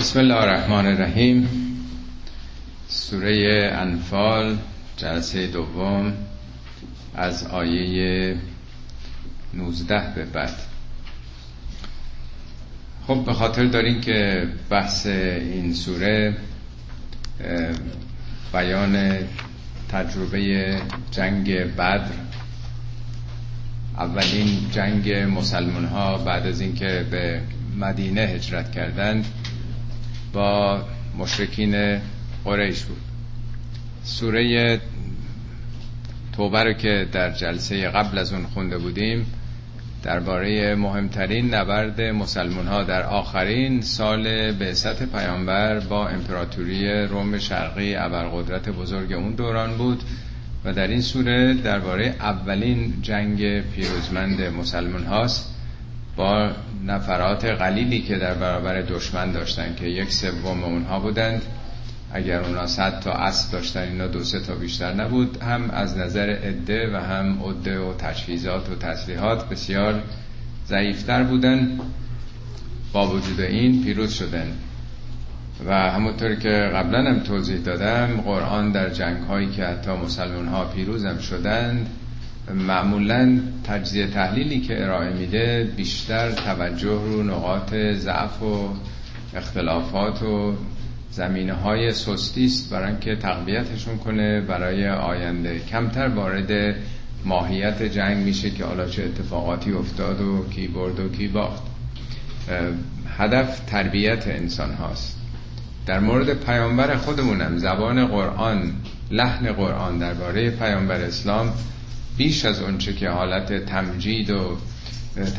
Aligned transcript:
بسم 0.00 0.18
الله 0.18 0.34
الرحمن 0.34 0.86
الرحیم. 0.86 1.48
سوره 2.88 3.70
انفال 3.74 4.56
جلسه 4.96 5.46
دوم 5.46 6.12
از 7.14 7.46
آیه 7.46 8.36
19 9.54 10.12
به 10.14 10.24
بعد. 10.24 10.54
خب 13.06 13.24
به 13.26 13.32
خاطر 13.32 13.64
دارین 13.64 14.00
که 14.00 14.48
بحث 14.70 15.06
این 15.06 15.74
سوره 15.74 16.36
بیان 18.52 19.18
تجربه 19.88 20.76
جنگ 21.10 21.50
بدر. 21.54 22.04
اولین 23.98 24.70
جنگ 24.72 25.12
مسلمان 25.12 25.84
ها 25.84 26.18
بعد 26.18 26.46
از 26.46 26.60
اینکه 26.60 27.06
به 27.10 27.40
مدینه 27.78 28.20
هجرت 28.20 28.72
کردند 28.72 29.24
با 30.36 30.80
مشرکین 31.18 32.00
قریش 32.44 32.82
بود. 32.82 33.00
سوره 34.04 34.80
توبه 36.32 36.62
رو 36.64 36.72
که 36.72 37.08
در 37.12 37.30
جلسه 37.30 37.88
قبل 37.88 38.18
از 38.18 38.32
اون 38.32 38.46
خونده 38.46 38.78
بودیم 38.78 39.26
درباره 40.02 40.74
مهمترین 40.74 41.54
نبرد 41.54 42.00
مسلمان 42.00 42.66
ها 42.66 42.82
در 42.82 43.02
آخرین 43.02 43.80
سال 43.80 44.52
بعثت 44.52 45.02
پیامبر 45.02 45.80
با 45.80 46.08
امپراتوری 46.08 47.06
روم 47.06 47.38
شرقی 47.38 47.94
ابرقدرت 47.94 48.68
بزرگ 48.68 49.12
اون 49.12 49.32
دوران 49.32 49.76
بود 49.76 50.02
و 50.64 50.72
در 50.72 50.86
این 50.86 51.00
سوره 51.00 51.54
درباره 51.54 52.14
اولین 52.20 52.94
جنگ 53.02 53.60
پیروزمند 53.60 54.40
مسلمان 54.40 55.04
هاست 55.04 55.54
با 56.16 56.50
نفرات 56.86 57.44
قلیلی 57.44 58.02
که 58.02 58.18
در 58.18 58.34
برابر 58.34 58.82
دشمن 58.82 59.32
داشتن 59.32 59.74
که 59.74 59.86
یک 59.86 60.12
سوم 60.12 60.64
اونها 60.64 61.00
بودند. 61.00 61.42
اگر 62.12 62.40
اونا 62.40 62.66
صد 62.66 63.00
تا 63.00 63.12
اسب 63.12 63.52
داشتن 63.52 63.82
اینا 63.82 64.06
دو 64.06 64.24
سه 64.24 64.40
تا 64.40 64.54
بیشتر 64.54 64.94
نبود. 64.94 65.42
هم 65.42 65.70
از 65.70 65.98
نظر 65.98 66.30
عده 66.30 66.90
و 66.92 66.96
هم 66.96 67.42
عده 67.42 67.78
و 67.78 67.94
تجهیزات 67.94 68.68
و 68.70 68.74
تسلیحات 68.74 69.48
بسیار 69.48 70.02
ضعیفتر 70.66 71.22
بودن. 71.22 71.78
با 72.92 73.08
وجود 73.08 73.40
این 73.40 73.84
پیروز 73.84 74.12
شدن. 74.12 74.52
و 75.66 75.90
همونطور 75.90 76.34
که 76.34 76.70
قبلا 76.74 77.10
هم 77.10 77.20
توضیح 77.20 77.58
دادم 77.58 78.20
قرآن 78.20 78.72
در 78.72 78.90
جنگ 78.90 79.22
هایی 79.22 79.50
که 79.50 79.64
حتی 79.64 79.90
مسلمان 79.90 80.48
ها 80.48 80.64
پیروز 80.64 81.04
هم 81.04 81.18
شدند 81.18 81.90
معمولا 82.54 83.40
تجزیه 83.64 84.06
تحلیلی 84.06 84.60
که 84.60 84.84
ارائه 84.84 85.12
میده 85.12 85.72
بیشتر 85.76 86.30
توجه 86.30 86.88
رو 86.88 87.22
نقاط 87.22 87.74
ضعف 87.74 88.42
و 88.42 88.68
اختلافات 89.36 90.22
و 90.22 90.54
زمینه 91.10 91.52
های 91.52 91.92
سستی 91.92 92.44
است 92.44 92.70
برای 92.70 92.90
اینکه 92.90 93.16
تقویتشون 93.16 93.98
کنه. 93.98 94.40
برای 94.40 94.88
آینده 94.88 95.58
کمتر 95.58 96.08
وارد 96.08 96.76
ماهیت 97.24 97.82
جنگ 97.82 98.16
میشه 98.16 98.50
که 98.50 98.64
حالا 98.64 98.88
چه 98.88 99.04
اتفاقاتی 99.04 99.72
افتاد 99.72 100.20
و 100.20 100.48
کی 100.50 100.68
برد 100.68 101.00
و 101.00 101.08
کی 101.08 101.28
باخت. 101.28 101.62
هدف 103.18 103.60
تربیت 103.60 104.28
انسان 104.28 104.74
هاست. 104.74 105.16
در 105.86 106.00
مورد 106.00 106.44
پیامبر 106.44 106.96
خودمونم 106.96 107.58
زبان 107.58 108.06
قرآن 108.06 108.72
لحن 109.10 109.52
قرآن 109.52 109.98
درباره 109.98 110.50
پیامبر 110.50 111.00
اسلام 111.00 111.52
بیش 112.16 112.44
از 112.44 112.60
اونچه 112.60 112.92
که 112.92 113.08
حالت 113.08 113.66
تمجید 113.66 114.30
و 114.30 114.56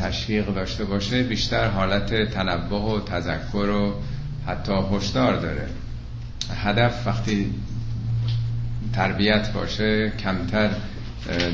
تشویق 0.04 0.54
داشته 0.54 0.86
باشه 0.86 1.24
بیشتر 1.24 1.68
حالت 1.68 2.32
تنبه 2.32 2.76
و 2.76 3.00
تذکر 3.00 3.70
و 3.70 3.94
حتی 4.48 4.74
هشدار 4.92 5.36
داره. 5.36 5.68
هدف 6.64 7.08
وقتی 7.08 7.54
تربیت 8.94 9.52
باشه 9.52 10.12
کمتر 10.20 10.70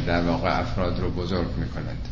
در 0.07 0.21
واقع 0.21 0.59
افراد 0.59 0.99
رو 0.99 1.09
بزرگ 1.09 1.47
می‌کنند 1.57 2.07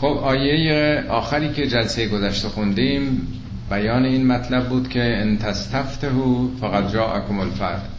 خب 0.00 0.06
آیه 0.06 1.04
آخری 1.08 1.52
که 1.52 1.66
جلسه 1.66 2.08
گذشته 2.08 2.48
خوندیم 2.48 3.26
بیان 3.70 4.04
این 4.04 4.26
مطلب 4.26 4.68
بود 4.68 4.88
که 4.88 5.20
ان 5.20 5.38
تستفتهو 5.38 6.48
فقط 6.60 6.92
جاءکم 6.92 7.38
الفتح. 7.38 7.91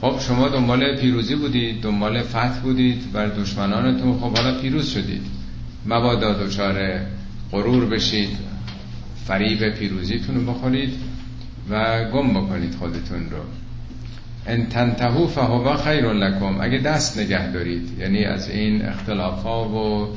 خب 0.00 0.20
شما 0.20 0.48
دنبال 0.48 0.96
پیروزی 0.96 1.34
بودید 1.34 1.82
دنبال 1.82 2.22
فتح 2.22 2.58
بودید 2.62 3.12
بر 3.12 3.26
دشمنانتون 3.26 4.18
خب 4.18 4.36
حالا 4.36 4.60
پیروز 4.60 4.88
شدید. 4.88 5.22
مبادا 5.86 6.32
دچار 6.32 7.00
غرور 7.52 7.86
بشید 7.86 8.36
فریب 9.26 9.68
پیروزیتون 9.68 10.34
رو 10.34 10.52
بخورید 10.52 10.92
و 11.70 12.04
گم 12.04 12.30
بکنید 12.30 12.74
خودتون 12.74 13.30
رو. 13.30 13.38
ان 14.46 14.66
تنتهو 14.66 15.26
فهو 15.26 15.76
خیر 15.76 16.12
لکم. 16.12 16.60
اگه 16.60 16.78
دست 16.78 17.18
نگه 17.18 17.52
دارید 17.52 17.98
یعنی 17.98 18.24
از 18.24 18.50
این 18.50 18.84
اختلاف 18.84 19.42
ها 19.42 19.68
و 19.68 20.08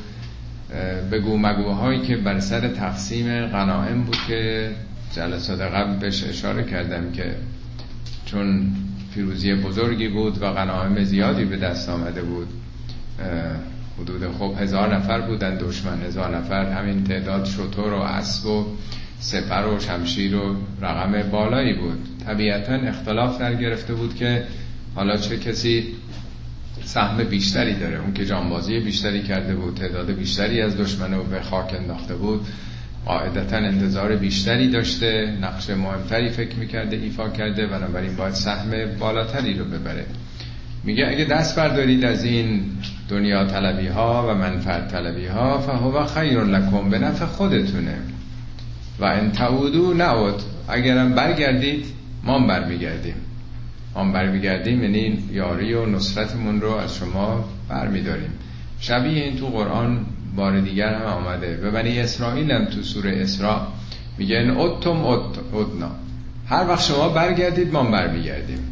بگو 1.12 1.38
مگوهایی 1.38 2.02
که 2.02 2.18
بر 2.18 2.40
سر 2.40 2.68
تقسیم 2.68 3.46
غنائم 3.46 4.04
بود 4.04 4.18
که 4.28 4.72
جلسات 5.16 5.62
قبل 5.62 6.00
بهش 6.00 6.24
اشاره 6.24 6.64
کردم 6.64 7.12
که 7.12 7.36
چون 8.26 8.72
پیروزی 9.16 9.56
بزرگی 9.56 10.08
بود 10.08 10.42
و 10.42 10.52
غنایم 10.52 11.04
زیادی 11.04 11.46
به 11.46 11.58
دست 11.58 11.90
آمده 11.90 12.22
بود. 12.22 12.48
حدود 14.00 14.32
خب 14.40 14.54
هزار 14.60 14.96
نفر 14.96 15.22
بودن 15.22 15.58
دشمن 15.58 16.02
هزار 16.02 16.38
نفر. 16.38 16.66
همین 16.66 17.04
تعداد 17.04 17.46
شطور 17.46 17.94
و 17.94 18.02
اسب 18.02 18.46
و 18.46 18.66
سپر 19.20 19.68
و 19.68 19.80
شمشیر 19.80 20.36
و 20.36 20.56
رقم 20.82 21.30
بالایی 21.32 21.74
بود. 21.74 21.98
طبیعتا 22.26 22.74
اختلاف 22.74 23.40
در 23.40 23.56
گرفته 23.56 23.94
بود 23.94 24.16
که 24.16 24.44
حالا 24.96 25.18
چه 25.18 25.38
کسی 25.38 25.86
سهم 26.84 27.24
بیشتری 27.24 27.76
داره. 27.76 28.00
اون 28.00 28.14
که 28.14 28.26
جانبازی 28.26 28.80
بیشتری 28.80 29.24
کرده 29.24 29.56
بود 29.56 29.76
تعداد 29.76 30.12
بیشتری 30.12 30.62
از 30.62 30.78
دشمن 30.78 31.14
رو 31.14 31.24
به 31.24 31.42
خاک 31.42 31.74
انداخته 31.74 32.16
بود. 32.16 32.48
قاعدتا 33.06 33.58
انتظار 33.58 34.16
بیشتری 34.16 34.70
داشته 34.70 35.38
نقش 35.42 35.70
مهمتری 35.70 36.30
فکر 36.30 36.56
می‌کرده 36.56 36.96
ایفا 36.96 37.30
کرده 37.30 37.68
بنابراین 37.68 38.16
باید 38.16 38.34
سهم 38.34 38.72
بالاتری 39.00 39.54
رو 39.54 39.66
ببره. 39.66 40.06
میگه 40.84 41.08
اگه 41.08 41.26
دست 41.26 41.56
بردارید 41.56 42.06
از 42.06 42.24
این 42.24 42.62
دنیا 43.10 43.46
طلبی 43.46 43.88
ها 43.88 44.28
و 44.30 44.34
منفعت 44.34 44.92
طلبی 44.92 45.26
ها 45.26 45.60
فهو 45.60 46.06
خیر 46.06 46.44
لکم 46.44 46.90
به 46.90 47.00
نفع 47.00 47.26
خودتونه. 47.26 47.98
و 49.00 49.06
ان 49.06 49.32
تعودو 49.32 49.94
نعود 49.94 50.42
اگرم 50.68 51.14
برگردید 51.14 51.86
ما 52.24 52.48
برمیگردیم. 52.48 53.16
ما 53.96 54.12
برمیگردیم 54.12 54.84
یعنی 54.84 55.24
یاری 55.32 55.74
و 55.74 55.86
نصرتمون 55.86 56.62
رو 56.62 56.72
از 56.72 56.96
شما 56.96 57.50
برمیداریم. 57.70 58.30
شبیه 58.80 59.24
این 59.24 59.36
تو 59.38 59.48
قرآن 59.48 60.06
بار 60.36 60.60
دیگر 60.60 60.94
هم 60.94 61.06
آمده. 61.06 61.58
به 61.58 61.72
بنی 61.72 62.00
اسرائیل 62.00 62.52
هم 62.52 62.66
تو 62.66 62.82
سوره 62.84 63.22
اسراء 63.22 63.62
میگه 64.18 64.38
ان 64.38 64.58
اتم 64.58 65.06
ادنا 65.06 65.92
هر 66.48 66.68
وقت 66.68 66.84
شما 66.84 67.10
برگردید 67.10 67.74
ما 67.74 67.84
برمیگردیم. 67.84 68.72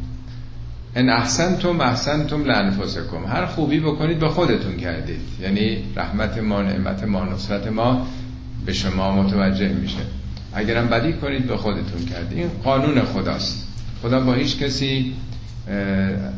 ان 0.95 1.09
احسنتم 1.09 1.81
احسنتم 1.81 2.43
لانفسکم. 2.43 3.25
هر 3.27 3.45
خوبی 3.45 3.79
بکنید 3.79 4.19
به 4.19 4.29
خودتون 4.29 4.77
کردید. 4.77 5.21
یعنی 5.41 5.83
رحمت 5.95 6.37
ما 6.37 6.61
نعمت 6.61 7.03
ما 7.03 7.25
نصرت 7.25 7.67
ما 7.67 8.07
به 8.65 8.73
شما 8.73 9.23
متوجه 9.23 9.69
میشه. 9.69 10.01
اگرم 10.53 10.87
بدی 10.87 11.13
کنید 11.13 11.47
به 11.47 11.57
خودتون 11.57 12.05
کردید. 12.05 12.37
این 12.37 12.49
قانون 12.63 13.01
خداست. 13.01 13.67
خدا 14.01 14.19
با 14.19 14.33
هیچ 14.33 14.57
کسی 14.57 15.13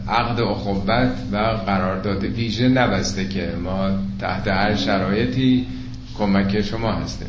عقد 0.07 0.39
اخوت 0.39 0.89
و 1.31 1.37
قرارداد 1.65 2.23
ویژه 2.23 2.67
نبسته 2.67 3.27
که 3.27 3.53
ما 3.63 3.89
تحت 4.19 4.47
هر 4.47 4.75
شرایطی 4.75 5.67
کمک 6.17 6.61
شما 6.61 6.91
هستیم. 6.91 7.27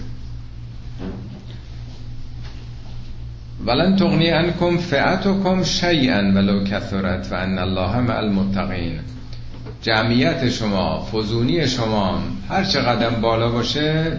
ولن 3.66 3.96
تغنی 3.96 4.30
انکم 4.30 4.76
فئتکم 4.76 5.64
شیئا 5.64 6.18
ولو 6.18 6.64
کثرت 6.64 7.32
و 7.32 7.34
ان 7.34 7.58
الله 7.58 8.00
مع 8.00 8.16
المتقین. 8.16 8.98
جمعیت 9.82 10.48
شما 10.48 11.04
فزونی 11.12 11.68
شما 11.68 12.22
هر 12.48 12.64
چقدر 12.64 13.10
بالا 13.10 13.50
باشه 13.50 14.12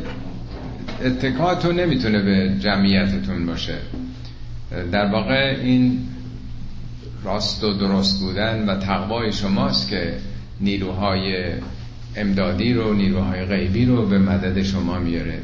اتکاتو 1.06 1.72
نمی‌تونه 1.72 2.22
به 2.22 2.60
جمعیتتون 2.60 3.46
باشه. 3.46 3.78
در 4.92 5.12
واقع 5.12 5.56
این 5.62 6.00
راست 7.28 7.64
و 7.64 7.74
درست 7.74 8.20
بودن 8.20 8.70
و 8.70 8.76
تقوای 8.76 9.34
شماست 9.34 9.90
که 9.90 10.14
نیروهای 10.62 11.54
امدادی 12.16 12.74
رو 12.74 12.94
نیروهای 12.94 13.46
غیبی 13.46 13.86
رو 13.86 14.06
به 14.06 14.20
مدد 14.20 14.62
شما 14.62 15.00
میاره. 15.00 15.40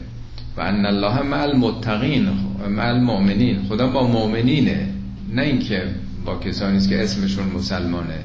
و 0.57 0.61
ان 0.61 0.85
الله 0.85 1.21
مع 1.21 1.41
المتقین 1.41 2.29
مع 2.69 2.87
المؤمنین. 2.87 3.63
خدا 3.69 3.87
با 3.87 4.07
مؤمنینه 4.07 4.87
نه 5.33 5.41
اینکه 5.41 5.83
با 6.25 6.39
کسانی 6.39 6.77
است 6.77 6.89
که 6.89 7.03
اسمشون 7.03 7.45
مسلمانه 7.55 8.19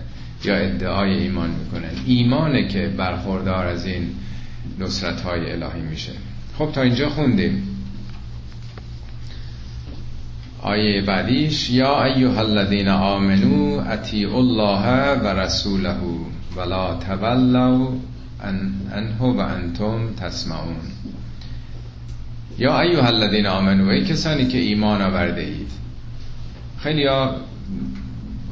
یا 0.44 0.56
ادعای 0.56 1.18
ایمان 1.18 1.50
می‌کنن. 1.50 1.90
ایمانه 2.06 2.68
که 2.68 2.88
برخوردار 2.88 3.66
از 3.66 3.86
این 3.86 4.02
نصرت 4.78 5.20
های 5.20 5.52
الهی 5.52 5.82
میشه. 5.90 6.12
خب 6.58 6.70
تا 6.72 6.82
اینجا 6.82 7.08
خوندیم. 7.08 7.62
آیه 10.62 11.02
بعدیش 11.02 11.70
یا 11.70 12.04
ایها 12.04 12.40
الذین 12.40 12.88
آمنو 12.88 13.82
اطیعوا 13.88 14.38
الله 14.38 15.14
و 15.20 15.26
رسوله 15.26 15.96
ولا 16.56 16.94
تولوا 16.94 17.92
انه 18.92 19.20
و 19.20 19.38
انتم 19.40 20.14
تسمعون. 20.14 20.76
یا 22.58 22.80
ایها 22.80 23.06
الذین 23.06 23.46
آمنو 23.46 23.88
ای 23.88 24.04
کسانی 24.04 24.46
که 24.46 24.58
ایمان 24.58 25.02
آورده 25.02 25.40
اید. 25.40 25.70
خیلی 26.78 27.06
ها 27.06 27.36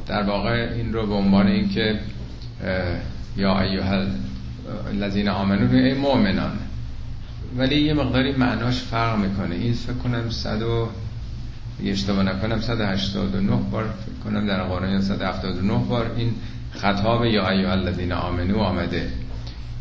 در 0.07 0.23
واقع 0.23 0.69
این 0.75 0.93
رو 0.93 1.07
به 1.07 1.13
عنوان 1.13 1.47
اینکه 1.47 1.99
یا 3.37 3.61
ایها 3.61 4.05
الذین 4.87 5.29
آمنو 5.29 5.75
ای 5.75 5.93
مؤمنان. 5.93 6.57
ولی 7.57 7.81
یه 7.81 7.93
مقداری 7.93 8.31
معناش 8.31 8.79
فرق 8.79 9.19
می‌کنه. 9.19 9.55
این 9.55 9.73
فکر 9.73 9.93
کنم 9.93 10.29
100 10.29 10.63
اگه 11.79 11.91
اشتباه 11.91 12.23
نکنم 12.23 12.61
189 12.61 13.51
بار 13.71 13.83
فکر 13.83 14.23
کنم 14.23 14.47
در 14.47 14.63
قرآن 14.63 15.01
179 15.01 15.73
بار 15.89 16.11
این 16.17 16.31
خطاب 16.71 17.25
یا 17.25 17.49
ایوه 17.49 17.71
الذین 17.71 18.11
آمنو 18.11 18.57
آمده. 18.57 19.07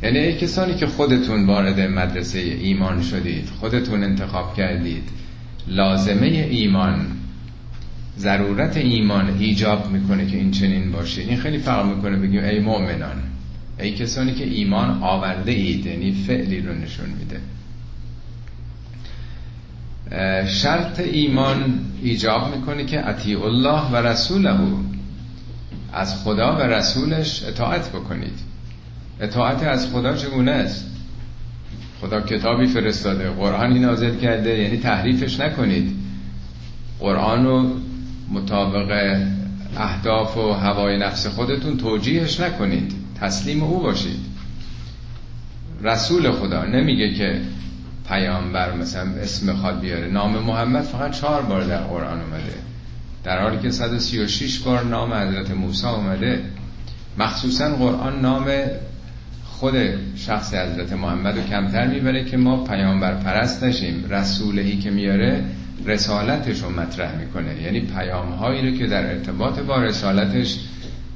یعنی 0.03 0.19
ای 0.19 0.37
کسانی 0.37 0.75
که 0.75 0.87
خودتون 0.87 1.47
وارد 1.47 1.81
مدرسه 1.81 2.39
ایمان 2.39 3.03
شدید 3.03 3.49
خودتون 3.61 4.05
انتخاب 4.05 4.57
کردید 4.57 5.09
لازمه 5.69 6.27
ایمان 6.27 7.07
ضرورت 8.19 8.77
ایمان 8.77 9.37
ایجاب 9.39 9.91
می‌کنه 9.91 10.27
که 10.27 10.37
این 10.37 10.51
چنین 10.51 10.93
باشه. 10.93 11.23
این 11.23 11.37
خیلی 11.37 11.59
فرق 11.59 11.97
می‌کنه 11.97 12.17
بگیم 12.17 12.45
ای 12.45 12.59
مؤمنان 12.59 13.23
ای 13.81 13.93
کسانی 13.93 14.35
که 14.35 14.45
ایمان 14.45 15.03
آورده 15.03 15.53
اید 15.53 15.87
یعنی 15.87 16.13
فعلی 16.13 16.61
رو 16.61 16.75
نشون 16.75 17.07
میده. 17.19 17.41
شرط 20.49 21.01
ایمان 21.01 21.81
ایجاب 22.03 22.57
می‌کنه 22.57 22.85
که 22.85 23.09
اطیع 23.09 23.45
الله 23.45 23.91
و 23.91 23.97
رسوله. 23.97 24.57
از 25.93 26.23
خدا 26.23 26.57
و 26.57 26.63
رسولش 26.63 27.43
اطاعت 27.43 27.89
بکنید. 27.89 28.39
اطاعت 29.21 29.63
از 29.63 29.93
خدا 29.93 30.17
چگونه 30.17 30.51
است؟ 30.51 30.87
خدا 32.01 32.21
کتابی 32.21 32.67
فرستاده 32.67 33.31
قرآنی 33.31 33.79
نازل 33.79 34.17
کرده 34.17 34.59
یعنی 34.59 34.77
تحریفش 34.77 35.41
نکنید. 35.41 35.97
قرآن 37.01 37.45
رو 37.45 37.71
مطابق 38.31 39.21
اهداف 39.77 40.37
و 40.37 40.53
هوای 40.53 40.99
نفس 40.99 41.27
خودتون 41.27 41.77
توجیهش 41.77 42.41
نکنید. 42.41 42.93
تسلیم 43.21 43.63
او 43.63 43.81
باشید. 43.81 44.19
رسول 45.83 46.31
خدا 46.31 46.65
نمیگه 46.65 47.15
که 47.15 47.41
پیامبر 48.09 48.75
مثلا 48.75 49.03
اسم 49.03 49.53
خواد 49.53 49.81
بیاره. 49.81 50.09
نام 50.09 50.39
محمد 50.39 50.83
فقط 50.83 51.11
چهار 51.11 51.43
بار 51.43 51.65
در 51.65 51.81
قرآن 51.81 52.21
اومده. 52.21 52.55
در 53.25 53.43
حالی 53.43 53.59
که 53.59 53.71
136 53.71 54.59
بار 54.59 54.85
نام 54.85 55.15
حضرت 55.15 55.51
موسی 55.51 55.87
اومده 55.87 56.45
مخصوصا 57.19 57.69
قرآن 57.69 58.21
نام 58.21 58.47
خود 59.45 59.75
شخص 60.17 60.55
حضرت 60.55 60.93
محمد 60.93 61.39
رو 61.39 61.45
کمتر 61.45 61.87
می‌بره 61.87 62.25
که 62.25 62.37
ما 62.37 62.65
پیامبر 62.65 63.15
پرست 63.15 63.65
نشیم 63.65 64.05
رسولهی 64.11 64.79
که 64.79 64.91
میاره 64.91 65.45
رسالتش 65.85 66.63
رو 66.63 66.71
مطرح 66.71 67.17
می‌کنه. 67.17 67.63
یعنی 67.63 67.81
پیام 67.81 68.33
هایی 68.33 68.71
رو 68.71 68.79
که 68.79 68.87
در 68.87 69.07
ارتباط 69.07 69.59
با 69.59 69.83
رسالتش 69.83 70.59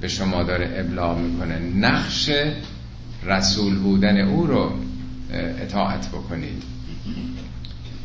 به 0.01 0.09
شما 0.09 0.43
داره 0.43 0.75
ابلاغ 0.77 1.19
می‌کنه. 1.19 1.59
نقش 1.59 2.31
رسول 3.27 3.79
بودن 3.79 4.21
او 4.21 4.47
رو 4.47 4.73
اطاعت 5.63 6.09
بکنید. 6.09 6.63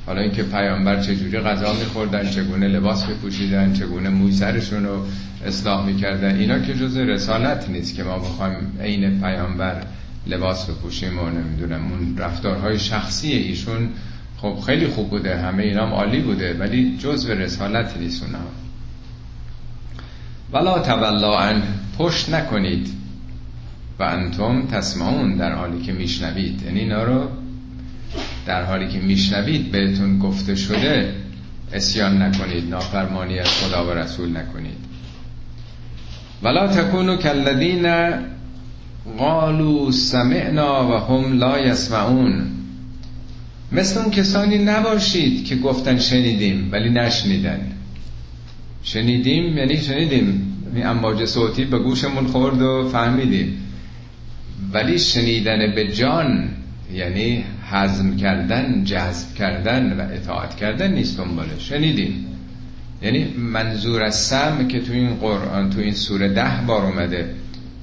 حالا 0.05 0.21
اینکه 0.21 0.43
پیامبر 0.43 1.01
چجوری 1.01 1.39
غذا 1.39 1.73
میخوردن 1.73 2.29
چگونه 2.29 2.67
لباس 2.67 3.05
بپوشیدن 3.05 3.73
چگونه 3.73 4.09
موی 4.09 4.31
سرشون 4.31 4.85
رو 4.85 5.05
اصلاح 5.45 5.85
می‌کردن 5.85 6.35
اینا 6.35 6.59
که 6.59 6.73
جز 6.73 6.97
رسالت 6.97 7.69
نیست 7.69 7.95
که 7.95 8.03
ما 8.03 8.19
بخوایم 8.19 8.77
عین 8.81 9.21
پیامبر 9.21 9.81
لباس 10.27 10.69
بپوشیم 10.69 11.19
و 11.19 11.29
نمی‌دونم 11.29 11.91
اون 11.91 12.17
رفتارهای 12.17 12.79
شخصی 12.79 13.31
ایشون 13.31 13.89
خب 14.37 14.57
خیلی 14.65 14.87
خوب 14.87 15.09
بوده 15.09 15.37
همه 15.37 15.63
اینا 15.63 15.81
عالی 15.81 16.21
بوده 16.21 16.53
ولی 16.53 16.97
جز 16.97 17.25
به 17.25 17.35
رسالت 17.35 17.97
نیست 17.97 18.23
اونا. 18.23 18.37
ولا 20.53 20.79
تولا 20.79 21.61
پشت 21.97 22.29
نکنید. 22.29 22.89
و 23.99 24.03
انتم 24.03 24.67
تسمعون 24.67 25.35
در 25.35 25.51
حالی 25.51 25.81
که 25.81 25.93
میشنوید. 25.93 26.61
یعنی 26.61 26.79
اینا 26.79 27.03
رو 27.03 27.27
در 28.45 28.63
حالی 28.63 28.88
که 28.88 29.00
میشنوید 29.00 29.71
بهتون 29.71 30.19
گفته 30.19 30.56
شده 30.56 31.15
اسیان 31.74 32.21
نکنید 32.21 32.69
نافرمانی 32.69 33.39
از 33.39 33.47
خدا 33.47 33.88
و 33.88 33.92
رسول 33.92 34.38
نکنید. 34.38 34.77
ولا 36.44 36.68
تکونو 36.68 37.18
کالذین 37.18 38.13
قالوا 39.18 39.92
سمعنا 39.92 40.92
و 40.92 40.94
هم 40.94 41.39
لا 41.39 41.59
یسمعون. 41.59 42.51
مثل 43.71 44.00
اون 44.00 44.12
کسانی 44.12 44.57
نباشید 44.57 45.45
که 45.45 45.56
گفتن 45.56 45.98
شنیدیم 45.98 46.69
ولی 46.71 46.89
نشنیدن. 46.89 47.71
شنیدیم 48.83 49.57
یعنی 49.57 49.77
شنیدیم. 49.77 50.51
این 50.75 50.86
امواج 50.86 51.25
صوتی 51.25 51.65
به 51.65 51.80
گوشمون 51.80 52.27
خورد 52.27 52.62
و 52.62 52.89
فهمیدیم. 52.89 53.57
ولی 54.74 55.00
شنیدن 55.00 55.75
به 55.75 55.88
جان 55.91 56.50
یعنی 56.94 57.44
حزم 57.71 58.17
کردن 58.17 58.83
جذب 58.83 59.33
کردن 59.35 59.94
و 60.00 60.13
اطاعت 60.13 60.56
کردن 60.56 60.94
نیست 60.94 61.17
دنباله 61.17 61.59
شنیدیم 61.59 62.25
یعنی 63.01 63.23
منظور 63.38 64.03
از 64.03 64.15
سم 64.15 64.67
که 64.67 64.79
تو 64.79 64.94
این 64.94 65.15
قرآن 65.15 65.69
تو 65.69 65.79
این 65.79 65.94
سوره 65.94 66.33
ده 66.33 66.62
بار 66.67 66.85
اومده 66.85 67.35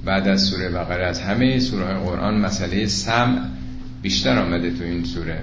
بعد 0.05 0.27
از 0.27 0.41
سوره 0.41 0.69
بقره 0.69 1.05
از 1.05 1.21
همه 1.21 1.59
سوره 1.59 1.93
قرآن 1.93 2.37
مسئله 2.37 2.87
سم 2.87 3.49
بیشتر 4.01 4.39
آمده 4.39 4.71
تو 4.71 4.83
این 4.83 5.03
سوره. 5.03 5.39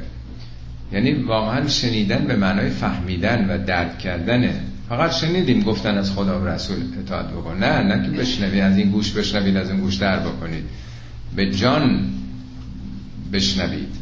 یعنی 0.92 1.12
واقعا 1.12 1.68
شنیدن 1.68 2.24
به 2.24 2.36
معنای 2.36 2.70
فهمیدن 2.70 3.50
و 3.50 3.64
درک 3.64 3.98
کردنه 3.98 4.60
فقط 4.88 5.12
شنیدیم 5.12 5.62
گفتن 5.62 5.98
از 5.98 6.12
خدا 6.12 6.40
و 6.40 6.46
رسول 6.46 6.76
اطاعت 6.98 7.26
بکن. 7.26 7.56
نه 7.56 7.82
نه 7.82 8.04
که 8.04 8.10
بشنوید 8.10 8.60
از 8.60 8.76
این 8.76 8.90
گوش 8.90 9.12
بشنوید 9.12 9.56
از 9.56 9.70
این 9.70 9.80
گوش 9.80 9.94
در 9.94 10.18
بکنید. 10.18 10.64
به 11.36 11.50
جان 11.50 12.04
بشنوید. 13.32 13.94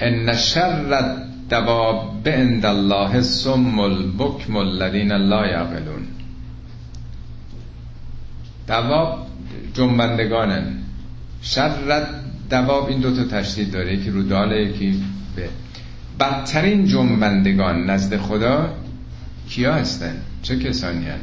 ان 0.00 0.36
شر 0.36 1.14
دواب 1.50 2.28
عند 2.28 2.66
الله 2.66 3.22
سم 3.22 3.78
البکم 3.78 4.56
الذین 4.56 5.12
لا 5.12 5.46
یعقلون 5.46 6.06
دواب 8.68 9.26
جنبندگانن. 9.74 10.64
شر 11.42 12.06
دواب 12.50 12.86
این 12.88 13.00
دوتا 13.00 13.24
تشدید 13.24 13.72
داره. 13.72 13.94
یکی 13.94 14.10
رو 14.10 14.22
داله 14.22 14.62
یکی 14.62 15.02
به. 15.36 15.48
بدترین 16.20 16.86
جنبندگان 16.86 17.90
نزد 17.90 18.16
خدا 18.16 18.74
کیا 19.48 19.74
هستن؟ 19.74 20.16
چه 20.42 20.58
کسانی 20.58 21.06
هن؟ 21.06 21.20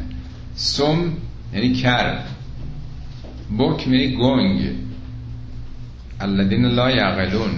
سم 0.55 1.13
یعنی 1.53 1.74
کر. 1.74 2.19
بک 3.59 3.88
یعنی 3.88 4.17
گنگ. 4.17 4.75
الذین 6.19 6.65
لا 6.65 6.91
یعقلون. 6.91 7.51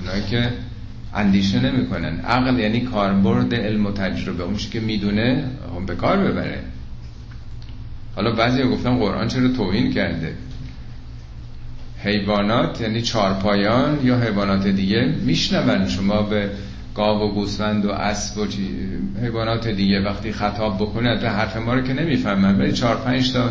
اونایی 0.00 0.22
که 0.30 0.50
اندیشه 1.14 1.60
نمی‌کنن. 1.60 2.20
عقل 2.20 2.58
یعنی 2.58 2.80
کاربرد 2.80 3.54
علم 3.54 3.86
و 3.86 3.92
تجربه. 3.92 4.42
اونش 4.42 4.68
که 4.68 4.80
می‌دونه 4.80 5.44
هم 5.76 5.86
به 5.86 5.94
کار 5.94 6.16
ببره. 6.16 6.58
حالا 8.16 8.32
بعضی 8.32 8.62
گفتن 8.62 8.98
قرآن 8.98 9.28
چرا 9.28 9.48
توهین 9.48 9.92
کرده؟ 9.92 10.34
حیوانات 12.02 12.80
یعنی 12.80 13.02
چارپایان 13.02 13.98
یا 14.02 14.20
حیوانات 14.20 14.66
دیگه 14.66 15.14
میشنون. 15.24 15.88
شما 15.88 16.22
به 16.22 16.50
گاو 16.94 17.30
و 17.30 17.34
گوسفند 17.34 17.84
و 17.84 17.90
اسب 17.90 18.38
و 18.38 18.46
حیوانات 19.22 19.68
دیگه 19.68 20.00
وقتی 20.00 20.32
خطاب 20.32 20.76
بکنه 20.76 21.20
به 21.20 21.30
حرف 21.30 21.56
ما 21.56 21.74
رو 21.74 21.80
که 21.80 21.92
نمی‌فهمن. 21.92 22.58
ولی 22.58 22.72
چهار 22.72 22.96
پنج 22.96 23.32
تا 23.32 23.50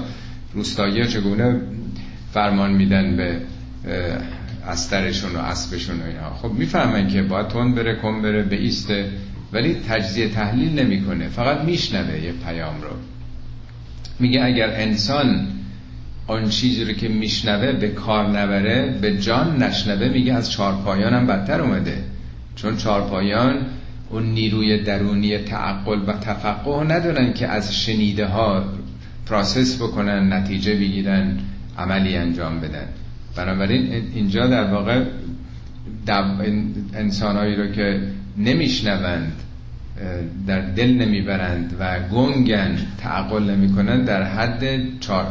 روستایی 0.54 1.08
چگونه 1.08 1.62
فرمان 2.34 2.72
میدن 2.72 3.16
به 3.16 3.38
استرشون 4.70 5.36
و 5.36 5.40
اسبشون 5.40 6.00
و 6.00 6.06
اینا. 6.06 6.34
خب 6.34 6.52
می‌فهمن 6.52 7.08
که 7.08 7.22
باید 7.22 7.48
تون 7.48 7.76
بره 7.76 7.96
کن 7.96 8.22
بره 8.22 8.44
به 8.44 8.56
ایسته. 8.56 9.10
ولی 9.54 9.74
تجزیه 9.74 10.30
تحلیل 10.30 10.80
نمی‌کنه. 10.80 11.28
فقط 11.28 11.62
میشنوه 11.62 12.20
یه 12.20 12.32
پیام 12.32 12.82
رو. 12.82 12.90
میگه 14.20 14.44
اگر 14.44 14.70
انسان 14.70 15.48
آن 16.28 16.50
چیزی 16.50 16.86
رو 16.86 16.94
که 16.94 17.08
میشنوه 17.08 17.72
به 17.72 17.88
کار 17.88 18.30
نبره 18.30 18.98
به 19.02 19.18
جان 19.18 19.64
نشنوه 19.64 20.10
میگه 20.10 20.34
از 20.34 20.52
چارپایان 20.52 21.14
هم 21.14 21.28
بدتر 21.28 21.62
اومده. 21.62 22.04
چون 22.56 22.78
چارپایان 22.78 23.66
اون 24.10 24.24
نیروی 24.24 24.84
درونی 24.84 25.38
تعقل 25.38 26.00
و 26.08 26.14
تفقه 26.14 26.84
ندارن 26.84 27.34
که 27.34 27.48
از 27.48 27.76
شنیده 27.76 28.26
ها 28.26 28.64
پراسس 29.26 29.82
بکنن 29.82 30.34
نتیجه 30.34 30.76
بگیرن 30.76 31.38
عملی 31.78 32.16
انجام 32.18 32.60
بدن. 32.60 32.88
بنابراین 33.36 33.94
اینجا 34.14 34.48
در 34.48 34.64
واقع 34.64 35.04
انسانهایی 36.94 37.56
رو 37.56 37.68
که 37.72 38.02
نمیشنوند 38.38 39.34
در 40.48 40.62
دل 40.62 40.94
نمی‌برند 40.94 41.76
و 41.80 42.00
گنگن 42.00 42.78
تعقل 42.98 43.44
نمی‌کنن 43.44 44.04
در 44.04 44.24
حد 44.24 44.64
چار 45.00 45.26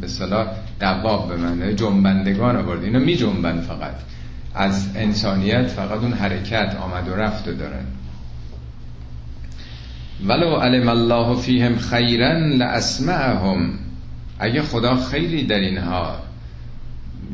به 0.00 0.06
صلاح 0.06 0.46
دواب 0.80 1.28
به 1.28 1.36
من 1.36 1.76
جنبندگان 1.76 2.56
آورد 2.56 2.84
اینا 2.84 2.98
می 2.98 3.16
جنبن 3.16 3.60
فقط. 3.60 3.94
از 4.54 4.88
انسانیت 4.96 5.66
فقط 5.66 6.00
اون 6.00 6.12
حرکت 6.12 6.76
آمد 6.80 7.08
و 7.08 7.14
رفت 7.14 7.48
دارن. 7.48 7.84
ولو 10.26 10.56
علم 10.56 10.88
الله 10.88 11.36
فیهم 11.36 11.76
خیرا 11.78 12.32
لاسمعهم. 12.38 13.70
اگه 14.38 14.62
خدا 14.62 14.96
خیلی 14.96 15.46
در 15.46 15.58
اینها 15.58 16.29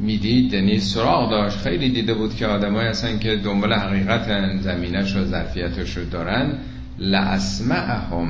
می‌دید؟ 0.01 0.53
یعنی 0.53 0.81
سراغ 0.81 1.31
داشت. 1.31 1.59
خیلی 1.59 1.89
دیده 1.89 2.15
بود 2.15 2.37
که 2.37 2.47
آدمای 2.47 2.87
هستن 2.87 3.19
که 3.19 3.37
دنبال 3.37 3.73
حقیقت 3.73 4.57
زمینش 4.61 5.17
و 5.17 5.25
ظرفیتش 5.25 5.97
رو 5.97 6.05
دارن. 6.05 6.53
لاسمعهم 6.99 8.29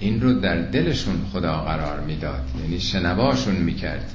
این 0.00 0.20
رو 0.20 0.32
در 0.32 0.56
دلشون 0.56 1.14
خدا 1.32 1.56
قرار 1.56 2.00
می‌داد. 2.00 2.44
یعنی 2.62 2.80
شنواشون 2.80 3.54
می‌کرد. 3.54 4.12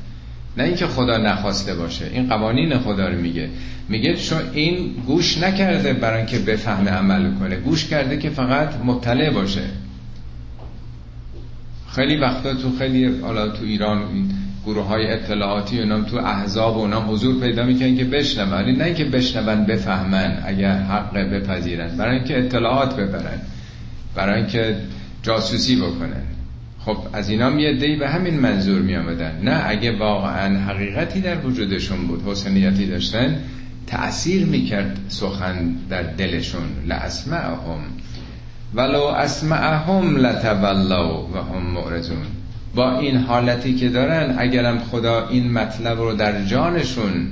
نه 0.58 0.64
اینکه 0.64 0.88
خدا 0.88 1.18
نخواسته 1.18 1.76
باشه. 1.76 2.06
این 2.14 2.28
قوانین 2.28 2.78
خدا 2.78 3.08
رو 3.10 3.22
میگه. 3.22 3.50
میگه 3.90 4.16
چون 4.16 4.42
این 4.54 4.94
گوش 5.08 5.38
نکرده 5.38 5.94
برای 5.94 6.18
اینکه 6.18 6.40
بفهمه 6.40 6.92
عمل 6.92 7.34
کنه. 7.40 7.56
گوش 7.56 7.86
کرده 7.86 8.18
که 8.18 8.30
فقط 8.30 8.76
مطلع 8.86 9.30
باشه. 9.30 9.64
خیلی 11.96 12.18
وقتا 12.18 12.54
تو 12.54 12.78
خیلی 12.78 13.20
حالا 13.20 13.50
تو 13.50 13.64
ایران 13.64 14.30
گروه 14.66 14.86
های 14.86 15.08
اطلاعاتی 15.08 15.80
اونام 15.80 16.04
تو 16.04 16.18
احزاب 16.18 16.78
اونام 16.78 17.12
حضور 17.12 17.40
پیدا 17.40 17.64
می‌کنن 17.64 17.98
که 17.98 18.04
بشنون. 18.04 18.76
نه 18.76 18.84
اینکه 18.84 19.06
بشنون 19.06 19.66
بفهمن 19.66 20.44
اگر 20.46 20.78
حق 20.78 21.18
بپذیرن. 21.18 21.98
برای 21.98 22.16
اینکه 22.16 22.40
اطلاعات 22.40 22.96
ببرن. 22.96 23.42
برای 24.16 24.38
اینکه 24.38 24.78
جاسوسی 25.24 25.76
بکنن. 25.76 26.24
خب 26.80 26.98
از 27.14 27.30
اینا 27.30 27.50
می 27.50 27.96
به 27.96 28.10
همین 28.10 28.40
منظور 28.40 28.82
می 28.82 28.96
آمدن 28.96 29.40
نه 29.44 29.64
اگه 29.68 29.98
واقعا 29.98 30.60
حقیقتی 30.60 31.22
در 31.22 31.46
وجودشون 31.46 32.08
بود 32.08 32.24
حسنیتی 32.28 32.86
داشتن 32.86 33.40
تأثیر 33.88 34.46
می‌کرد 34.46 35.00
سخن 35.08 35.76
در 35.90 36.04
دلشون. 36.04 36.68
لاسمعهم 36.88 37.80
ولو 38.74 39.02
اسمعهم 39.02 40.18
لتولوا 40.18 41.28
و 41.28 41.38
هم 41.38 41.64
معرضون 41.64 42.18
با 42.76 43.00
این 43.00 43.18
حالتی 43.18 43.76
که 43.76 43.90
دارن 43.90 44.36
اگرم 44.38 44.80
خدا 44.80 45.28
این 45.28 45.52
مطلب 45.52 46.00
رو 46.00 46.14
در 46.16 46.46
جانشون 46.46 47.28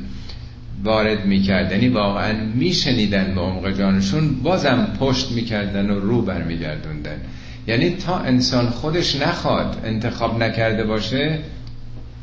وارد 0.84 1.26
می‌کرد 1.26 1.72
یعنی 1.72 1.88
واقعا 1.88 2.34
میشنیدن 2.56 3.36
به 3.36 3.42
عمق 3.42 3.78
جانشون 3.78 4.36
بازم 4.44 4.88
پشت 5.00 5.32
می‌کردن 5.32 5.90
و 5.90 6.00
رو 6.00 6.22
برمیگردوندن. 6.22 7.22
یعنی 7.68 7.90
تا 7.90 8.18
انسان 8.18 8.70
خودش 8.70 9.16
نخواد 9.16 9.82
انتخاب 9.86 10.44
نکرده 10.44 10.84
باشه 10.84 11.40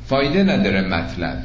فایده 0.07 0.43
نداره 0.43 0.81
مطلب. 0.81 1.43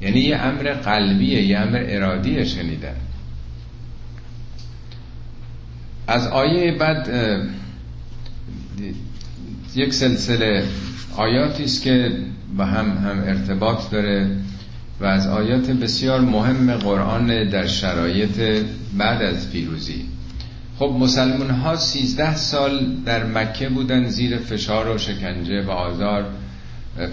یعنی 0.00 0.20
یه 0.20 0.36
امر 0.36 0.72
قلبیه 0.72 1.42
یه 1.42 1.58
امر 1.58 1.84
ارادیه 1.88 2.44
شنیدن. 2.44 2.96
از 6.06 6.26
آیه 6.26 6.72
بعد 6.72 7.08
یک 9.76 9.94
سلسله 9.94 10.64
آیاتی 11.16 11.64
است 11.64 11.82
که 11.82 12.12
با 12.56 12.64
هم 12.64 12.90
هم 12.90 13.22
ارتباط 13.26 13.90
داره 13.90 14.30
و 15.00 15.04
از 15.04 15.26
آیات 15.26 15.70
بسیار 15.70 16.20
مهم 16.20 16.74
قرآن 16.74 17.48
در 17.48 17.66
شرایط 17.66 18.64
بعد 18.98 19.22
از 19.22 19.50
پیروزی. 19.50 20.04
خب 20.78 20.96
مسلمان 21.00 21.50
ها 21.50 21.76
سیزده 21.76 22.36
سال 22.36 22.96
در 23.06 23.24
مکه 23.24 23.68
بودن 23.68 24.08
زیر 24.08 24.36
فشار 24.36 24.88
و 24.88 24.98
شکنجه 24.98 25.62
و 25.62 25.70
آزار. 25.70 26.24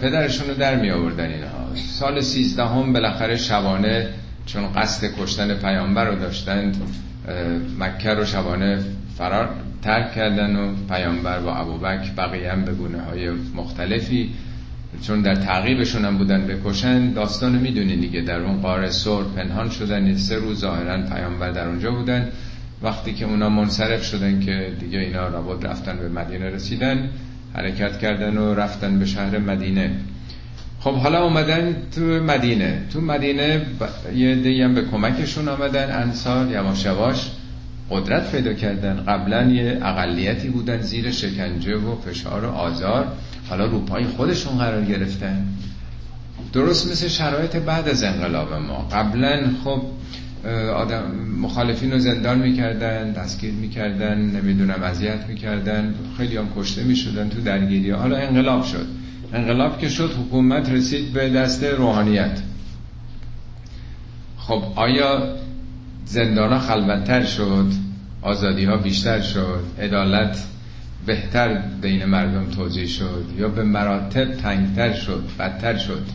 پدرشون 0.01 0.47
رو 0.47 0.53
در 0.53 0.75
می 0.75 0.91
آوردن 0.91 1.29
اینها. 1.29 1.75
سال 1.75 2.21
سیزده 2.21 2.65
هم 2.65 2.93
بالاخره 2.93 3.37
شبانه 3.37 4.09
چون 4.45 4.73
قصد 4.73 5.07
کشتن 5.19 5.53
پیامبر 5.53 6.05
رو 6.05 6.19
داشتند 6.19 6.77
مکه 7.79 8.09
رو 8.09 8.25
شبانه 8.25 8.79
فرار 9.17 9.49
ترک 9.81 10.13
کردن 10.15 10.55
و 10.55 10.73
پیامبر 10.89 11.39
و 11.39 11.47
ابوبکر 11.47 12.11
بقیه 12.17 12.51
هم 12.51 12.65
به 12.65 12.73
گونه 12.73 13.01
های 13.01 13.29
مختلفی 13.55 14.29
چون 15.01 15.21
در 15.21 15.35
تعقیبشون 15.35 16.05
هم 16.05 16.17
بودن 16.17 16.47
بکشن 16.47 17.13
داستان 17.13 17.55
می‌دونین 17.55 17.99
دیگه. 17.99 18.21
در 18.21 18.39
اون 18.39 18.61
قاره 18.61 18.89
سور 18.89 19.23
پنهان 19.35 19.69
شدن 19.69 20.15
سه 20.15 20.35
روز 20.35 20.59
ظاهرا 20.59 21.01
پیامبر 21.01 21.51
در 21.51 21.67
اونجا 21.67 21.91
بودن. 21.91 22.27
وقتی 22.83 23.13
که 23.13 23.25
اونا 23.25 23.49
منصرف 23.49 24.03
شدن 24.03 24.39
که 24.39 24.71
دیگه 24.79 24.99
اینا 24.99 25.27
رابط 25.27 25.65
رفتن 25.65 25.97
به 25.97 26.09
مدینه 26.09 26.49
رسیدن 26.49 27.09
حرکت 27.53 27.99
کردن 27.99 28.37
و 28.37 28.53
رفتن 28.53 28.99
به 28.99 29.05
شهر 29.05 29.37
مدینه. 29.37 29.91
خب 30.79 30.95
حالا 30.95 31.23
اومدن 31.23 31.75
تو 31.95 32.01
مدینه. 32.01 32.81
تو 32.93 33.01
مدینه 33.01 33.61
یه 34.15 34.35
دیگه 34.35 34.65
هم 34.65 34.75
به 34.75 34.81
کمکشون 34.81 35.47
آمدن 35.47 35.91
انصار 35.91 36.51
یواش 36.51 36.85
یواش 36.85 37.31
قدرت 37.91 38.31
پیدا 38.31 38.53
کردن. 38.53 39.03
قبلا 39.07 39.43
یه 39.43 39.79
اقلیتی 39.81 40.49
بودن 40.49 40.81
زیر 40.81 41.11
شکنجه 41.11 41.75
و 41.75 41.95
فشار 41.95 42.45
و 42.45 42.49
آزار. 42.49 43.07
حالا 43.49 43.65
روپای 43.65 44.03
خودشون 44.03 44.57
قرار 44.57 44.85
گرفتن. 44.85 45.45
درست 46.53 46.91
مثل 46.91 47.07
شرایط 47.07 47.55
بعد 47.55 47.89
از 47.89 48.03
انقلاب 48.03 48.53
ما. 48.53 48.87
قبلا 48.91 49.41
خب 49.63 49.81
آدم 50.75 51.03
مخالفین 51.41 51.91
رو 51.91 51.99
زندان 51.99 52.39
می‌کردن 52.39 53.11
دستگیر 53.11 53.53
می‌کردن 53.53 54.17
نمی‌دونم 54.17 54.83
اذیت 54.83 55.25
می‌کردن 55.27 55.93
خیلی 56.17 56.37
هم 56.37 56.47
کشته 56.57 56.83
می‌شدن 56.83 57.29
تو 57.29 57.41
درگیری. 57.41 57.91
حالا 57.91 58.17
انقلاب 58.17 58.65
شد. 58.65 58.87
انقلاب 59.33 59.79
که 59.79 59.89
شد 59.89 60.11
حکومت 60.11 60.69
رسید 60.69 61.13
به 61.13 61.29
دست 61.29 61.63
روحانیت. 61.63 62.39
خب 64.37 64.63
آیا 64.75 65.35
زندان 66.05 66.53
ها 66.53 66.59
خلوتتر 66.59 67.23
شد 67.25 67.71
آزادی 68.21 68.65
ها 68.65 68.77
بیشتر 68.77 69.21
شد 69.21 69.63
عدالت 69.81 70.43
بهتر 71.05 71.61
بین 71.81 72.05
مردم 72.05 72.49
توضیح 72.49 72.87
شد 72.87 73.25
یا 73.37 73.47
به 73.47 73.63
مراتب 73.63 74.33
تنگتر 74.33 74.93
شد 74.93 75.23
بدتر 75.39 75.77
شد. 75.77 76.05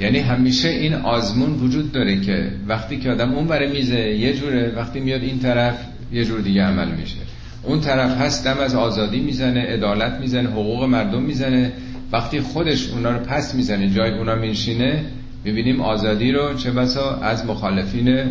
یعنی 0.00 0.18
همیشه 0.18 0.68
این 0.68 0.94
آزمون 0.94 1.50
وجود 1.50 1.92
داره 1.92 2.20
که 2.20 2.52
وقتی 2.68 2.98
که 2.98 3.10
آدم 3.10 3.34
اون 3.34 3.46
بره 3.46 3.72
میزه 3.72 3.98
یه 3.98 4.34
جوره 4.34 4.72
وقتی 4.76 5.00
میاد 5.00 5.22
این 5.22 5.38
طرف 5.38 5.86
یه 6.12 6.24
جور 6.24 6.40
دیگه 6.40 6.62
عمل 6.62 6.88
میشه. 6.88 7.16
اون 7.62 7.80
طرف 7.80 8.20
هست 8.20 8.44
دم 8.44 8.58
از 8.58 8.74
آزادی 8.74 9.20
می‌زنه 9.20 9.60
عدالت 9.60 10.20
می‌زنه 10.20 10.48
حقوق 10.48 10.84
مردم 10.84 11.22
می‌زنه. 11.22 11.72
وقتی 12.12 12.40
خودش 12.40 12.88
اونا 12.88 13.10
رو 13.10 13.18
پس 13.18 13.54
می‌زنه 13.54 13.90
جای 13.90 14.10
اونا 14.10 14.34
میشینه 14.34 15.04
می‌بینیم 15.44 15.80
آزادی 15.80 16.32
رو 16.32 16.54
چه 16.54 16.70
بسا 16.70 17.16
از 17.16 17.46
مخالفین 17.46 18.24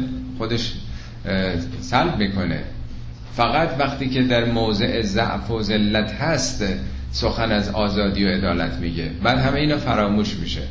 خودش 0.43 0.73
سلب 1.81 2.17
می‌کنه. 2.17 2.59
فقط 3.35 3.69
وقتی 3.79 4.09
که 4.09 4.23
در 4.23 4.45
موضع 4.45 5.01
ضعف 5.01 5.51
و 5.51 5.61
ذلت 5.61 6.11
هست 6.11 6.63
سخن 7.11 7.51
از 7.51 7.69
آزادی 7.69 8.25
و 8.25 8.27
عدالت 8.27 8.73
میگه. 8.73 9.11
بعد 9.23 9.37
همه 9.37 9.59
اینا 9.59 9.77
فراموش 9.77 10.35
میشه. 10.35 10.61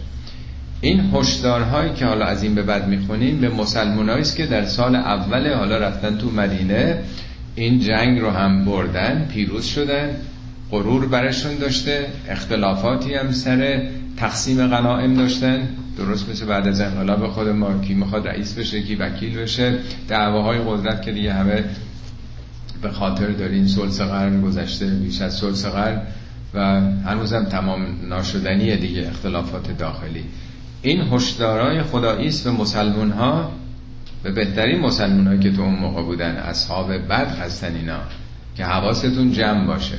این 0.80 1.10
هشدارهایی 1.14 1.92
که 1.92 2.06
حالا 2.06 2.24
از 2.24 2.42
این 2.42 2.54
به 2.54 2.62
بعد 2.62 2.88
می‌خونیم 2.88 3.40
به 3.40 3.48
مسلمانایی 3.48 4.20
است 4.20 4.36
که 4.36 4.46
در 4.46 4.64
سال 4.64 4.96
اول 4.96 5.54
حالا 5.54 5.78
رفتن 5.78 6.18
تو 6.18 6.30
مدینه 6.30 6.98
این 7.54 7.80
جنگ 7.80 8.20
رو 8.20 8.30
هم 8.30 8.64
بردن 8.64 9.28
پیروز 9.32 9.64
شدن 9.64 10.10
غرور 10.70 11.06
برشون 11.06 11.56
داشته 11.56 12.06
اختلافاتی 12.28 13.14
هم 13.14 13.32
سر 13.32 13.82
تقسیم 14.16 14.66
غنائم 14.66 15.14
داشتن. 15.14 15.68
درست 15.98 16.28
مثل 16.28 16.46
بعد 16.46 16.68
از 16.68 16.80
انقلاب 16.80 17.26
خود 17.26 17.48
ما 17.48 17.78
کی 17.78 17.94
می‌خواد 17.94 18.28
رئیس 18.28 18.54
بشه 18.54 18.82
کی 18.82 18.94
وکیل 18.94 19.38
بشه. 19.38 19.78
دعواهای 20.08 20.58
قدرت 20.58 21.02
که 21.02 21.12
دیگه 21.12 21.32
همه 21.32 21.64
به 22.82 22.90
خاطر 22.90 23.26
دارین 23.26 23.66
سلس 23.66 24.00
قرن 24.00 24.40
گذشته 24.40 24.86
بیش 24.86 25.20
از 25.20 25.34
سلس 25.34 25.66
قرن 25.66 26.02
و 26.54 26.80
هنوزم 26.80 27.44
تمام 27.44 27.86
ناشدنی 28.08 28.76
دیگه 28.76 29.08
اختلافات 29.08 29.78
داخلی. 29.78 30.24
این 30.82 31.00
هشدارای 31.00 31.82
خدایی 31.82 32.28
است 32.28 32.44
به 32.44 32.50
مسلمون 32.50 33.10
ها 33.10 33.52
به 34.22 34.32
بهترین 34.32 34.80
مسلمون 34.80 35.40
که 35.40 35.52
تو 35.52 35.62
اون 35.62 35.74
موقع 35.74 36.02
بودن 36.02 36.36
اصحاب 36.36 36.92
بد 36.92 37.38
هستن 37.38 37.74
اینا 37.74 37.98
که 38.56 38.64
حواستون 38.64 39.32
جمع 39.32 39.66
باشه. 39.66 39.98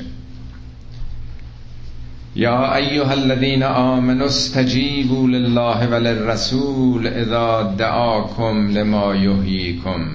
یا 2.36 2.76
ایها 2.76 3.12
الذین 3.12 3.64
آمنوا 3.64 4.26
استجیبوا 4.26 5.28
لله 5.28 5.88
وللرسول 5.88 7.08
اذا 7.08 7.74
دعاکم 7.78 8.68
لما 8.68 9.16
یحییکم. 9.16 10.06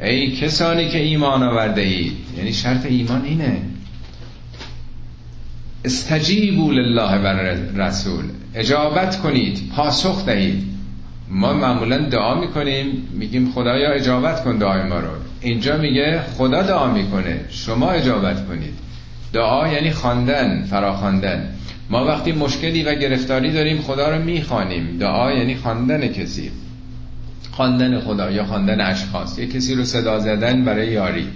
ای 0.00 0.36
کسانی 0.36 0.88
که 0.88 0.98
ایمان 0.98 1.42
آورده 1.42 1.80
اید 1.80 2.12
یعنی 2.38 2.52
شرط 2.52 2.86
ایمان 2.86 3.24
اینه. 3.24 3.62
استجیبوا 5.84 6.72
لله 6.72 7.18
و 7.18 7.26
رسول 7.82 8.24
اجابت 8.54 9.20
کنید 9.20 9.72
پاسخ 9.76 10.26
دهید. 10.26 10.64
ما 11.30 11.52
معمولا 11.52 11.98
دعا 11.98 12.40
می‌کنیم 12.40 13.08
میگیم 13.12 13.52
خدایا 13.54 13.92
اجابت 13.92 14.44
کن 14.44 14.58
دعای 14.58 14.82
ما 14.82 15.00
رو. 15.00 15.10
اینجا 15.40 15.76
میگه 15.76 16.20
خدا 16.38 16.62
دعا 16.62 16.92
می‌کنه 16.92 17.40
شما 17.50 17.90
اجابت 17.90 18.48
کنید. 18.48 18.83
دعا 19.34 19.68
یعنی 19.68 19.90
خواندن 19.90 20.64
فراخواندن. 20.64 21.48
ما 21.90 22.04
وقتی 22.04 22.32
مشکلی 22.32 22.82
و 22.82 22.94
گرفتاری 22.94 23.52
داریم 23.52 23.82
خدا 23.82 24.16
رو 24.16 24.22
می‌خوانیم. 24.22 24.98
دعا 24.98 25.32
یعنی 25.32 25.54
خواندن 25.54 26.06
کسی. 26.06 26.50
خواندن 27.52 28.00
خدا 28.00 28.30
یا 28.30 28.44
خواندن 28.44 28.80
اشخاص. 28.80 29.38
یه 29.38 29.46
کسی 29.46 29.74
رو 29.74 29.84
صدا 29.84 30.18
زدن 30.18 30.64
برای 30.64 30.92
یاری. 30.92 31.28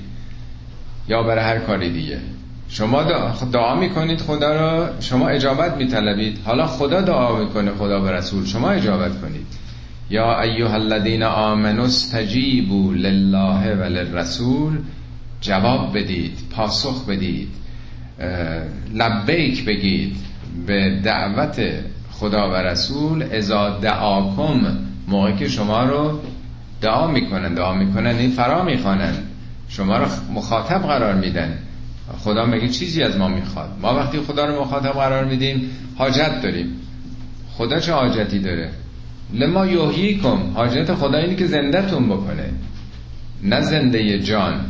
یا 1.09 1.23
برای 1.23 1.45
هر 1.45 1.59
کاری 1.59 1.91
دیگه. 1.91 2.19
شما 2.69 3.03
دعا 3.53 3.75
می‌کنید 3.75 4.21
خدا 4.21 4.53
را 4.53 4.91
شما 5.01 5.29
اجابت 5.29 5.77
میطلبید. 5.77 6.39
حالا 6.45 6.67
خدا 6.67 7.01
دعا 7.01 7.39
می‌کنه 7.39 7.71
خدا 7.71 8.01
به 8.01 8.13
رسول 8.13 8.47
شما 8.47 8.71
اجابت 8.71 9.21
کنید. 9.21 9.47
یا 10.11 10.41
ایها 10.41 10.75
الذین 10.75 11.23
آمنوا 11.23 11.85
استجیبوا 11.85 12.93
لله 12.93 13.75
و 13.75 13.83
للرسول 13.83 14.79
جواب 15.41 15.99
بدید 15.99 16.39
پاسخ 16.57 17.07
بدید. 17.09 17.49
لبیک 18.95 19.65
بگید 19.65 20.17
به 20.67 21.01
دعوت 21.05 21.61
خدا 22.11 22.51
و 22.51 22.55
رسول 22.55 23.23
ازا 23.23 23.79
دعاکم 23.79 24.79
موقعی 25.09 25.37
که 25.37 25.49
شما 25.49 25.85
رو 25.85 26.21
دعا 26.81 27.07
می‌کنن 27.07 27.55
دعا 27.55 27.75
می‌کنن 27.75 28.17
این 28.17 28.31
فرا 28.31 28.65
می‌خوانن. 28.65 29.15
شما 29.69 29.99
رو 29.99 30.07
مخاطب 30.35 30.83
قرار 30.83 31.15
میدن. 31.15 31.59
خدا 32.19 32.47
مگه 32.47 32.69
چیزی 32.69 33.03
از 33.03 33.17
ما 33.17 33.29
می‌خواد. 33.29 33.69
ما 33.83 33.95
وقتی 33.95 34.21
خدا 34.21 34.47
رو 34.47 34.61
مخاطب 34.61 34.93
قرار 34.93 35.25
میدیم 35.25 35.71
حاجت 35.97 36.43
داریم. 36.43 36.67
خدا 37.53 37.81
چه 37.81 37.93
حاجتی 37.93 38.39
داره؟ 38.39 38.71
لما 39.35 39.67
یحیی 39.67 40.21
کم 40.21 40.39
حاجت 40.55 40.95
خدا 40.95 41.19
اینه 41.19 41.35
که 41.37 41.47
زندهتون 41.47 42.09
بکنه. 42.09 42.51
نه 43.43 43.61
زنده 43.61 44.19
جان. 44.19 44.65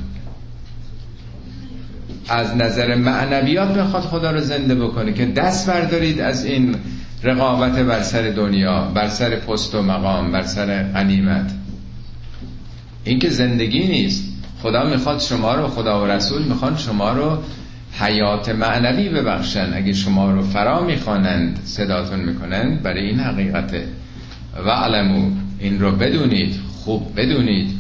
از 2.28 2.56
نظر 2.56 2.94
معنویات 2.94 3.76
می‌خواد 3.76 4.02
خدا 4.02 4.30
رو 4.30 4.40
زنده 4.40 4.75
بکنه 4.75 5.12
که 5.12 5.26
دست 5.26 5.70
بردارید 5.70 6.20
از 6.20 6.44
این 6.44 6.75
رقابت 7.23 7.78
بر 7.78 8.02
سر 8.02 8.23
دنیا 8.23 8.85
بر 8.94 9.08
سر 9.08 9.37
پست 9.37 9.75
و 9.75 9.82
مقام 9.82 10.32
بر 10.32 10.42
سر 10.42 10.82
غنیمت. 10.82 11.50
این 13.04 13.18
که 13.18 13.30
زندگی 13.30 13.88
نیست. 13.88 14.25
خدا 14.62 14.85
می‌خواد 14.85 15.20
شما 15.20 15.54
رو 15.54 15.68
خدا 15.68 16.02
و 16.02 16.06
رسول 16.06 16.42
می‌خواد 16.42 16.78
شما 16.78 17.12
رو 17.12 17.38
حیات 18.00 18.49
معنوی 18.49 19.08
ببخشن. 19.08 19.70
اگه 19.75 19.92
شما 19.92 20.30
رو 20.30 20.42
فرا 20.42 20.80
می‌خوانند 20.80 21.61
صداتون 21.64 22.20
می‌کنند 22.20 22.82
برای 22.82 23.06
این 23.06 23.20
حقیقته. 23.20 23.85
و 24.66 24.70
علمو 24.70 25.30
این 25.58 25.80
رو 25.80 25.92
بدونید 25.92 26.61
خوب 26.85 27.12
بدونید. 27.16 27.70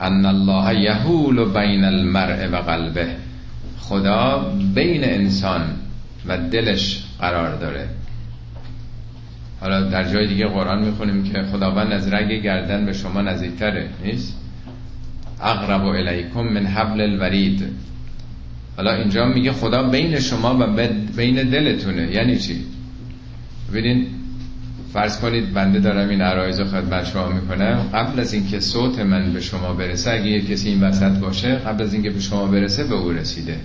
ان 0.00 0.26
الله 0.26 0.80
یهول 0.80 1.44
بین 1.44 1.84
المرء 1.84 2.48
و 2.52 2.56
قلبه. 2.56 3.06
خدا 3.88 4.52
بین 4.74 5.04
انسان 5.04 5.62
و 6.26 6.38
دلش 6.38 7.04
قرار 7.20 7.56
داره. 7.56 7.88
حالا 9.60 9.80
در 9.80 10.12
جای 10.12 10.26
دیگه 10.26 10.46
قرآن 10.46 10.84
می‌خونیم 10.84 11.24
که 11.24 11.42
خداوند 11.52 11.92
از 11.92 12.12
رگ 12.12 12.42
گردن 12.42 12.86
به 12.86 12.92
شما 12.92 13.22
نزدیکتره 13.22 13.88
نیست؟ 14.04 14.36
اقرب 15.42 15.84
الیکم 15.84 16.40
من 16.40 16.66
حبل 16.66 17.00
الورید. 17.00 17.64
حالا 18.76 18.94
اینجا 18.94 19.26
میگه 19.26 19.52
خدا 19.52 19.82
بین 19.82 20.20
شما 20.20 20.56
و 20.60 20.66
بین 21.16 21.50
دلتونه. 21.50 22.12
یعنی 22.12 22.38
چی؟ 22.38 22.64
ببینین 23.70 24.06
فرض 24.92 25.20
کنید 25.20 25.54
بنده 25.54 25.80
دارم 25.80 26.08
این 26.08 26.20
عرایز 26.20 26.60
و 26.60 26.64
خدمت 26.64 27.04
شما 27.04 27.28
می‌کنم. 27.28 27.90
قبل 27.94 28.20
از 28.20 28.32
اینکه 28.32 28.60
صوت 28.60 28.98
من 28.98 29.32
به 29.32 29.40
شما 29.40 29.74
برسه 29.74 30.10
اگه 30.10 30.26
یه 30.26 30.40
کسی 30.40 30.68
این 30.68 30.82
وسط 30.82 31.18
باشه 31.18 31.54
قبل 31.54 31.82
از 31.82 31.94
اینکه 31.94 32.10
به 32.10 32.20
شما 32.20 32.46
برسه 32.46 32.84
به 32.84 32.94
او 32.94 33.10
رسیده. 33.10 33.56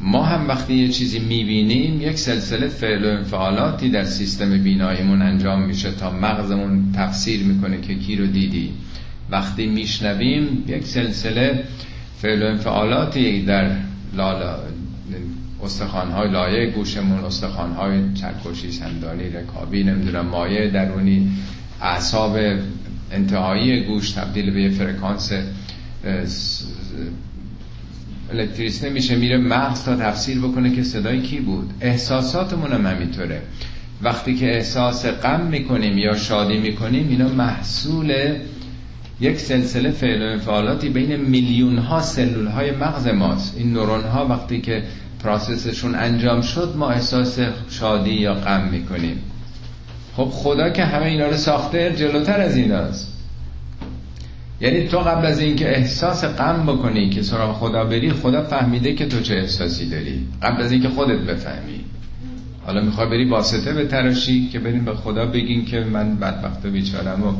ما 0.00 0.22
هم 0.22 0.48
وقتی 0.48 0.74
یه 0.74 0.88
چیزی 0.88 1.18
می‌بینیم 1.18 2.00
یک 2.02 2.18
سلسله 2.18 2.68
فعل 2.68 3.04
و 3.04 3.08
انفعالاتی 3.08 3.90
در 3.90 4.04
سیستم 4.04 4.62
بیناییمون 4.62 5.22
انجام 5.22 5.62
میشه 5.62 5.92
تا 5.92 6.10
مغزمون 6.10 6.92
تفسیر 6.92 7.42
می‌کنه 7.42 7.80
که 7.80 7.94
کی 7.94 8.16
رو 8.16 8.26
دیدی. 8.26 8.70
وقتی 9.30 9.66
میشنویم 9.66 10.64
یک 10.68 10.84
سلسله 10.84 11.64
فعل 12.18 12.42
و 12.42 12.46
انفعالاتی 12.46 13.42
در 13.44 13.76
لالا 14.16 14.56
استخوانهای 15.62 16.30
لایه 16.30 16.70
گوشمون 16.70 17.24
استخوانهای 17.24 18.14
چرکشی 18.14 18.72
سندانی 18.72 19.28
رکابی 19.28 19.84
نمی‌دونم 19.84 20.26
مایه 20.26 20.70
درونی 20.70 21.30
اعصاب 21.82 22.38
انتهایی 23.12 23.84
گوش 23.84 24.10
تبدیل 24.10 24.50
به 24.50 24.70
فرکانس 24.70 25.32
الکتریس 28.32 28.84
نمیشه 28.84 29.16
میره 29.16 29.36
مغز 29.36 29.84
تا 29.84 29.96
تفسیر 29.96 30.38
بکنه 30.38 30.76
که 30.76 30.82
صدای 30.82 31.20
کی 31.20 31.40
بود. 31.40 31.70
احساساتمون 31.80 32.72
هم 32.72 32.86
همینطوره. 32.86 33.42
وقتی 34.02 34.34
که 34.34 34.54
احساس 34.54 35.06
غم 35.06 35.40
می‌کنیم 35.40 35.98
یا 35.98 36.16
شادی 36.16 36.58
می‌کنیم 36.58 37.08
اینا 37.08 37.28
محصول 37.28 38.34
یک 39.20 39.38
سلسله 39.38 39.90
فعل 39.90 40.22
و 40.22 40.24
انفعالاتی 40.24 40.88
بین 40.88 41.16
میلیون 41.16 41.78
ها 41.78 42.00
سلول 42.00 42.46
های 42.46 42.70
مغز 42.70 43.06
ماست. 43.06 43.54
این 43.58 43.72
نورون 43.72 44.04
ها 44.04 44.26
وقتی 44.26 44.60
که 44.60 44.82
پراسسشون 45.24 45.94
انجام 45.94 46.42
شد 46.42 46.74
ما 46.76 46.90
احساس 46.90 47.38
شادی 47.70 48.10
یا 48.10 48.34
غم 48.34 48.68
می‌کنیم. 48.68 49.22
خب 50.16 50.28
خدا 50.32 50.70
که 50.70 50.84
همه 50.84 51.06
اینا 51.06 51.26
رو 51.26 51.36
ساخته 51.36 51.94
جلوتر 51.96 52.40
از 52.40 52.56
ایناست. 52.56 53.09
یعنی 54.60 54.88
تو 54.88 54.98
قبل 54.98 55.26
از 55.26 55.40
اینکه 55.40 55.76
احساس 55.76 56.24
غم 56.24 56.66
بکنی 56.66 57.10
که 57.10 57.22
سراغ 57.22 57.56
خدا 57.56 57.84
بری 57.84 58.12
خدا 58.12 58.42
فهمیده 58.42 58.94
که 58.94 59.06
تو 59.06 59.20
چه 59.20 59.34
احساسی 59.34 59.90
داری. 59.90 60.26
قبل 60.42 60.62
از 60.62 60.72
اینکه 60.72 60.88
خودت 60.88 61.18
بفهمی. 61.18 61.80
حالا 62.66 62.80
می‌خوای 62.80 63.08
بری 63.08 63.24
واسطه 63.24 63.72
به 63.72 63.86
تراشی 63.86 64.48
که 64.48 64.58
بریم 64.58 64.84
به 64.84 64.94
خدا 64.94 65.26
بگین 65.26 65.64
که 65.64 65.80
من 65.80 66.16
بدبخت 66.16 66.66
و 66.66 66.70
بیچارم 66.70 67.22
و 67.22 67.32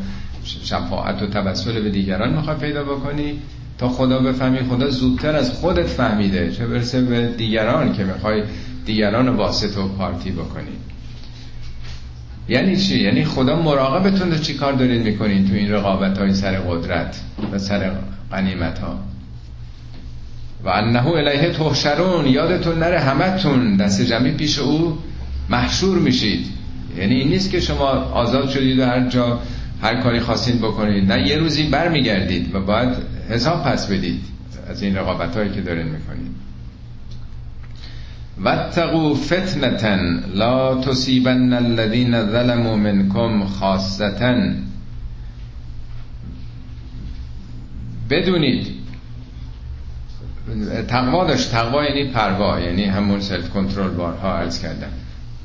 شفاعت 0.44 1.22
و 1.22 1.26
توسل 1.26 1.82
به 1.82 1.90
دیگران 1.90 2.34
می‌خوای 2.34 2.56
پیدا 2.56 2.84
بکنی. 2.84 3.38
تا 3.78 3.88
خدا 3.88 4.18
بفهمی 4.18 4.58
خدا 4.58 4.90
زودتر 4.90 5.36
از 5.36 5.52
خودت 5.52 5.86
فهمیده. 5.86 6.52
چه 6.52 6.66
برسه 6.66 7.00
به 7.00 7.28
دیگران 7.28 7.92
که 7.92 8.04
می‌خوای 8.04 8.42
دیگران 8.86 9.28
واسطه 9.28 9.80
و 9.80 9.88
پارتی 9.88 10.30
بکنی. 10.30 10.76
یعنی 12.50 12.76
چی؟ 12.76 13.00
یعنی 13.00 13.24
خدا 13.24 13.62
مراقبتون 13.62 14.30
رو 14.30 14.38
چی 14.38 14.54
کار 14.54 14.72
دارید 14.72 15.02
می‌کنین 15.02 15.48
تو 15.48 15.54
این 15.54 15.72
رقابت 15.72 16.18
های 16.18 16.34
سر 16.34 16.52
قدرت 16.52 17.20
و 17.52 17.58
سر 17.58 17.92
قنیمت 18.30 18.78
ها 18.78 18.98
و 20.64 20.68
انه 20.68 21.06
الیه 21.06 21.52
تحشرون 21.52 22.26
یادتون 22.26 22.78
نره 22.78 23.00
همتون 23.00 23.76
دست 23.76 24.02
جمعی 24.02 24.32
پیش 24.32 24.58
او 24.58 24.98
محشور 25.50 25.98
میشید. 25.98 26.46
یعنی 26.98 27.14
این 27.14 27.28
نیست 27.28 27.50
که 27.50 27.60
شما 27.60 27.86
آزاد 27.88 28.48
شدید 28.48 28.78
و 28.78 28.84
هر 28.84 29.08
جا 29.08 29.40
هر 29.82 30.02
کاری 30.02 30.20
خواستین 30.20 30.58
بکنید. 30.58 31.12
نه 31.12 31.28
یه 31.28 31.36
روزی 31.36 31.62
برمیگردید 31.62 32.54
و 32.54 32.60
باید 32.60 32.96
حساب 33.28 33.64
پس 33.64 33.86
بدید 33.86 34.24
از 34.68 34.82
این 34.82 34.96
رقابت 34.96 35.36
هایی 35.36 35.50
که 35.50 35.60
دارین 35.60 35.86
می‌کنید. 35.86 36.49
واتقوا 38.44 39.14
فتنة 39.14 39.96
لا 40.34 40.80
تصيبن 40.80 41.52
الذين 41.52 42.26
ظلموا 42.26 42.76
منكم 42.76 43.44
خاصة. 43.44 44.54
بدونید. 48.10 48.66
تقوا 50.88 51.24
داشت. 51.24 51.50
تقوا 51.50 51.84
یعنی 51.84 52.04
پروا 52.04 52.60
یعنی 52.60 52.84
همون 52.84 53.20
سلف 53.20 53.50
کنترل 53.50 53.90
بارها 53.90 54.38
عرض 54.38 54.62
کردم. 54.62 54.90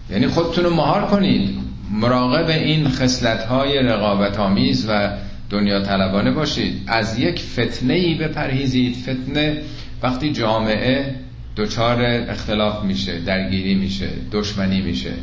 یعنی 0.09 0.27
خودتون 0.27 0.63
رو 0.63 0.75
مهار 0.75 1.05
کنید. 1.05 1.57
مراقب 1.91 2.49
این 2.49 2.89
خصلت 2.89 3.43
های 3.43 3.79
رقابت 3.79 4.39
آمیز 4.39 4.85
و 4.89 5.09
دنیا 5.49 5.81
طلبانه 5.81 6.31
باشید. 6.31 6.81
از 6.87 7.19
یک 7.19 7.39
فتنه 7.39 7.93
ای 7.93 8.15
بپرهیزید. 8.15 8.95
فتنه 8.95 9.61
وقتی 10.03 10.31
جامعه 10.31 11.24
دچار 11.57 12.01
اختلاف 12.05 12.83
میشه 12.83 13.19
درگیری 13.19 13.75
میشه 13.75 14.09
دشمنی 14.31 14.81
میشه. 14.81 15.13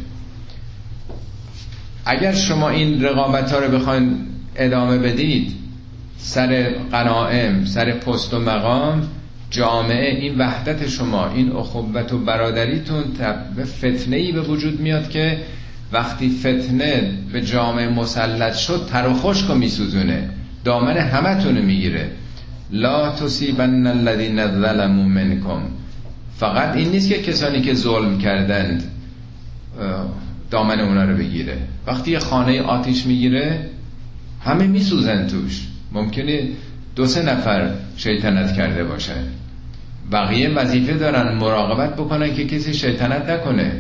اگر 2.06 2.32
شما 2.32 2.68
این 2.68 3.04
رقابت 3.04 3.52
ها 3.52 3.58
رو 3.58 3.78
بخواین 3.78 4.16
ادامه 4.56 4.98
بدید 4.98 5.52
سر 6.18 6.74
قنائم 6.92 7.64
سر 7.64 7.92
پست 7.92 8.34
و 8.34 8.38
مقام 8.38 9.08
جامعه 9.50 10.14
این 10.14 10.38
وحدت 10.38 10.88
شما 10.88 11.28
این 11.28 11.52
اخوت 11.52 12.12
و 12.12 12.18
برادریتون 12.18 13.04
به 13.56 13.64
فتنه 13.64 14.16
ای 14.16 14.32
به 14.32 14.40
وجود 14.40 14.80
میاد 14.80 15.10
که 15.10 15.38
وقتی 15.92 16.30
فتنه 16.30 17.12
به 17.32 17.40
جامعه 17.40 17.88
مسلط 17.88 18.54
شد 18.54 18.86
تر 18.90 19.08
و 19.08 19.14
خشک 19.14 19.50
و 19.50 19.54
میسوزونه. 19.54 20.30
دامن 20.64 20.96
همه 20.96 21.60
می‌گیره. 21.60 22.10
لا 22.70 23.12
تصیبن 23.12 23.86
الذین 23.86 24.46
ظلموا 24.46 25.04
منکم. 25.04 25.62
فقط 26.36 26.76
این 26.76 26.90
نیست 26.90 27.08
که 27.08 27.22
کسانی 27.22 27.60
که 27.60 27.74
ظلم 27.74 28.18
کردند 28.18 28.84
دامن 30.50 30.80
اونا 30.80 31.04
رو 31.04 31.16
بگیره. 31.16 31.56
وقتی 31.86 32.10
یه 32.10 32.18
خانه 32.18 32.62
آتیش 32.62 33.06
می‌گیره 33.06 33.66
همه 34.40 34.66
میسوزن 34.66 35.26
توش. 35.26 35.66
ممکنه 35.92 36.48
دو 36.96 37.06
سه 37.06 37.22
نفر 37.22 37.70
شیطنت 37.96 38.56
کرده 38.56 38.84
باشن. 38.84 39.24
بقیه 40.12 40.48
وظیفه 40.48 40.92
دارن 40.92 41.34
مراقبت 41.34 41.96
بکنن 41.96 42.34
که 42.34 42.44
کسی 42.46 42.74
شیطنت 42.74 43.30
نکنه. 43.30 43.72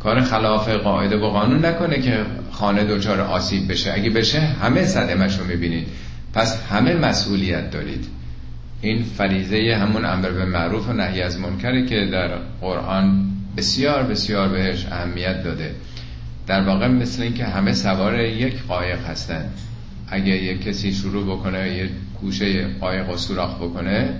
کار 0.00 0.20
خلاف 0.20 0.68
قاعده 0.68 1.16
و 1.16 1.30
قانون 1.30 1.64
نکنه 1.64 2.00
که 2.00 2.18
خانه 2.50 2.84
دچار 2.84 3.20
آسیب 3.20 3.70
بشه. 3.70 3.92
اگه 3.94 4.10
بشه 4.10 4.40
همه 4.40 4.84
صدمش 4.84 5.38
رو 5.38 5.46
می‌بینید. 5.46 5.86
پس 6.34 6.62
همه 6.70 6.94
مسئولیت 6.94 7.70
دارید. 7.70 8.06
این 8.82 9.02
فریزه 9.02 9.78
همون 9.80 10.04
امر 10.04 10.28
به 10.28 10.44
معروف 10.44 10.88
و 10.88 10.92
نهی 10.92 11.22
از 11.22 11.40
منکره 11.40 11.86
که 11.86 12.08
در 12.12 12.28
قرآن 12.60 13.28
بسیار 13.56 14.02
بسیار 14.02 14.48
بهش 14.48 14.86
اهمیت 14.86 15.42
داده. 15.42 15.74
در 16.46 16.62
واقع 16.62 16.88
مثل 16.88 17.22
اینکه 17.22 17.44
همه 17.44 17.72
سوار 17.72 18.20
یک 18.20 18.62
قایق 18.62 18.98
هستن. 18.98 19.44
اگه 20.08 20.32
یک 20.32 20.62
کسی 20.64 20.92
شروع 20.92 21.36
بکنه 21.36 21.76
یه 21.76 21.90
گوشه 22.20 22.66
قایق 22.80 23.10
و 23.10 23.16
سوراخ 23.16 23.56
بکنه 23.56 24.14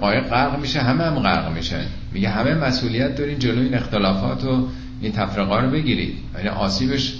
قایق 0.00 0.28
غرق 0.28 0.60
میشه 0.60 0.80
همه 0.80 1.04
هم 1.04 1.18
غرق 1.18 1.52
میشن. 1.52 1.84
میگه 2.12 2.28
همه 2.28 2.54
مسئولیت 2.54 3.16
دارین 3.16 3.38
جلو 3.38 3.62
این 3.62 3.74
اختلافات 3.74 4.44
و 4.44 4.68
این 5.00 5.12
تفرقه 5.12 5.60
رو 5.60 5.70
بگیرید. 5.70 6.14
یعنی 6.34 6.48
آسیبش 6.48 7.14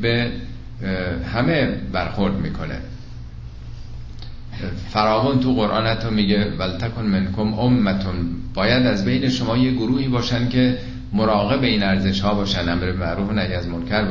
به 0.00 0.30
همه 1.34 1.66
برخورد 1.92 2.34
می‌کنه. 2.34 2.78
فراون 4.88 5.40
تو 5.40 5.54
قرآن 5.54 5.86
حتی 5.86 6.10
میگه 6.10 6.52
ولتکن 6.58 7.06
منکم 7.06 7.54
امتون. 7.54 8.16
باید 8.54 8.86
از 8.86 9.04
بین 9.04 9.28
شما 9.28 9.56
یه 9.56 9.72
گروهی 9.72 10.08
باشن 10.08 10.48
که 10.48 10.78
مراقب 11.12 11.62
این 11.62 11.82
ارزش 11.82 12.20
ها 12.20 12.34
باشن 12.34 12.68
امر 12.68 12.92
معروف 12.92 13.30
و 13.30 13.32
نهی 13.32 13.54
از 13.54 13.68
منکر 13.68 14.04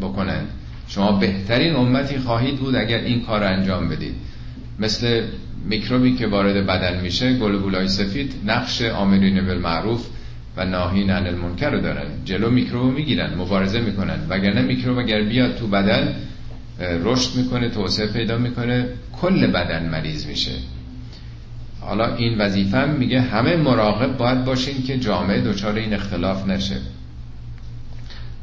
بکنن. 0.00 0.40
شما 0.88 1.12
بهترین 1.12 1.76
امتی 1.76 2.18
خواهید 2.18 2.56
بود 2.56 2.76
اگر 2.76 2.98
این 2.98 3.20
کار 3.20 3.40
رو 3.40 3.46
انجام 3.46 3.88
بدید. 3.88 4.14
مثل 4.78 5.22
میکروبی 5.68 6.14
که 6.14 6.26
وارد 6.26 6.66
بدن 6.66 7.00
میشه 7.00 7.34
گلبولای 7.38 7.88
سفید 7.88 8.34
نقش 8.46 8.82
آمرین 8.82 9.46
بالمعروف 9.46 10.06
و 10.56 10.64
ناهین 10.64 11.10
عن 11.10 11.26
المنکر 11.26 11.70
رو 11.70 11.80
دارن. 11.80 12.06
جلو 12.24 12.50
میکروب 12.50 12.94
می‌گیرن 12.94 13.34
مبارزه 13.34 13.80
می‌کنن. 13.80 14.18
وگرنه 14.28 14.62
میکروب 14.62 14.98
اگر 14.98 15.22
بیاد 15.22 15.56
تو 15.56 15.66
بدن 15.66 16.14
رشد 16.80 17.36
می‌کنه 17.36 17.68
توسعه 17.68 18.06
پیدا 18.06 18.38
می‌کنه 18.38 18.88
کل 19.20 19.46
بدن 19.46 19.88
مریض 19.88 20.26
میشه. 20.26 20.52
حالا 21.80 22.14
این 22.16 22.38
وظیفه 22.38 22.84
میگه 22.84 23.20
همه 23.20 23.56
مراقب 23.56 24.16
باید 24.16 24.44
باشین 24.44 24.82
که 24.82 24.98
جامعه 24.98 25.40
دچار 25.40 25.74
این 25.74 25.94
اختلاف 25.94 26.46
نشه. 26.46 26.76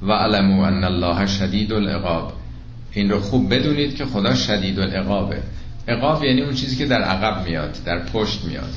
و 0.01 0.11
علمو 0.11 0.61
ان 0.61 0.83
الله 0.83 1.25
شدید 1.25 1.73
العقاب. 1.73 2.33
این 2.91 3.09
رو 3.09 3.19
خوب 3.19 3.53
بدونید 3.53 3.95
که 3.95 4.05
خدا 4.05 4.35
شدید 4.35 4.79
العقابه. 4.79 5.37
عقاب 5.87 6.23
یعنی 6.23 6.41
اون 6.41 6.53
چیزی 6.53 6.75
که 6.75 6.85
در 6.85 7.01
عقب 7.01 7.47
میاد 7.47 7.77
در 7.85 7.99
پشت 7.99 8.45
میاد. 8.45 8.73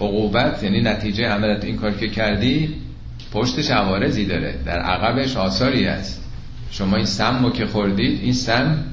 عقوبت 0.00 0.62
یعنی 0.62 0.80
نتیجه 0.80 1.26
عملت. 1.26 1.64
این 1.64 1.76
کار 1.76 1.92
که 1.92 2.08
کردی 2.08 2.74
پشتش 3.32 3.70
عوارضی 3.70 4.26
داره. 4.26 4.54
در 4.66 4.78
عقبش 4.78 5.36
آثاری 5.36 5.86
است 5.86 6.21
شما 6.72 6.96
این 6.96 7.06
سم 7.06 7.52
که 7.52 7.66
خوردید 7.66 8.20
این 8.22 8.32
سم 8.32 8.84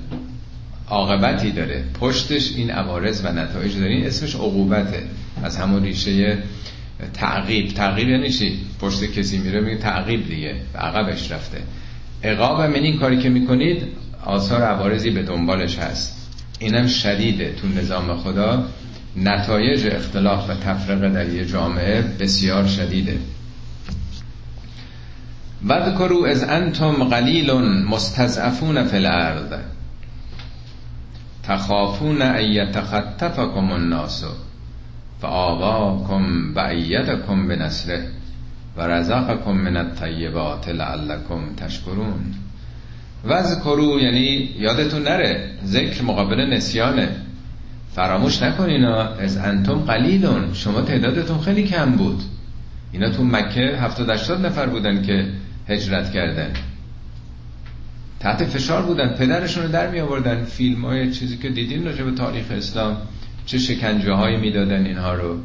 عاقبتی 0.87 1.51
داره. 1.51 1.83
پشتش 1.99 2.51
این 2.55 2.71
عوارض 2.71 3.21
و 3.25 3.31
نتایج 3.31 3.77
داره. 3.77 4.03
اسمش 4.05 4.35
عقوبته. 4.35 5.03
از 5.43 5.57
همون 5.57 5.83
ریشه 5.83 6.37
تعقیب. 7.13 7.67
تعقیب 7.67 8.09
یعنی 8.09 8.29
چی؟ 8.29 8.59
پشت 8.81 9.03
کسی 9.03 9.37
میره 9.37 9.61
میگه 9.61 9.77
تعقیب 9.77 10.27
دیگه. 10.27 10.55
عقبش 10.75 11.31
رفته. 11.31 11.57
عقاب 12.23 12.61
من 12.61 12.73
این 12.73 12.99
کاری 12.99 13.17
که 13.17 13.29
می‌کنید 13.29 13.83
آثار 14.25 14.61
عوارضی 14.61 15.09
به 15.09 15.23
دنبالش 15.23 15.77
هست. 15.77 16.29
اینم 16.59 16.87
شدیده 16.87 17.53
تو 17.61 17.67
نظام 17.67 18.17
خدا. 18.17 18.65
نتایج 19.17 19.87
اختلاف 19.87 20.49
و 20.49 20.53
تفرقه 20.53 21.09
در 21.09 21.29
یه 21.29 21.45
جامعه 21.45 22.01
بسیار 22.01 22.67
شدیده. 22.67 23.17
وذکروا 25.67 26.27
از 26.27 26.43
انتم 26.43 27.03
قلیل 27.03 27.51
مستضعفون 27.89 28.83
فی 28.83 28.97
الارض 28.97 29.53
تخافون 31.43 32.21
ان 32.21 32.41
یتخطفکم 32.41 33.71
الناس 33.71 34.23
فآواکم 35.21 36.55
و 36.55 36.59
ایدکم 36.59 37.47
بنصره 37.47 38.07
و 38.77 38.81
رزقکم 38.81 39.51
من 39.51 39.77
الطیبات 39.77 40.69
لعلکم 40.69 41.55
تشکرون 41.57 42.33
وذکروا 43.25 43.99
یعنی 44.01 44.49
یادتون 44.59 45.03
نره 45.03 45.51
ذکر 45.65 46.03
مقابل 46.03 46.53
نسیانه. 46.53 47.09
فراموش 47.95 48.41
نکنین 48.41 48.85
از 48.85 49.37
انتم 49.37 49.79
قلیلون. 49.79 50.53
شما 50.53 50.81
تعدادتون 50.81 51.39
خیلی 51.39 51.63
کم 51.63 51.91
بود. 51.91 52.23
اینا 52.91 53.09
تو 53.09 53.23
مکه 53.23 53.61
70 53.61 54.09
80 54.09 54.45
نفر 54.45 54.65
بودن 54.65 55.01
که 55.01 55.31
هجرت 55.67 56.11
کردن. 56.11 56.53
تحت 58.19 58.43
فشار 58.43 58.81
بودن. 58.81 59.15
پدرشون 59.15 59.63
رو 59.63 59.69
در 59.69 59.91
می 59.91 59.99
آوردن. 59.99 60.43
فیلم 60.43 60.85
های 60.85 61.11
چیزی 61.11 61.37
که 61.37 61.49
دیدین 61.49 61.85
راجع 61.85 62.03
به 62.03 62.11
تاریخ 62.11 62.45
اسلام 62.51 62.97
چه 63.45 63.57
شکنجه 63.57 64.13
هایی 64.13 64.37
می‌دادن 64.37 64.85
اینها 64.85 65.13
رو. 65.13 65.39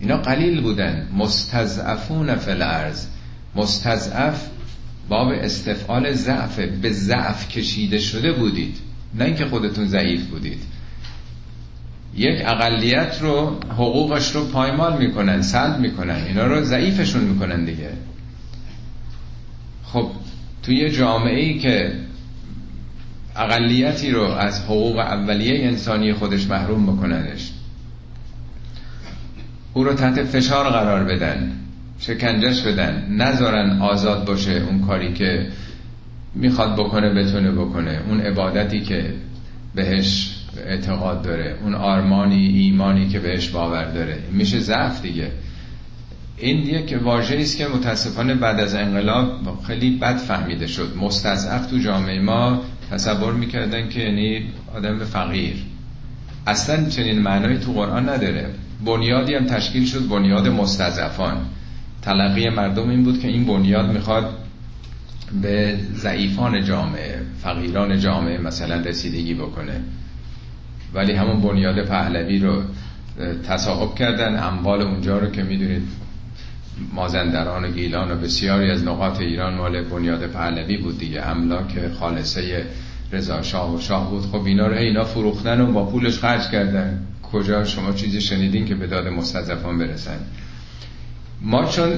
اینا 0.00 0.16
قلیل 0.16 0.60
بودن. 0.60 1.08
مستضعفون 1.16 2.36
فی 2.36 2.50
الارض. 2.50 3.06
مستضعف 3.54 4.48
باب 5.08 5.28
استفعال 5.28 6.12
ضعف. 6.12 6.58
به 6.58 6.90
ضعف 6.90 7.48
کشیده 7.48 7.98
شده 7.98 8.32
بودید. 8.32 8.76
نه 9.14 9.24
اینکه 9.24 9.46
خودتون 9.46 9.86
ضعیف 9.86 10.26
بودید. 10.26 10.62
یک 12.16 12.42
اقلیت 12.44 13.18
رو 13.20 13.60
حقوقش 13.70 14.30
رو 14.34 14.44
پایمال 14.44 14.98
می‌کنن 14.98 15.42
سلب 15.42 15.78
می‌کنن 15.78 16.24
اینا 16.26 16.46
رو 16.46 16.64
ضعیفشون 16.64 17.24
می‌کنن 17.24 17.64
دیگه. 17.64 17.90
خب 19.84 20.10
توی 20.62 20.90
جامعه 20.90 21.40
ای 21.40 21.58
که 21.58 21.92
اقلیتی 23.36 24.10
رو 24.10 24.22
از 24.22 24.64
حقوق 24.64 24.98
اولیه 24.98 25.66
انسانی 25.66 26.12
خودش 26.12 26.46
محروم 26.46 26.86
بکننش 26.86 27.50
او 29.74 29.84
رو 29.84 29.94
تحت 29.94 30.22
فشار 30.22 30.70
قرار 30.70 31.04
بدن 31.04 31.52
شکنجش 31.98 32.62
بدن 32.62 33.06
نذارن 33.10 33.82
آزاد 33.82 34.24
باشه 34.24 34.52
اون 34.52 34.80
کاری 34.80 35.12
که 35.12 35.46
می‌خواد 36.34 36.76
بکنه 36.76 37.10
بتونه 37.14 37.50
بکنه 37.50 38.00
اون 38.08 38.20
عبادتی 38.20 38.80
که 38.80 39.14
بهش 39.74 40.41
اعتقاد 40.58 41.22
داره. 41.22 41.56
اون 41.62 41.74
آرمانی 41.74 42.46
ایمانی 42.46 43.08
که 43.08 43.18
بهش 43.18 43.48
باور 43.48 43.84
داره. 43.84 44.18
میشه 44.32 44.60
ضعف 44.60 45.02
دیگه. 45.02 45.30
این 46.36 46.58
یک 46.58 46.98
واژه 47.02 47.36
است 47.36 47.56
که 47.56 47.66
متاسفانه 47.66 48.34
بعد 48.34 48.60
از 48.60 48.74
انقلاب 48.74 49.62
خیلی 49.66 49.90
بد 49.90 50.16
فهمیده 50.16 50.66
شد. 50.66 50.96
مستضعف 50.96 51.66
تو 51.66 51.78
جامعه 51.78 52.20
ما 52.20 52.62
تصور 52.90 53.32
می‌کردن 53.32 53.88
که 53.88 54.00
یعنی 54.00 54.50
آدم 54.74 54.98
فقیر. 54.98 55.54
اصلا 56.46 56.88
چنین 56.88 57.18
معنایی 57.18 57.58
تو 57.58 57.72
قرآن 57.72 58.08
نداره. 58.08 58.46
بنیادی 58.84 59.34
هم 59.34 59.46
تشکیل 59.46 59.86
شد 59.86 60.08
بنیاد 60.08 60.48
مستضعفان. 60.48 61.36
تلقی 62.02 62.48
مردم 62.48 62.88
این 62.88 63.04
بود 63.04 63.20
که 63.20 63.28
این 63.28 63.44
بنیاد 63.44 63.92
می‌خواد 63.92 64.38
به 65.42 65.78
ضعیفان 65.94 66.64
جامعه 66.64 67.20
فقیران 67.42 67.98
جامعه 67.98 68.38
مثلا 68.38 68.80
رسیدگی 68.80 69.34
بکنه. 69.34 69.80
ولی 70.94 71.12
همون 71.12 71.40
بنیاد 71.40 71.84
پهلوی 71.84 72.38
رو 72.38 72.62
تصاحب 73.48 73.94
کردن. 73.94 74.42
اموال 74.42 74.82
اونجا 74.82 75.18
رو 75.18 75.30
که 75.30 75.42
می‌دونید 75.42 75.82
مازندران 76.94 77.64
و 77.64 77.68
گیلان 77.68 78.10
و 78.10 78.14
بسیاری 78.16 78.70
از 78.70 78.84
نقاط 78.84 79.20
ایران 79.20 79.54
مال 79.54 79.82
بنیاد 79.82 80.26
پهلوی 80.26 80.76
بود 80.76 80.98
دیگه. 80.98 81.26
املاک 81.26 81.88
خالصه 82.00 82.66
رضا 83.12 83.42
شاه 83.42 83.74
و 83.74 83.80
شاه 83.80 84.10
بود. 84.10 84.22
خب 84.22 84.44
اینا 84.44 84.66
رو 84.66 84.74
اینا 84.74 85.04
فروختن 85.04 85.60
و 85.60 85.72
با 85.72 85.84
پولش 85.84 86.18
خرج 86.18 86.50
کردن. 86.50 87.06
کجا؟ 87.32 87.64
شما 87.64 87.92
چیزی 87.92 88.20
شنیدین 88.20 88.64
که 88.64 88.74
به 88.74 88.86
داد 88.86 89.08
مستضعفان 89.08 89.78
برسن. 89.78 90.18
ما 91.42 91.64
چون 91.64 91.88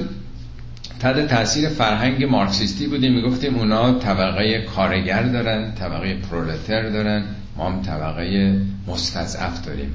تحت 0.99 1.27
تاثیر 1.27 1.69
فرهنگ 1.69 2.23
مارکسیستی 2.23 2.87
بودیم 2.87 3.13
می‌گفتیم 3.13 3.55
اونا 3.55 3.99
طبقه 3.99 4.65
کارگر 4.75 5.23
دارن 5.23 5.71
طبقه 5.71 6.13
پرولتر 6.13 6.89
دارن. 6.89 7.23
ما 7.57 7.69
هم 7.69 7.81
طبقه 7.81 8.59
مستضعف 8.87 9.65
داریم. 9.65 9.93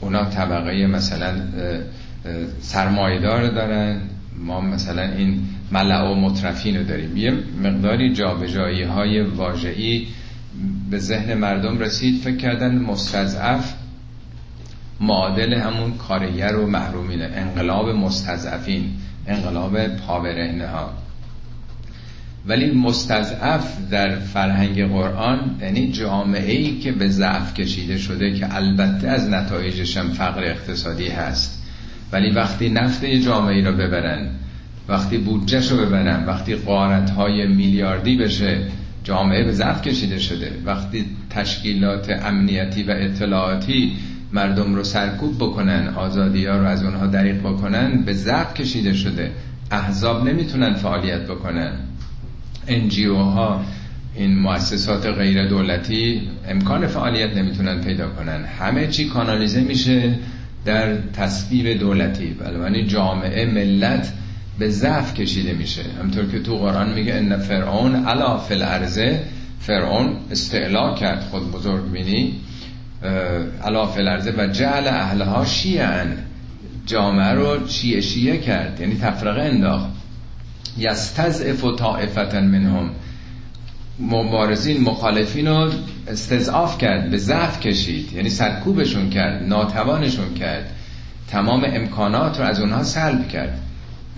اونا 0.00 0.24
طبقه 0.24 0.86
مثلا 0.86 1.32
سرمایدار 2.60 3.50
دارن. 3.50 4.00
ما 4.38 4.60
مثلا 4.60 5.02
این 5.02 5.42
ملع 5.72 6.10
و 6.10 6.14
مطرفین 6.14 6.76
رو 6.76 6.84
داریم. 6.84 7.16
یه 7.16 7.32
مقداری 7.62 8.14
جابجایی 8.14 8.82
های 8.82 9.20
واژه‌ای 9.22 10.06
به 10.90 10.98
ذهن 10.98 11.34
مردم 11.34 11.78
رسید. 11.78 12.20
فکر 12.22 12.36
کردن 12.36 12.78
مستضعف 12.78 13.74
معادل 15.00 15.54
همون 15.54 15.92
کارگر 15.92 16.56
و 16.56 16.66
محرومینه. 16.66 17.30
انقلاب 17.34 17.88
مستضعفین 17.88 18.84
انقلاب 19.26 19.88
پاورهنه 19.88 20.66
ها 20.66 20.92
ولی 22.48 22.70
مستضعف 22.70 23.76
در 23.90 24.16
فرهنگ 24.18 24.84
قرآن 24.84 25.56
یعنی 25.60 25.92
جامعه 25.92 26.52
ای 26.52 26.78
که 26.78 26.92
به 26.92 27.08
ضعف 27.08 27.54
کشیده 27.54 27.98
شده 27.98 28.34
که 28.34 28.56
البته 28.56 29.08
از 29.08 29.30
نتایجش 29.30 29.96
هم 29.96 30.08
فقر 30.08 30.44
اقتصادی 30.44 31.08
هست. 31.08 31.64
ولی 32.12 32.30
وقتی 32.30 32.68
نفت 32.68 33.04
جامعه 33.04 33.64
رو 33.64 33.72
ببرن 33.72 34.30
وقتی 34.88 35.18
بودجهش 35.18 35.70
رو 35.70 35.76
ببرن 35.76 36.24
وقتی 36.26 36.54
قارت 36.54 37.10
های 37.10 37.46
میلیاردی 37.46 38.16
بشه 38.16 38.58
جامعه 39.04 39.44
به 39.44 39.52
ضعف 39.52 39.82
کشیده 39.82 40.18
شده. 40.18 40.52
وقتی 40.64 41.04
تشکیلات 41.30 42.10
امنیتی 42.10 42.82
و 42.82 42.90
اطلاعاتی 42.90 43.92
مردم 44.32 44.74
رو 44.74 44.84
سرکوب 44.84 45.36
بکنن 45.36 45.88
آزادی 45.88 46.46
ها 46.46 46.56
رو 46.56 46.66
از 46.66 46.84
اونها 46.84 47.06
دریق 47.06 47.40
بکنن 47.40 48.02
به 48.02 48.12
ضعف 48.12 48.54
کشیده 48.54 48.94
شده. 48.94 49.32
احزاب 49.70 50.28
نمی‌تونن 50.28 50.74
فعالیت 50.74 51.22
بکنن. 51.22 51.72
انجیو 52.68 53.14
ها 53.14 53.64
این 54.14 54.38
مؤسسات 54.38 55.06
غیر 55.06 55.48
دولتی 55.48 56.22
امکان 56.48 56.86
فعالیت 56.86 57.36
نمی‌تونن 57.36 57.80
پیدا 57.80 58.08
کنن. 58.08 58.44
همه 58.44 58.86
چی 58.86 59.08
کانالیزه 59.08 59.60
میشه 59.60 60.14
در 60.64 60.96
تصویب 60.96 61.78
دولتی. 61.78 62.26
بنابراین 62.26 62.86
جامعه 62.86 63.46
ملت 63.46 64.12
به 64.58 64.68
ضعف 64.68 65.14
کشیده 65.14 65.52
میشه. 65.52 65.82
همطور 66.02 66.26
که 66.26 66.38
تو 66.40 66.56
قرآن 66.56 66.92
میگه 66.94 67.14
ان 67.14 67.36
فرعون 67.36 68.06
علا 68.06 68.38
فی 68.38 68.54
فرعون 69.60 70.16
استعلا 70.30 70.94
کرد 70.94 71.20
خود 71.20 71.52
بزرگ 71.52 71.92
بینی. 71.92 72.34
علا 73.64 73.86
فی 73.86 74.02
و 74.38 74.46
جعل 74.46 74.88
اهلها 74.88 75.44
شیعن. 75.44 76.16
جامعه 76.86 77.32
رو 77.32 77.66
شیعه 77.68 78.00
شیعه 78.00 78.38
کرد 78.38 78.80
یعنی 78.80 78.94
تفرقه 78.94 79.42
انداخت. 79.42 79.88
یستضعف 80.78 81.64
طائفه 81.78 82.40
منهم. 82.40 82.90
مبارزین 84.00 84.80
مخالفین 84.80 85.48
رو 85.48 85.70
استضعاف 86.08 86.78
کرد 86.78 87.10
به 87.10 87.16
ضعف 87.16 87.60
کشید. 87.60 88.12
یعنی 88.12 88.30
سرکوبشون 88.30 89.10
کرد 89.10 89.48
ناتوانشون 89.48 90.34
کرد. 90.34 90.70
تمام 91.28 91.64
امکانات 91.64 92.38
رو 92.38 92.44
از 92.44 92.60
اونها 92.60 92.82
سلب 92.82 93.28
کرد. 93.28 93.60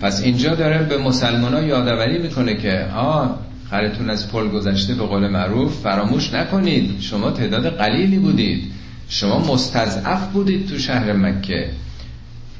پس 0.01 0.21
اینجا 0.21 0.55
داره 0.55 0.83
به 0.83 0.97
مسلمان 0.97 1.53
ها 1.53 1.61
یادآوری 1.61 2.17
می‌کنه 2.17 2.55
که 2.55 2.85
ها 2.93 3.39
خرتون 3.69 4.09
از 4.09 4.31
پل 4.31 4.47
گذشته 4.47 4.93
به 4.93 5.03
قول 5.03 5.27
معروف 5.27 5.81
فراموش 5.81 6.33
نکنید. 6.33 6.99
شما 6.99 7.31
تعداد 7.31 7.77
قلیلی 7.77 8.17
بودید. 8.17 8.71
شما 9.09 9.53
مستضعف 9.53 10.27
بودید 10.27 10.69
تو 10.69 10.77
شهر 10.77 11.13
مکه. 11.13 11.69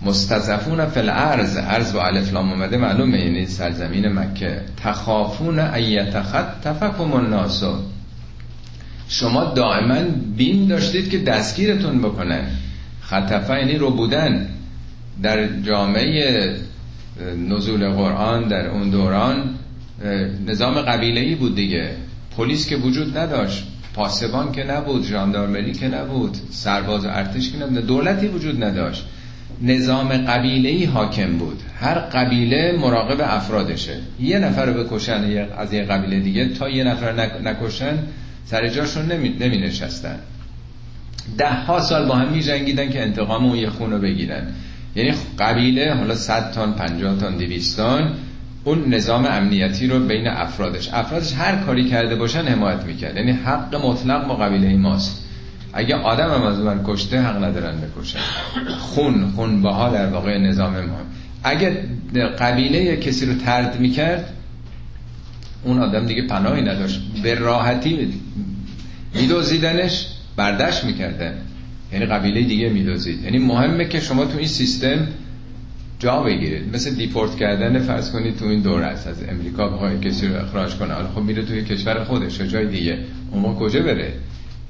مستضعفون 0.05 0.85
فی 0.85 0.99
الارض. 0.99 1.57
ارز 1.57 1.93
با 1.93 2.05
الف 2.05 2.33
لام 2.33 2.49
اومده 2.51 2.77
معلومه. 2.77 3.19
یعنی 3.19 3.45
سرزمین 3.45 4.07
مکه. 4.07 4.61
تخافون 4.83 5.59
تفکم 6.63 7.13
الناس. 7.13 7.63
شما 9.07 9.43
دائما 9.43 9.99
بیم 10.37 10.67
داشتید 10.67 11.09
که 11.09 11.17
دستگیرتون 11.17 12.01
بکنن. 12.01 12.47
خطفه 13.01 13.53
یعنی 13.53 13.77
رو 13.77 13.91
بودن. 13.91 14.49
در 15.23 15.47
جامعه 15.61 16.55
نزول 17.49 17.89
قرآن 17.89 18.47
در 18.47 18.67
اون 18.67 18.89
دوران 18.89 19.55
نظام 20.47 20.81
قبیله 20.81 21.35
بود 21.35 21.55
دیگه. 21.55 21.95
پلیس 22.37 22.67
که 22.67 22.75
وجود 22.75 23.17
نداشت. 23.17 23.67
پاسبان 23.93 24.51
که 24.51 24.63
نبود 24.63 25.05
ژاندارمری 25.05 25.73
که 25.73 25.87
نبود 25.87 26.37
سرباز 26.49 27.05
ارتش 27.05 27.51
که 27.51 27.57
نبود 27.57 27.85
دولتی 27.85 28.27
وجود 28.27 28.63
نداشت. 28.63 29.05
نظام 29.61 30.09
قبیله 30.09 30.89
حاکم 30.89 31.37
بود. 31.37 31.59
هر 31.79 31.99
قبیله 31.99 32.77
مراقب 32.79 33.21
افرادشه. 33.21 33.97
یه 34.19 34.39
نفر 34.39 34.65
رو 34.65 34.83
بکشن 34.83 35.47
از 35.57 35.73
یه 35.73 35.83
قبیله 35.83 36.19
دیگه 36.19 36.49
تا 36.49 36.69
یه 36.69 36.83
نفر 36.83 37.11
نکشن 37.43 37.97
سر 38.45 38.67
جاشون 38.67 39.11
نمی, 39.11 39.29
نمی 39.29 39.57
نشستن 39.57 40.19
ده 41.37 41.53
ها 41.53 41.79
سال 41.79 42.07
با 42.07 42.15
هم 42.15 42.33
می 42.33 42.43
جنگیدن 42.43 42.89
که 42.89 43.01
انتقام 43.01 43.45
اون 43.45 43.57
یه 43.57 43.69
خون 43.69 43.91
رو 43.91 43.99
بگیرن. 43.99 44.47
یعنی 44.95 45.13
قبیله 45.39 45.93
حالا 45.93 46.15
100 46.15 46.51
تن 46.51 46.71
50 46.71 47.17
تن 47.19 47.37
200 47.37 47.77
تن 47.77 48.11
اون 48.63 48.93
نظام 48.93 49.25
امنیتی 49.25 49.87
رو 49.87 49.99
بین 49.99 50.27
افرادش. 50.27 50.89
افرادش 50.93 51.33
هر 51.33 51.55
کاری 51.55 51.89
کرده 51.89 52.15
باشن 52.15 52.41
حمایت 52.41 52.83
می‌کرد. 52.83 53.15
یعنی 53.15 53.31
حق 53.31 53.75
مطلق 53.75 54.27
با 54.27 54.35
قبیله 54.35 54.77
ماست. 54.77 55.27
اگه 55.73 55.95
آدم 55.95 56.29
هم 56.33 56.43
از 56.43 56.59
اون 56.59 56.79
کشته 56.85 57.21
حق 57.21 57.43
ندارن 57.43 57.75
بکشن. 57.77 58.19
خون 58.79 59.31
خون 59.35 59.61
باها 59.61 59.89
در 59.89 60.07
واقع 60.07 60.37
نظام 60.37 60.73
ما 60.73 60.97
اگه 61.43 61.85
قبیله 62.39 62.97
کسی 62.97 63.25
رو 63.25 63.33
ترد 63.33 63.79
می‌کرد 63.79 64.33
اون 65.63 65.79
آدم 65.79 66.05
دیگه 66.05 66.27
پناهی 66.27 66.61
نداشت. 66.61 67.01
به 67.23 67.35
راحتی 67.35 68.13
میدوزیدنش 69.15 70.07
برداشت 70.35 70.83
می‌کردن. 70.83 71.33
یعنی 71.93 72.05
قبیله 72.05 72.41
دیگه 72.41 72.69
میدوزید. 72.69 73.23
یعنی 73.23 73.37
مهمه 73.37 73.85
که 73.85 73.99
شما 73.99 74.25
تو 74.25 74.37
این 74.37 74.47
سیستم 74.47 75.07
جا 75.99 76.23
بگیرید. 76.23 76.75
مثل 76.75 76.95
دیپورت 76.95 77.35
کردن 77.35 77.79
فرض 77.79 78.11
کنید 78.11 78.37
تو 78.37 78.45
این 78.45 78.61
دور 78.61 78.81
است. 78.81 79.07
از 79.07 79.23
امریکا 79.29 79.67
بخوای 79.67 79.99
کسی 79.99 80.27
رو 80.27 80.35
اخراج 80.35 80.75
کنه. 80.75 80.93
حالا 80.93 81.07
خب 81.07 81.21
میره 81.21 81.45
توی 81.45 81.63
کشور 81.63 82.03
خودش 82.03 82.41
جای 82.41 82.67
دیگه. 82.67 82.97
اون 83.31 83.55
کجا 83.55 83.79
بره؟ 83.79 84.13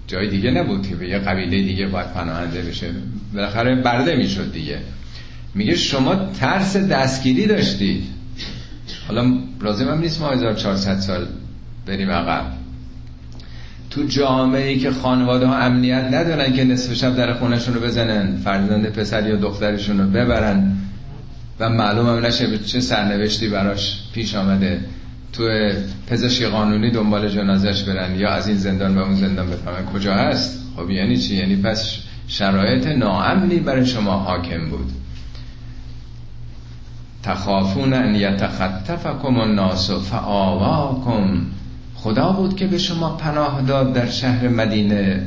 جای 0.08 0.30
دیگه 0.30 0.52
نبود 0.52 0.88
که 0.88 0.96
به 0.96 1.10
یه 1.10 1.20
قبیله 1.20 1.64
دیگه 1.64 1.88
باید 1.88 2.14
پناهنده 2.14 2.62
بشه. 2.62 2.88
بالاخره 3.34 3.82
برده 3.82 4.16
می‌شد 4.16 4.54
دیگه. 4.54 4.78
میگه 5.56 5.76
شما 5.76 6.16
ترس 6.16 6.76
دستگیری 6.78 7.48
داشتید 7.48 8.04
حالا 9.08 9.38
لازم 9.62 9.88
هم 9.88 10.00
نیست 10.00 10.22
ما 10.22 10.32
1400 10.32 11.00
سال 11.00 11.28
بریم 11.86 12.10
عقب. 12.10 12.46
تو 13.90 14.04
جامعه 14.04 14.68
ای 14.68 14.80
که 14.80 14.92
خانواده 14.92 15.48
ها 15.48 15.58
امنیت 15.58 16.04
ندارن 16.12 16.54
که 16.54 16.64
نصف 16.64 16.94
شب 16.94 17.16
در 17.16 17.34
خونشون 17.34 17.74
رو 17.74 17.82
بزنن 17.82 18.38
فرزند 18.44 18.86
پسر 18.86 19.28
یا 19.28 19.36
دخترشون 19.36 20.00
رو 20.00 20.08
ببرن 20.08 20.78
و 21.60 21.70
معلوم 21.70 22.18
هم 22.18 22.26
نشه 22.26 22.58
چه 22.58 22.80
سرنوشتی 22.80 23.50
براش 23.50 24.00
پیش 24.14 24.36
آمده. 24.36 24.82
تو 25.34 25.50
پزشکی 26.08 26.46
قانونی 26.46 26.92
دنبال 26.92 27.30
جنازش 27.30 27.84
برن 27.84 28.16
یا 28.16 28.30
از 28.30 28.48
این 28.48 28.58
زندان 28.58 28.96
به 28.96 29.02
اون 29.02 29.16
زندان 29.16 29.50
بفهمن 29.50 29.86
کجا 29.86 30.14
هست؟ 30.14 30.60
خب 30.76 30.90
یعنی 30.90 31.18
چی؟ 31.18 31.36
یعنی 31.36 31.56
پس 31.56 31.98
شرایط 32.28 32.88
ناامنی 32.88 33.60
برای 33.60 33.86
شما 33.86 34.12
حاکم 34.12 34.70
بود. 34.70 34.92
تخافون 37.24 37.94
ان 37.94 38.16
یتخطفکم 38.16 39.38
الناس 39.38 39.92
فآواکم. 39.92 41.42
خدا 41.96 42.32
بود 42.32 42.56
که 42.56 42.68
به 42.68 42.78
شما 42.78 43.10
پناه 43.10 43.62
داد 43.62 43.94
در 43.94 44.10
شهر 44.10 44.48
مدینه. 44.48 45.24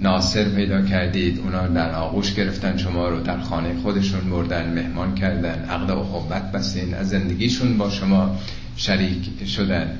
ناصر 0.00 0.44
پیدا 0.44 0.82
کردید 0.82 1.38
اونا 1.38 1.66
در 1.66 1.94
آغوش 1.94 2.34
گرفتن 2.34 2.76
شما 2.76 3.08
رو 3.08 3.20
در 3.20 3.40
خانه 3.40 3.74
خودشون 3.82 4.30
بردن 4.30 4.72
مهمان 4.74 5.14
کردن 5.14 5.64
عقد 5.70 5.90
و 5.90 6.04
خوبت 6.04 6.52
بستین 6.52 6.94
از 6.94 7.08
زندگیشون 7.08 7.78
با 7.78 7.90
شما. 7.90 8.36
شریک 8.76 9.46
شدن. 9.46 9.98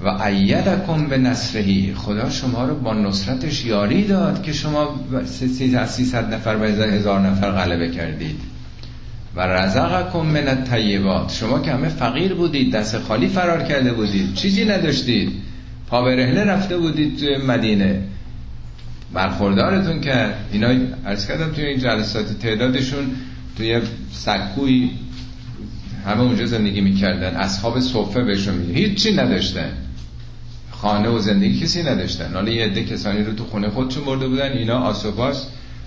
و 0.00 0.08
ایدکم 0.08 1.06
به 1.06 1.18
نصرهی. 1.18 1.94
خدا 1.94 2.30
شما 2.30 2.64
رو 2.64 2.74
با 2.74 2.94
نصرتش 2.94 3.64
یاری 3.64 4.04
داد 4.04 4.42
که 4.42 4.52
شما 4.52 5.00
سیصد 5.86 6.34
نفر 6.34 6.56
به 6.56 6.68
هزار 6.68 7.20
نفر 7.20 7.50
غلبه 7.50 7.90
کردید. 7.90 8.40
و 9.36 9.40
رزقکم 9.40 10.26
من 10.26 10.48
الطیبات. 10.48 11.32
شما 11.32 11.60
که 11.60 11.72
همه 11.72 11.88
فقیر 11.88 12.34
بودید 12.34 12.74
دست 12.74 12.98
خالی 12.98 13.28
فرار 13.28 13.62
کرده 13.62 13.92
بودید 13.92 14.34
چیزی 14.34 14.64
نداشتید. 14.64 15.32
پا 15.88 16.02
به 16.02 16.16
رهله 16.16 16.44
رفته 16.44 16.76
بودید 16.76 17.18
توی 17.18 17.36
مدینه. 17.36 18.02
برخوردارتون 19.12 20.00
کرد. 20.00 20.48
اینا 20.52 20.68
عرض 21.06 21.28
کردم 21.28 21.52
توی 21.52 21.64
این 21.64 21.78
جلسات 21.78 22.38
تعدادشون 22.38 23.06
توی 23.56 23.80
سکوی 24.12 24.90
همه 26.06 26.20
اونجا 26.20 26.46
زندگی 26.46 26.80
می‌کردن. 26.80 27.36
اصحاب 27.36 27.80
صفه 27.80 28.22
بهشون 28.22 28.54
میگه. 28.54 28.74
هیچی 28.74 29.12
نداشتن. 29.12 29.70
خانه 30.70 31.08
و 31.08 31.18
زندگی 31.18 31.60
کسی 31.60 31.82
نداشتن. 31.82 32.34
حالا 32.34 32.50
یه 32.50 32.64
عده 32.64 32.84
کسانی 32.84 33.22
رو 33.22 33.32
تو 33.32 33.44
خونه 33.44 33.68
خودشون 33.68 34.04
برده 34.04 34.28
بودن. 34.28 34.52
اینا 34.52 34.78
آسوباس 34.78 35.46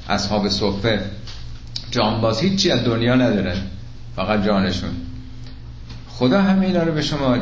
اصحاب 0.10 0.50
صفه 0.50 1.02
جانباز 1.92 2.42
هیچی 2.42 2.72
از 2.72 2.84
دنیا 2.84 3.16
ندارن. 3.16 3.58
فقط 4.16 4.46
جانشون. 4.46 4.90
خدا 6.10 6.42
همه 6.42 6.66
اینا 6.66 6.84
رو 6.84 6.94
به 6.94 7.02
شما 7.02 7.38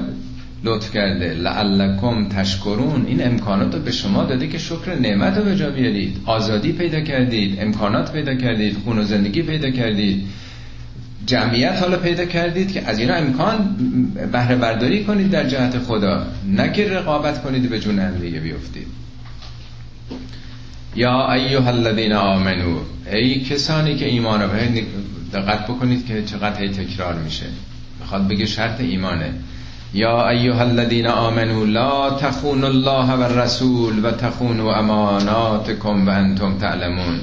لطف 0.64 0.94
کرده. 0.94 1.34
لعلکم 1.34 2.30
تشکرون. 2.30 3.06
این 3.06 3.28
امکانات 3.28 3.76
رو 3.76 3.82
به 3.82 3.92
شما 3.92 4.24
داده 4.24 4.48
که 4.48 4.58
شکر 4.58 4.96
نعمت 5.02 5.38
رو 5.38 5.44
به 5.44 5.56
جا 5.56 5.70
بیارید. 5.70 6.18
آزادی 6.26 6.72
پیدا 6.72 7.02
کردید. 7.02 7.60
امکانات 7.62 8.14
پیدا 8.14 8.36
کردید. 8.36 8.78
خون 8.78 9.00
و 9.00 9.04
زندگی 9.04 9.42
پیدا 9.42 9.70
کردید. 9.70 10.28
جمعیت 11.26 11.78
حالا 11.82 11.98
پیدا 11.98 12.26
کردید 12.26 12.72
که 12.72 12.90
از 12.90 13.00
اینا 13.00 13.14
امکان 13.14 13.78
بهره 14.32 14.56
برداری 14.56 15.04
کنید 15.04 15.32
در 15.32 15.48
جهت 15.48 15.80
خدا 15.80 16.28
نه 16.46 16.72
که 16.72 16.90
رقابت 16.90 17.44
کنید 17.44 17.70
به 17.70 17.80
جون 17.80 18.00
هم 18.00 18.16
دیگه 18.16 18.40
بیفتید. 18.40 18.88
یا 20.96 21.34
ایها 21.34 21.68
الذین 21.70 22.14
آمنو 22.14 22.80
ای 23.12 23.42
کسانی 23.42 23.96
که 23.96 24.06
ایمان 24.06 24.42
رو 24.42 24.50
دقت 25.34 25.68
بکنید 25.68 26.06
که 26.06 26.24
چقدر 26.24 26.62
هی 26.62 26.70
تکرار 26.70 27.14
میشه. 27.14 27.46
می‌خواد 28.00 28.28
بگه 28.28 28.46
شرط 28.46 28.82
ایمانه. 28.82 29.34
یا 29.94 30.30
ایها 30.30 30.62
الذین 30.62 31.08
آمنوا 31.08 31.66
لا 31.66 32.10
تخونوا 32.10 32.68
الله 32.68 33.12
و 33.12 33.22
الرسول 33.22 34.06
و 34.06 34.12
تخونوا 34.12 34.76
اماناتکم 34.76 36.08
و 36.08 36.10
انتم 36.10 36.58
تعلمون. 36.58 37.20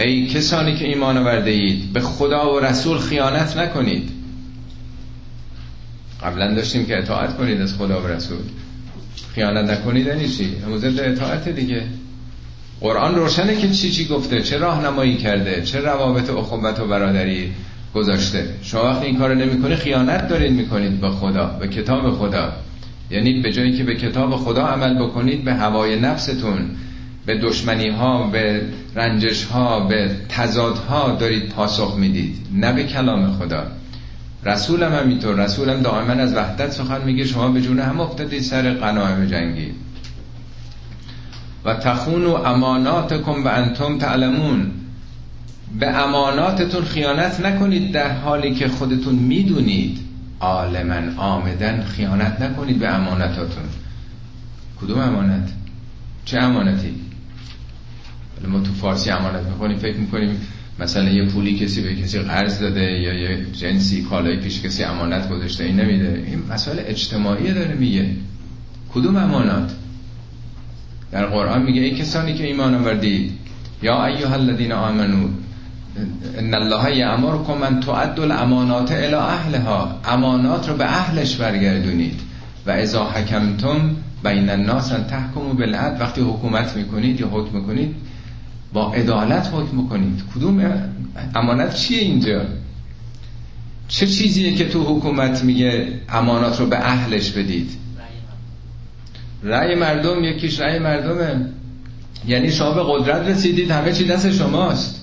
ای 0.00 0.26
کسانی 0.26 0.76
که 0.76 0.88
ایمان 0.88 1.16
آورده 1.16 1.50
اید 1.50 1.92
به 1.92 2.00
خدا 2.00 2.54
و 2.54 2.60
رسول 2.60 2.98
خیانت 2.98 3.56
نکنید. 3.56 4.10
قبلا 6.22 6.54
داشتیم 6.54 6.86
که 6.86 6.98
اطاعت 6.98 7.36
کنید 7.36 7.60
از 7.60 7.74
خدا 7.74 8.02
و 8.02 8.06
رسول. 8.06 8.38
خیانت 9.34 9.70
نکنید 9.70 10.06
یعنی 10.06 10.28
چی؟ 10.28 10.56
ضد 10.76 11.00
اطاعت 11.00 11.48
دیگه. 11.48 11.82
قرآن 12.80 13.14
روشنه 13.14 13.56
که 13.56 13.70
چی 13.70 13.90
چی 13.90 14.04
گفته 14.04 14.42
چه 14.42 14.58
راهنمایی 14.58 15.16
کرده 15.16 15.62
چه 15.62 15.80
روابط 15.80 16.30
اخوت 16.30 16.80
و 16.80 16.86
برادری 16.86 17.52
گذاشته. 17.94 18.44
شما 18.62 18.84
وقتی 18.84 19.06
این 19.06 19.18
کارو 19.18 19.34
نمی‌کنی 19.34 19.76
خیانت 19.76 20.28
دارید 20.28 20.52
می‌کنید 20.52 21.00
به 21.00 21.08
خدا 21.08 21.46
به 21.60 21.68
کتاب 21.68 22.10
خدا. 22.10 22.52
یعنی 23.10 23.40
به 23.40 23.52
جایی 23.52 23.76
که 23.76 23.84
به 23.84 23.94
کتاب 23.94 24.36
خدا 24.36 24.66
عمل 24.66 25.02
بکنید 25.04 25.44
به 25.44 25.54
هوای 25.54 26.00
نفستون 26.00 26.70
به 27.26 27.38
دشمنی 27.38 27.88
ها 27.88 28.26
به 28.26 28.62
رنجش 28.94 29.44
ها 29.44 29.80
به 29.80 30.16
تضاد 30.28 30.76
ها 30.76 31.16
دارید 31.20 31.48
پاسخ 31.48 31.96
می‌دید 31.98 32.36
نه 32.52 32.72
به 32.72 32.84
کلام 32.84 33.32
خدا. 33.32 33.66
رسولم 34.44 34.92
هم 34.94 35.08
اینطور 35.08 35.34
رسولم 35.34 35.82
دائما 35.82 36.12
از 36.12 36.34
وحدت 36.34 36.70
سخن 36.70 37.04
میگه 37.04 37.24
شما 37.24 37.48
به 37.48 37.60
جون 37.60 37.80
هم 37.80 38.00
افتادید 38.00 38.42
سر 38.42 38.74
قناعه 38.74 39.26
جنگی. 39.26 39.72
و 41.64 41.74
تخون 41.74 42.24
و 42.24 42.34
اماناتکم 42.34 43.44
و 43.44 43.48
انتم 43.48 43.98
تعلمون. 43.98 44.70
به 45.78 45.86
اماناتتون 45.86 46.84
خیانت 46.84 47.40
نکنید 47.40 47.92
در 47.92 48.12
حالی 48.12 48.54
که 48.54 48.68
خودتون 48.68 49.14
می‌دونید. 49.14 49.98
عالما 50.40 51.20
آمدن 51.22 51.82
خیانت 51.82 52.40
نکنید 52.40 52.78
به 52.78 52.88
امانتاتون 52.88 53.64
کدوم 54.80 54.98
امانت؟ 54.98 55.48
چه 56.24 56.38
امانتی؟ 56.38 56.94
ما 58.48 58.60
تو 58.60 58.72
فارسی 58.72 59.10
امانت 59.10 59.46
می‌کنیم 59.46 59.78
فکر 59.78 59.96
می‌کنیم 59.96 60.40
مثلا 60.78 61.10
یه 61.10 61.24
پولی 61.24 61.58
کسی 61.58 61.82
به 61.82 61.94
کسی 61.94 62.18
قرض 62.18 62.60
داده 62.60 62.80
یا 62.80 63.14
یه 63.14 63.46
جنسی 63.52 64.02
کالای 64.02 64.36
پیش 64.36 64.62
کسی 64.62 64.84
امانت 64.84 65.28
گذاشته 65.28 65.64
این 65.64 65.80
نمیده. 65.80 66.24
این 66.26 66.42
مسائل 66.50 66.78
اجتماعی 66.86 67.52
داره 67.52 67.74
میگه. 67.74 68.06
کدوم 68.94 69.16
امانات؟ 69.16 69.72
در 71.12 71.26
قرآن 71.26 71.62
میگه 71.62 71.80
ای 71.80 71.90
کسانی 71.90 72.34
که 72.34 72.46
ایمان 72.46 72.74
آوردید 72.74 73.32
یا 73.82 74.06
ایها 74.06 74.34
الذین 74.34 74.72
آمنو 74.72 75.28
ان 76.38 76.54
الله 76.54 76.96
یامرکم 76.96 77.58
من 77.58 77.80
تعد 77.80 78.20
الامانات 78.20 78.92
الى 78.92 79.14
اهلها. 79.14 80.00
امانات 80.04 80.68
رو 80.68 80.76
به 80.76 80.84
اهلش 80.84 81.36
برگردونید. 81.36 82.20
و 82.66 82.70
اذا 82.70 83.04
حکمتم 83.04 83.96
بین 84.24 84.50
الناس 84.50 84.92
ان 84.92 85.04
تحکموا 85.04 85.52
بالعدل. 85.52 86.00
وقتی 86.00 86.20
حکومت 86.20 86.76
می‌کنید 86.76 87.20
یا 87.20 87.28
حکم 87.28 87.58
می‌کنید 87.58 87.94
با 88.72 88.92
عدالت 88.92 89.50
حکم 89.52 89.76
می‌کنید 89.76 90.22
کدوم 90.34 90.72
امانت 91.34 91.74
چیه 91.74 91.98
اینجا؟ 91.98 92.42
چه 93.88 94.06
چیزیه 94.06 94.54
که 94.54 94.68
تو 94.68 94.82
حکومت 94.82 95.44
میگه 95.44 95.88
امانات 96.08 96.60
رو 96.60 96.66
به 96.66 96.78
اهلش 96.78 97.30
بدید؟ 97.30 97.70
رأی 99.42 99.74
مردم 99.74 100.24
یکیش 100.24 100.60
رأی 100.60 100.78
مردمه. 100.78 101.46
یعنی 102.28 102.50
شما 102.50 102.70
به 102.70 102.82
قدرت 102.86 103.28
رسیدید 103.28 103.70
همه 103.70 103.92
چی 103.92 104.04
دست 104.04 104.32
شماست. 104.32 105.00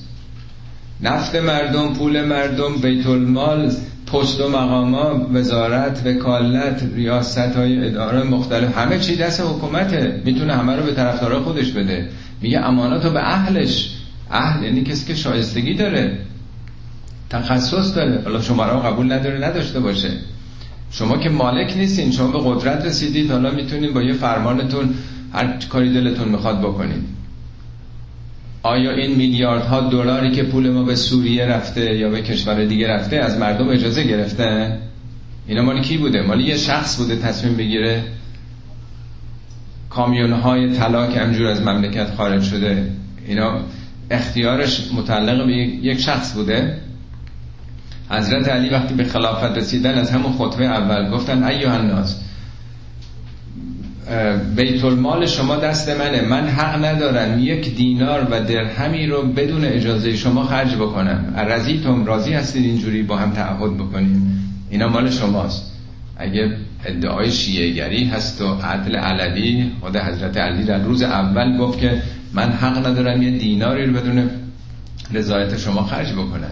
نفت 1.01 1.35
مردم 1.35 1.93
پول 1.93 2.25
مردم 2.25 2.75
بیت 2.81 3.07
المال 3.07 3.71
پست 4.13 4.41
و 4.41 4.49
مقاما 4.49 5.27
وزارت 5.33 6.01
وکالت 6.05 6.83
ریاست 6.95 7.37
های 7.37 7.87
اداره 7.87 8.23
مختلف 8.23 8.77
همه 8.77 8.99
چی 8.99 9.15
دست 9.15 9.41
حکومته. 9.41 10.21
می‌تونه 10.25 10.53
همه 10.53 10.75
رو 10.75 10.83
به 10.83 10.93
طرفدارا 10.93 11.43
خودش 11.43 11.71
بده. 11.71 12.09
میگه 12.41 12.59
امانات 12.59 13.05
رو 13.05 13.11
به 13.11 13.19
اهلش. 13.19 13.91
اهل 14.31 14.63
یعنی 14.63 14.83
کسی 14.83 15.05
که 15.05 15.15
شایستگی 15.15 15.73
داره 15.73 16.19
تخصص 17.29 17.95
داره. 17.95 18.21
حالا 18.23 18.41
شما 18.41 18.65
رو 18.65 18.79
قبول 18.79 19.11
نداره 19.11 19.47
نداشته 19.47 19.79
باشه. 19.79 20.09
شما 20.91 21.17
که 21.17 21.29
مالک 21.29 21.77
نیستین 21.77 22.11
شما 22.11 22.27
به 22.27 22.39
قدرت 22.43 22.85
رسیدید 22.85 23.31
حالا 23.31 23.51
می‌تونید 23.51 23.93
با 23.93 24.01
یه 24.01 24.13
فرمانتون 24.13 24.93
هر 25.33 25.57
کاری 25.69 25.93
دلتون 25.93 26.29
می‌خواد 26.29 26.61
بکنید 26.61 27.03
آیا 28.63 28.91
این 28.91 29.15
میلیاردها 29.15 29.89
دلاری 29.89 30.31
که 30.31 30.43
پول 30.43 30.69
ما 30.69 30.83
به 30.83 30.95
سوریه 30.95 31.45
رفته 31.45 31.95
یا 31.95 32.09
به 32.09 32.21
کشور 32.21 32.65
دیگه 32.65 32.87
رفته 32.87 33.15
از 33.15 33.37
مردم 33.37 33.69
اجازه 33.69 34.03
گرفته؟ 34.03 34.77
اینا 35.47 35.63
مالی 35.63 35.81
کی 35.81 35.97
بوده؟ 35.97 36.21
مالی 36.21 36.43
یه 36.43 36.57
شخص 36.57 36.97
بوده 36.97 37.15
تصمیم 37.15 37.57
بگیره. 37.57 38.03
کامیون 39.97 40.33
های 40.33 40.73
طلا 40.73 41.07
که 41.07 41.19
همجور 41.19 41.47
از 41.47 41.61
مملکت 41.61 42.15
خارج 42.15 42.43
شده 42.43 42.91
اینا 43.27 43.59
اختیارش 44.11 44.91
متعلق 44.93 45.45
به 45.45 45.53
یک 45.53 45.99
شخص 45.99 46.33
بوده. 46.33 46.77
حضرت 48.09 48.49
علی 48.49 48.69
وقتی 48.69 48.93
به 48.93 49.03
خلافت 49.03 49.57
رسیدن 49.57 49.93
از 49.97 50.11
همون 50.11 50.33
خطبه 50.33 50.65
اول 50.65 51.11
گفتن 51.11 51.43
ایوه 51.43 51.73
الناس 51.73 52.19
بیت 54.55 54.83
المال 54.83 55.25
شما 55.25 55.55
دست 55.55 55.89
منه 55.89 56.21
من 56.21 56.47
حق 56.47 56.85
ندارم 56.85 57.39
یک 57.39 57.75
دینار 57.75 58.27
و 58.31 58.43
درهمی 58.43 59.07
رو 59.07 59.21
بدون 59.21 59.65
اجازه 59.65 60.15
شما 60.15 60.43
خرج 60.43 60.75
بکنم. 60.75 61.33
رضیتم 61.37 62.05
راضی 62.05 62.33
هستید 62.33 62.65
اینجوری 62.65 63.03
با 63.03 63.17
هم 63.17 63.31
تعهد 63.31 63.77
بکنیم 63.77 64.43
اینا 64.69 64.87
مال 64.87 65.09
شماست. 65.09 65.76
اگه 66.19 66.57
ادعای 66.85 67.31
شیعهگری 67.31 68.03
هست 68.05 68.41
و 68.41 68.53
عدل 68.53 68.95
علوی 68.95 69.71
خود 69.81 69.97
حضرت 69.97 70.37
علی 70.37 70.63
در 70.63 70.83
روز 70.83 71.01
اول 71.01 71.57
گفت 71.57 71.79
که 71.79 72.01
من 72.33 72.49
حق 72.51 72.87
ندارم 72.87 73.21
یه 73.21 73.31
دیناری 73.31 73.85
رو 73.85 73.93
بدون 73.93 74.29
رضایت 75.13 75.57
شما 75.57 75.83
خرج 75.83 76.13
بکنم. 76.13 76.51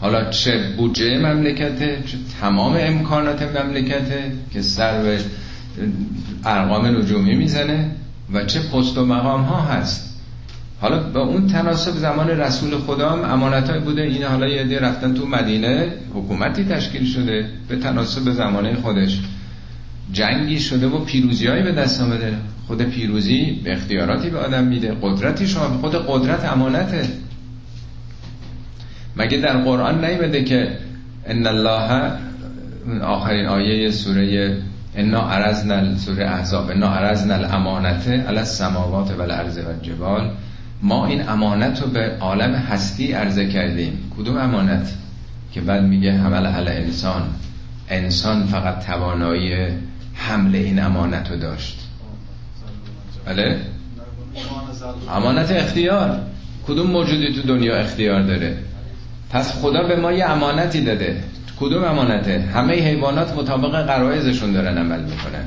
حالا 0.00 0.30
چه 0.30 0.58
بودجه 0.76 1.18
مملکته 1.18 2.02
چه 2.06 2.18
تمام 2.40 2.76
امکانات 2.80 3.42
مملکته 3.42 4.32
که 4.52 4.62
سر 4.62 5.02
به 5.02 5.18
ارقام 6.44 6.98
نجومی 6.98 7.34
می‌زنه 7.34 7.90
و 8.32 8.44
چه 8.44 8.60
پست 8.60 8.98
و 8.98 9.06
مقام 9.06 9.42
ها 9.42 9.60
هست. 9.62 10.17
حالا 10.80 10.98
با 10.98 11.20
اون 11.20 11.46
تناسب 11.46 11.92
زمان 11.92 12.28
رسول 12.28 12.78
خدا 12.78 13.10
هم 13.10 13.32
امانت 13.32 13.84
بوده. 13.84 14.02
این 14.02 14.22
حالا 14.22 14.48
یه 14.48 14.64
دی 14.64 14.76
رفتن 14.76 15.14
تو 15.14 15.26
مدینه 15.26 15.92
حکومتی 16.14 16.64
تشکیل 16.64 17.06
شده 17.06 17.50
به 17.68 17.76
تناسب 17.76 18.30
زمانه 18.30 18.74
خودش. 18.74 19.20
جنگی 20.12 20.60
شده 20.60 20.86
و 20.86 21.04
پیروزی 21.04 21.46
به 21.46 21.72
دست 21.72 22.00
آمده. 22.00 22.34
خود 22.66 22.82
پیروزی 22.82 23.60
به 23.64 23.72
اختیاراتی 23.72 24.30
به 24.30 24.38
آدم 24.38 24.64
میده. 24.64 24.96
قدرتی 25.02 25.46
شما 25.46 25.62
خود 25.62 25.94
قدرت 26.08 26.44
امانته. 26.44 27.08
مگه 29.16 29.38
در 29.38 29.56
قرآن 29.56 30.04
نیمده 30.04 30.44
که 30.44 30.78
ان 31.26 31.46
الله 31.46 32.12
آخرین 33.02 33.46
آیه 33.46 33.90
سوره 33.90 34.56
انا 34.96 35.20
عرضنا 35.20 35.96
سوره 35.96 36.24
احزاب 36.24 36.70
انا 36.70 36.88
عرضنا 36.88 37.34
الامانت 37.34 38.08
علی 38.08 38.38
السماوات 38.38 39.10
و 39.18 39.22
الارض 39.22 39.58
و 39.58 39.68
الجبال 39.68 40.30
ما 40.82 41.06
این 41.06 41.28
امانت 41.28 41.82
رو 41.82 41.88
به 41.88 42.16
عالم 42.20 42.54
هستی 42.54 43.12
عرضه 43.12 43.48
کردیم. 43.48 44.12
کدوم 44.18 44.36
امانت؟ 44.36 44.94
که 45.52 45.60
بعد 45.60 45.82
میگه 45.82 46.12
حمل 46.12 46.46
علی 46.46 46.70
انسان. 46.70 47.22
انسان 47.88 48.46
فقط 48.46 48.86
توانایی 48.86 49.54
حمل 50.14 50.54
این 50.54 50.82
امانت 50.82 51.30
رو 51.30 51.36
داشت. 51.36 51.78
بله؟ 53.26 53.60
امانت 55.10 55.50
اختیار. 55.50 56.20
کدوم 56.66 56.86
موجودی 56.86 57.32
تو 57.32 57.42
دنیا 57.42 57.76
اختیار 57.76 58.22
داره؟ 58.22 58.58
پس 59.30 59.52
خدا 59.52 59.82
به 59.82 59.96
ما 59.96 60.12
یه 60.12 60.30
امانتی 60.30 60.84
داده. 60.84 61.22
کدوم 61.60 61.84
امانته؟ 61.84 62.40
همه 62.54 62.74
حیوانات 62.74 63.34
مطابق 63.34 63.86
قرائزشون 63.86 64.52
دارن 64.52 64.78
عمل 64.78 65.00
می‌کنن. 65.00 65.44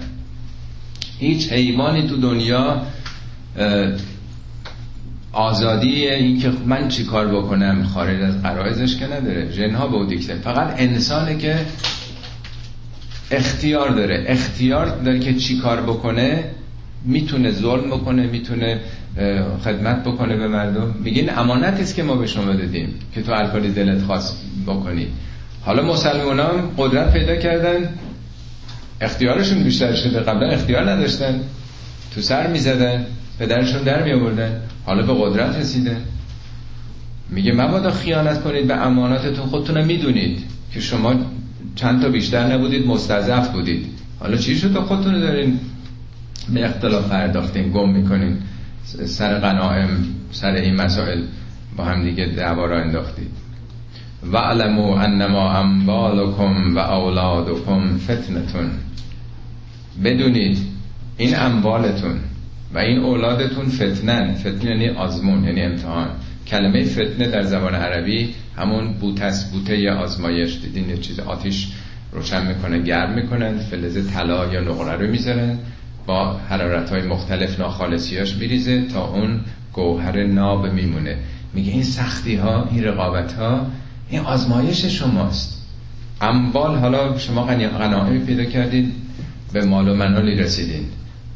هیچ 1.19 1.51
حیوانی 1.51 2.07
تو 2.07 2.17
دنیا 2.17 2.81
آزادی 5.33 6.07
این 6.07 6.39
که 6.39 6.51
من 6.65 6.87
چی 6.87 7.03
کار 7.03 7.27
بکنم 7.27 7.83
خارج 7.83 8.21
از 8.21 8.41
قرائزش 8.41 8.97
که 8.97 9.07
نداره. 9.07 9.51
جنها 9.53 9.87
به 9.87 10.05
دیکته. 10.05 10.35
فقط 10.35 10.73
انسانه 10.77 11.37
که 11.37 11.55
اختیار 13.31 13.89
داره. 13.89 14.23
اختیار 14.27 14.85
داره 14.85 15.19
که 15.19 15.33
چی 15.33 15.57
کار 15.57 15.81
بکنه 15.81 16.43
می‌تونه 17.05 17.51
ظلم 17.51 17.89
بکنه 17.89 18.27
می‌تونه 18.27 18.79
خدمت 19.63 20.03
بکنه 20.03 20.35
به 20.35 20.47
مردم. 20.47 20.95
میگین 21.03 21.37
امانتی 21.37 21.83
است 21.83 21.95
که 21.95 22.03
ما 22.03 22.15
به 22.15 22.27
شما 22.27 22.53
دادیم 22.53 22.93
که 23.15 23.21
تو 23.21 23.33
هر 23.33 23.59
دلت 23.59 24.01
خواست 24.03 24.37
بکنی. 24.67 25.07
حالا 25.61 25.83
مسلمان 25.83 26.39
هم 26.39 26.69
قدرت 26.77 27.13
پیدا 27.13 27.35
کردن. 27.35 27.89
اختیارشون 29.01 29.63
بیشتر 29.63 29.95
شده. 29.95 30.19
قبلا 30.19 30.49
اختیار 30.49 30.89
نداشتن. 30.89 31.39
تو 32.15 32.21
سر 32.21 32.47
می‌زدن. 32.47 33.05
پدرشون 33.41 33.83
در 33.83 34.03
می 34.03 34.11
آوردن 34.11 34.61
حالا 34.85 35.01
به 35.01 35.13
قدرت 35.13 35.55
رسیدن 35.55 36.01
میگه 37.29 37.53
مبادا 37.53 37.91
خیانت 37.91 38.43
کنید 38.43 38.67
به 38.67 38.75
اماناتتون. 38.75 39.45
خودتونم 39.45 39.85
می‌دونید 39.85 40.43
که 40.73 40.79
شما 40.79 41.15
چند 41.75 42.01
تا 42.01 42.09
بیشتر 42.09 42.53
نبودید 42.53 42.87
مستضعف 42.87 43.49
بودید. 43.49 43.85
حالا 44.19 44.37
چی 44.37 44.55
شد؟ 44.55 44.79
خودتون 44.79 45.19
دارین 45.19 45.59
به 46.53 46.65
اختلاف 46.65 47.09
پرداختین 47.09 47.71
گم 47.71 47.89
می‌کنین. 47.89 48.37
سر 49.05 49.39
قنائم 49.39 49.89
سر 50.31 50.51
این 50.51 50.75
مسائل 50.75 51.21
با 51.77 51.83
هم 51.83 52.03
دیگه 52.03 52.25
دعوا 52.25 52.65
را 52.65 52.81
انداختید. 52.81 53.31
و 54.33 54.37
علمو 54.37 54.91
انما 54.91 55.51
اموالکم 55.51 56.75
و 56.75 56.79
اولادکم 56.79 57.97
فتنتون. 57.97 58.69
بدونید 60.03 60.57
این 61.17 61.39
اموالتون 61.39 62.19
و 62.73 62.77
این 62.77 62.97
اولادتون 62.97 63.65
فتنن. 63.65 64.33
فتنه 64.35 64.69
یعنی 64.69 64.89
آزمون 64.89 65.43
یعنی 65.43 65.61
امتحان. 65.61 66.07
کلمه 66.47 66.85
فتنه 66.85 67.27
در 67.27 67.41
زبان 67.41 67.75
عربی 67.75 68.33
همون 68.57 68.93
بوتس 68.93 69.51
بوته 69.51 69.77
یا 69.77 69.95
آزمایش. 69.95 70.59
دیدین 70.61 70.89
یه 70.89 70.97
چیز 70.97 71.19
آتیش 71.19 71.67
روشن 72.11 72.47
می‌کنه 72.47 72.79
گرم 72.79 73.13
می‌کنن 73.13 73.57
فلز 73.57 74.13
طلا 74.13 74.53
یا 74.53 74.61
نقره 74.61 75.05
رو 75.05 75.11
می‌ذارن 75.11 75.57
با 76.05 76.33
حرارت 76.33 76.89
های 76.89 77.01
مختلف 77.01 77.59
ناخالصیاش 77.59 78.35
میریزه 78.35 78.81
تا 78.87 79.07
اون 79.07 79.39
گوهر 79.73 80.23
ناب 80.23 80.67
میمونه. 80.67 81.17
میگه 81.53 81.71
این 81.71 81.83
سختی 81.83 82.35
ها 82.35 82.69
این 82.71 82.83
رقابت 82.83 83.33
ها 83.33 83.67
این 84.09 84.21
آزمایش 84.21 84.85
شماست. 84.85 85.67
اموال 86.21 86.75
حالا 86.77 87.17
شما 87.17 87.45
قناعی 87.45 88.19
پیدا 88.19 88.45
کردید 88.45 88.93
به 89.53 89.65
مال 89.65 89.89
و 89.89 89.95
منالی 89.95 90.35
رسیدین. 90.35 90.85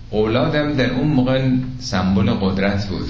اولادم 0.09 0.73
در 0.73 0.93
اون 0.93 1.07
موقع 1.07 1.49
سمبل 1.79 2.29
قدرت 2.29 2.87
بود. 2.87 3.07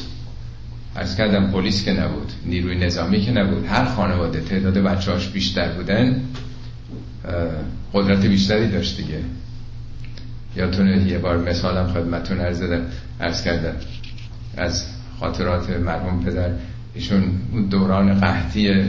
از 0.96 1.18
کردم 1.18 1.52
پلیس 1.52 1.86
که 1.86 1.94
نبود 1.94 2.32
نیروی 2.46 2.78
نظامی 2.78 3.22
که 3.22 3.32
نبود 3.32 3.66
هر 3.66 3.86
خانواده 3.86 4.42
تعداد 4.42 4.74
بچهاش 4.78 5.28
بیشتر 5.28 5.72
بودن 5.72 6.22
قدرت 7.94 8.26
بیشتری 8.26 8.72
داشت 8.72 8.98
دیگه. 8.98 9.20
یادتونه 10.56 11.08
یه 11.08 11.18
بار 11.18 11.38
مثالم 11.38 11.88
خدمتون 11.88 12.40
عرض 12.40 12.64
ارز 13.20 13.44
کردم. 13.44 13.76
از 14.58 14.86
خاطرات 15.20 15.70
مرحوم 15.70 16.24
پدر 16.24 16.50
ایشون 16.94 17.24
دوران 17.70 18.20
قحطی 18.20 18.84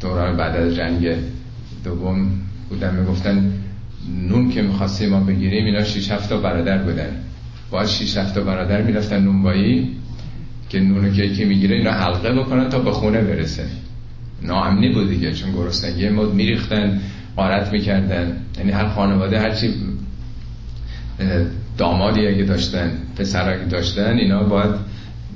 دوران 0.00 0.36
بعد 0.36 0.56
از 0.56 0.74
جنگ 0.74 1.08
دوم 1.84 2.30
بودن 2.68 2.96
می‌گفتن 2.96 3.52
نون 4.28 4.50
که 4.50 4.62
می‌خواستیم 4.62 5.08
ما 5.08 5.20
بگیریم 5.20 5.64
اینا 5.64 5.84
شیش 5.84 6.10
هفت 6.10 6.32
برادر 6.32 6.78
بودن. 6.78 7.16
باید 7.70 7.88
شیش 7.88 8.16
هفت 8.16 8.38
برادر 8.38 8.82
می‌رفتن 8.82 9.22
نونبایی 9.22 9.88
که 10.68 10.80
نونو 10.80 11.12
که 11.12 11.22
یکی 11.22 11.44
می‌گیره 11.44 11.76
اینا 11.76 11.90
حلقه 11.90 12.32
بکنن 12.32 12.68
تا 12.68 12.78
به 12.78 12.90
خونه 12.90 13.20
برسه. 13.20 13.64
ناامنی 14.42 14.88
بود 14.88 15.08
دیگه 15.08 15.32
چون 15.32 15.52
گرسنگی 15.52 16.08
مد 16.08 16.34
میریختن 16.34 17.00
قارت 17.36 17.72
می‌کردن. 17.72 18.36
یعنی 18.58 18.70
هر 18.70 18.88
خانواده 18.88 19.40
هرچی 19.40 19.74
دامادی 21.78 22.26
اگه 22.26 22.44
داشتن 22.44 22.92
پسر 23.16 23.56
داشتن 23.56 24.16
اینا 24.16 24.42
باید 24.42 24.74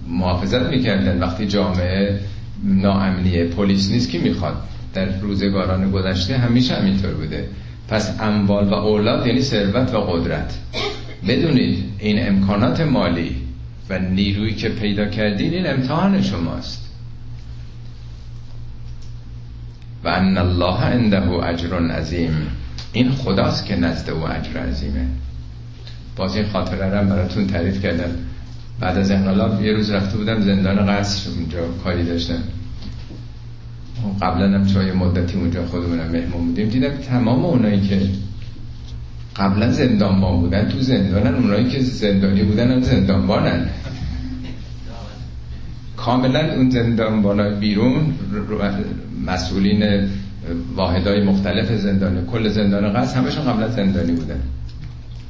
محافظت 0.08 0.70
می‌کردن. 0.70 1.18
وقتی 1.20 1.46
جامعه 1.46 2.20
ناامنیه 2.64 3.44
پلیس 3.44 3.90
نیست 3.90 4.10
که 4.10 4.18
می‌خواد. 4.18 4.56
در 4.94 5.18
روزگاران 5.20 5.90
گذشته 5.90 6.38
همیشه 6.38 6.74
همینطور 6.74 7.10
بوده. 7.10 7.48
پس 7.88 8.20
اموال 8.20 8.68
و 8.68 8.74
اولاد 8.74 9.26
یعنی 9.26 9.42
ثروت 9.42 9.94
و 9.94 10.00
قدرت. 10.00 10.58
بدونید 11.28 11.84
این 11.98 12.28
امکانات 12.28 12.80
مالی 12.80 13.36
و 13.90 13.98
نیرویی 13.98 14.54
که 14.54 14.68
پیدا 14.68 15.06
کردین 15.06 15.54
این 15.54 15.66
امتحان 15.66 16.22
شماست. 16.22 16.90
و 20.04 20.08
ان 20.08 20.38
الله 20.38 20.80
عنده 20.80 21.30
اجر 21.30 21.90
عظیم. 21.90 22.46
این 22.92 23.10
خداست 23.10 23.66
که 23.66 23.76
نزد 23.76 24.10
او 24.10 24.28
اجر 24.28 24.60
عظیمه. 24.60 25.06
باز 26.16 26.36
این 26.36 26.46
خاطره 26.46 26.98
رو 26.98 27.08
براتون 27.08 27.46
تعریف 27.46 27.82
کردم. 27.82 28.10
بعد 28.80 28.98
از 28.98 29.10
انقلاب 29.10 29.64
یه 29.64 29.72
روز 29.72 29.90
رفته 29.90 30.16
بودم 30.16 30.40
زندان 30.40 30.86
قصر 30.86 31.30
اونجا 31.30 31.68
کاری 31.84 32.04
داشتم. 32.04 32.42
قبلا 34.22 34.58
هم 34.58 34.66
چای 34.66 34.92
مدتی 34.92 35.36
اونجا 35.36 35.66
خودمونم 35.66 36.08
مهمون 36.12 36.46
بودیم. 36.46 36.68
دیدم 36.68 36.88
تمام 36.88 37.44
اونایی 37.44 37.80
که 37.80 38.00
قبلا 39.36 39.72
زندانبان 39.72 40.40
بودن 40.40 40.68
تو 40.68 40.78
زندانن 40.78 41.34
اونایی 41.34 41.68
که 41.68 41.80
زندانی 41.80 42.42
بودن 42.42 42.70
هم 42.70 42.80
زندانبانن. 42.80 43.68
کاملا 45.96 46.54
اون 46.54 46.70
زندانبان 46.70 47.60
بیرون 47.60 48.14
مسئولین 49.26 50.08
واحدهای 50.76 51.22
مختلف 51.24 51.72
زندانی 51.72 52.18
کل 52.32 52.48
زندان 52.48 52.92
قصد 52.92 53.16
همشون 53.16 53.44
قبلا 53.44 53.68
زندانی 53.68 54.12
بودن. 54.12 54.40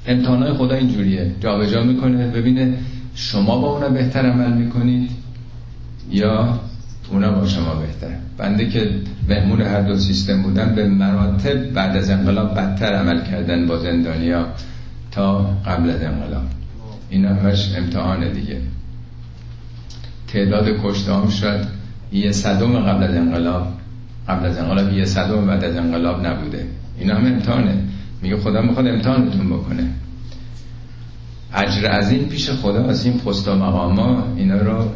امتحانای 0.07 0.53
خدا 0.53 0.75
اینجوریه. 0.75 1.35
جابجا 1.41 1.83
می‌کنه 1.83 2.27
ببینه 2.27 2.75
شما 3.15 3.59
با 3.59 3.73
اونا 3.73 3.89
بهتر 3.89 4.27
عمل 4.27 4.53
می‌کنید 4.53 5.11
یا 6.11 6.61
اونا 7.11 7.33
با 7.33 7.47
شما 7.47 7.75
بهتر. 7.75 8.17
بنده 8.39 8.69
که 8.69 8.91
بهمون 9.29 9.61
هر 9.61 9.81
دو 9.81 9.99
سیستم 9.99 10.43
بودن 10.43 10.75
به 10.75 10.89
مراتب 10.89 11.73
بعد 11.73 11.97
از 11.97 12.11
انقلاب 12.11 12.55
بدتر 12.55 12.95
عمل 12.95 13.25
کردن 13.25 13.67
با 13.67 13.79
زندانیا 13.79 14.47
تا 15.11 15.39
قبل 15.67 15.91
از 15.91 16.03
انقلاب. 16.03 16.45
این 17.11 17.25
همش 17.25 17.75
امتحان 17.77 18.33
دیگه. 18.33 18.61
تعداد 20.29 20.69
کشته 20.85 21.15
هم 21.15 21.29
شد 21.29 21.67
یه 22.13 22.33
صدوم 22.33 22.79
قبل 22.79 23.03
از 23.03 23.15
انقلاب 23.15 23.67
قبل 24.29 24.47
از 24.47 24.59
انقلاب 24.59 24.93
یه 24.93 25.05
صدوم 25.05 25.47
بعد 25.47 25.65
از 25.65 25.77
انقلاب 25.77 26.27
نبوده. 26.27 26.67
این 26.99 27.11
هم 27.11 27.27
امتحانه. 27.27 27.75
میگه 28.23 28.37
خدا 28.37 28.63
می‌خواد 28.63 28.87
امتحانتون 28.87 29.47
بکنه. 29.49 29.87
اجر 31.55 31.87
از 31.91 32.11
این 32.11 32.29
پیش 32.29 32.51
خدا 32.51 32.85
از 32.85 33.05
این 33.05 33.19
پست 33.19 33.49
و 33.49 33.55
مقاما 33.55 34.35
اینا 34.37 34.57
رو 34.57 34.89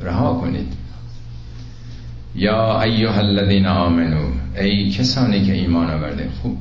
رها 0.00 0.34
کنید. 0.34 0.72
یا 2.36 2.82
ایها 2.82 3.18
الذین 3.18 3.66
آمنو 3.66 4.28
ای 4.56 4.90
کسانی 4.90 5.46
که 5.46 5.52
ایمان 5.52 5.90
آورده. 5.90 6.28
خوب 6.42 6.58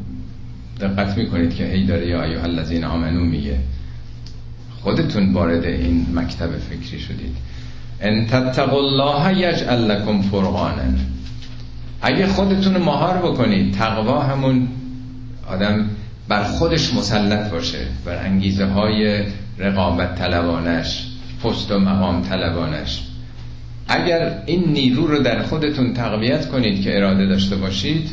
دقت 0.82 1.18
می‌کنید 1.18 1.56
که 1.56 1.66
هی 1.66 1.86
داره 1.86 2.08
یا 2.08 2.24
ایها 2.24 2.44
الذین 2.44 2.84
آمنو 2.84 3.26
میگه. 3.26 3.60
خودتون 4.82 5.34
وارد 5.34 5.66
این 5.66 6.06
مکتب 6.16 6.58
فکری 6.58 7.00
شدید. 7.00 7.36
ان 8.02 8.26
تتقوا 8.26 8.80
الله 8.80 9.38
یجعل 9.38 9.92
لكم 9.92 10.22
فرقانا. 10.22 10.98
اگه 12.02 12.28
خودتون 12.28 12.78
مهار 12.78 13.18
بکنید 13.18 13.74
تقوا 13.74 14.24
همون 14.24 14.68
آدم 15.48 15.90
بر 16.28 16.44
خودش 16.44 16.94
مسلط 16.94 17.52
باشه 17.52 17.88
بر 18.06 18.26
انگیزه 18.26 18.66
های 18.66 19.24
رقابت 19.58 20.16
طلبانش 20.16 21.08
پست 21.44 21.72
و 21.72 21.80
مقام 21.80 22.22
طلبانش. 22.22 23.04
اگر 23.88 24.44
این 24.46 24.64
نیرو 24.72 25.08
رو 25.08 25.24
در 25.24 25.44
خودتون 25.44 25.94
تقویت 25.94 26.50
کنید 26.50 26.84
که 26.84 26.98
اراده 26.98 27.26
داشته 27.26 27.56
باشید 27.56 28.12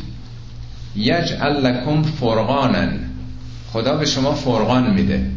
یجعل 0.95 1.65
لکم 1.65 2.01
فرقانا 2.01 2.87
خدا 3.71 3.97
به 3.97 4.05
شما 4.05 4.33
فرقان 4.33 4.93
میده. 4.93 5.29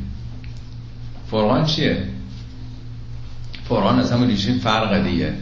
فرقان 1.31 1.65
چیه؟ 1.65 2.03
فرقان 3.69 3.99
از 3.99 4.13
همون 4.13 4.29
ریشه 4.29 4.53
فرق 4.53 5.05
دیگه. 5.05 5.33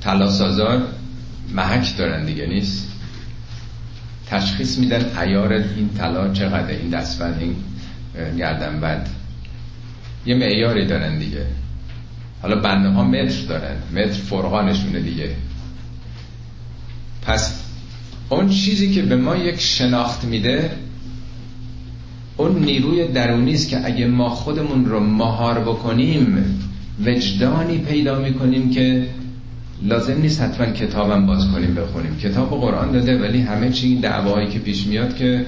طلا 0.00 0.30
سازار 0.30 0.82
محک 1.54 1.96
دارن 1.96 2.24
دیگه 2.24 2.46
نیست؟ 2.46 2.88
تشخیص 4.26 4.78
میدن 4.78 5.18
ایار 5.18 5.52
این 5.52 5.90
طلا 5.98 6.32
چقدر 6.32 6.70
این 6.70 6.90
دستبند 6.90 7.40
این 7.40 7.56
گردن 8.36 8.80
بند 8.80 9.08
یه 10.26 10.34
معیاری 10.34 10.86
دارن 10.86 11.18
دیگه. 11.18 11.46
حالا 12.44 12.56
بنده 12.60 12.88
ها 12.88 13.04
متر 13.04 13.44
دارن. 13.48 13.76
متر 13.92 14.12
فرقانشونه 14.12 15.00
دیگه. 15.00 15.30
پس 17.22 17.60
اون 18.28 18.48
چیزی 18.48 18.94
که 18.94 19.02
به 19.02 19.16
ما 19.16 19.36
یک 19.36 19.60
شناخت 19.60 20.24
میده 20.24 20.70
اون 22.36 22.58
نیروی 22.64 23.08
درونی 23.08 23.54
است 23.54 23.68
که 23.68 23.86
اگه 23.86 24.06
ما 24.06 24.28
خودمون 24.28 24.84
رو 24.84 25.00
مهار 25.00 25.58
بکنیم 25.58 26.44
وجدانی 27.06 27.78
پیدا 27.78 28.18
می‌کنیم 28.18 28.70
که 28.70 29.08
لازم 29.82 30.20
نیست 30.20 30.40
حتما 30.40 30.66
کتابم 30.66 31.26
باز 31.26 31.50
کنیم 31.52 31.74
بخونیم. 31.74 32.16
کتاب 32.16 32.52
و 32.52 32.56
قرآن 32.56 32.92
داده 32.92 33.18
ولی 33.18 33.40
همه 33.40 33.70
چی 33.70 33.96
دعوایی 33.96 34.48
که 34.48 34.58
پیش 34.58 34.86
میاد 34.86 35.16
که 35.16 35.46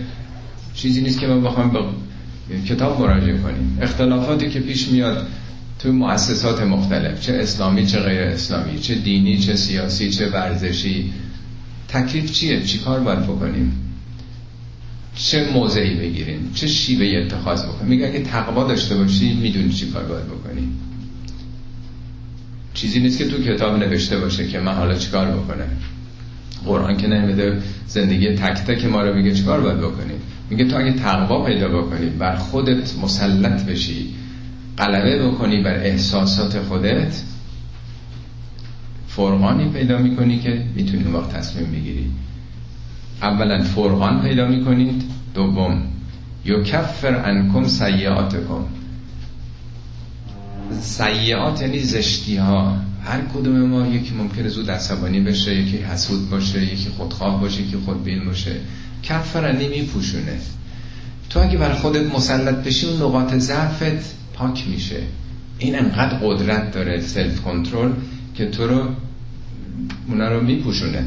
چیزی 0.74 1.02
نیست 1.02 1.20
که 1.20 1.26
ما 1.26 1.40
بخوایم 1.40 1.70
به 1.70 1.80
کتاب 2.68 3.00
مراجعه 3.00 3.38
کنیم. 3.38 3.78
اختلافاتی 3.82 4.50
که 4.50 4.60
پیش 4.60 4.88
میاد 4.88 5.26
تو 5.78 5.92
مؤسسات 5.92 6.62
مختلف 6.62 7.20
چه 7.20 7.32
اسلامی 7.32 7.86
چه 7.86 8.00
غیر 8.00 8.20
اسلامی 8.20 8.78
چه 8.78 8.94
دینی 8.94 9.38
چه 9.38 9.56
سیاسی 9.56 10.10
چه 10.10 10.30
ورزشی. 10.30 11.12
تکلیف 11.88 12.32
چیه؟ 12.32 12.62
چی 12.62 12.78
کار 12.78 13.00
باید 13.00 13.22
بکنیم؟ 13.22 13.72
چه 15.16 15.50
موضعی 15.54 15.94
بگیریم؟ 15.94 16.50
چه 16.54 16.66
شیوه 16.66 17.22
اتخاذ 17.24 17.64
بکنیم؟ 17.64 17.88
میگه 17.88 18.06
اگه 18.06 18.20
تقوا 18.20 18.68
داشته 18.68 18.94
باشی 18.94 19.34
می‌دونی 19.34 19.72
چی 19.72 19.86
کار 19.90 20.04
باید 20.04 20.26
بکنیم 20.26 20.80
چیزی 22.74 23.00
نیست 23.00 23.18
که 23.18 23.28
تو 23.28 23.42
کتاب 23.42 23.78
نوشته 23.78 24.18
باشه 24.18 24.48
که 24.48 24.60
من 24.60 24.72
حالا 24.72 24.94
چیکار 24.94 25.26
بکنم. 25.26 25.68
قرآن 26.64 26.96
که 26.96 27.06
نمیده 27.06 27.62
زندگی 27.86 28.28
تک 28.28 28.64
تک 28.64 28.84
ما 28.84 29.02
رو 29.02 29.14
میگه 29.14 29.34
چیکار 29.34 29.60
باید 29.60 29.78
بکنیم 29.78 30.16
میگه 30.50 30.64
تو 30.64 30.78
اگه 30.78 30.92
تقوا 30.92 31.44
پیدا 31.44 31.68
بکنی 31.68 32.06
بر 32.06 32.36
خودت 32.36 32.98
مسلط 33.02 33.64
بشی. 33.64 34.14
غلبه 34.78 35.28
بکنی 35.28 35.62
بر 35.62 35.74
احساسات 35.74 36.62
خودت 36.62 37.22
فرقانی 39.08 39.68
پیدا 39.68 39.98
می‌کنی 39.98 40.38
که 40.38 40.64
می‌تونی 40.74 41.04
وقت 41.04 41.32
تصمیم 41.32 41.72
بگیری. 41.72 42.10
اولا 43.22 43.62
فرقان 43.62 44.22
پیدا 44.22 44.48
می‌کنید 44.48 45.02
دوم 45.34 45.82
یکفر 46.44 47.14
انکم 47.14 47.68
سیعاتکم 47.68 48.64
سیعات 50.80 51.62
یعنی 51.62 51.78
زشتی 51.78 52.36
ها 52.36 52.76
هر 53.04 53.20
کدوم 53.34 53.62
ما 53.62 53.86
یکی 53.86 54.14
ممکنه 54.14 54.48
زود 54.48 54.70
عصبانی 54.70 55.20
بشه 55.20 55.54
یکی 55.54 55.76
حسود 55.76 56.30
باشه 56.30 56.62
یکی 56.62 56.88
خودخواه 56.88 57.40
باشه 57.40 57.62
یکی 57.62 57.76
خودبین 57.76 58.24
باشه. 58.24 58.56
کفرنی 59.02 59.68
میپوشونه. 59.68 60.38
تو 61.30 61.40
اگه 61.40 61.58
بر 61.58 61.74
خودت 61.74 62.14
مسلط 62.14 62.54
بشی 62.54 62.86
اون 62.86 63.02
نقاط 63.02 63.34
ضعفت 63.34 64.14
پاک 64.36 64.68
میشه. 64.68 65.00
این 65.58 65.78
انقدر 65.78 66.18
قدرت 66.22 66.72
داره 66.72 67.00
سلف 67.00 67.40
کنترل 67.40 67.90
که 68.34 68.46
تو 68.46 68.66
رو 68.66 68.88
اونا 70.08 70.28
رو 70.28 70.42
میپوشونه. 70.42 71.04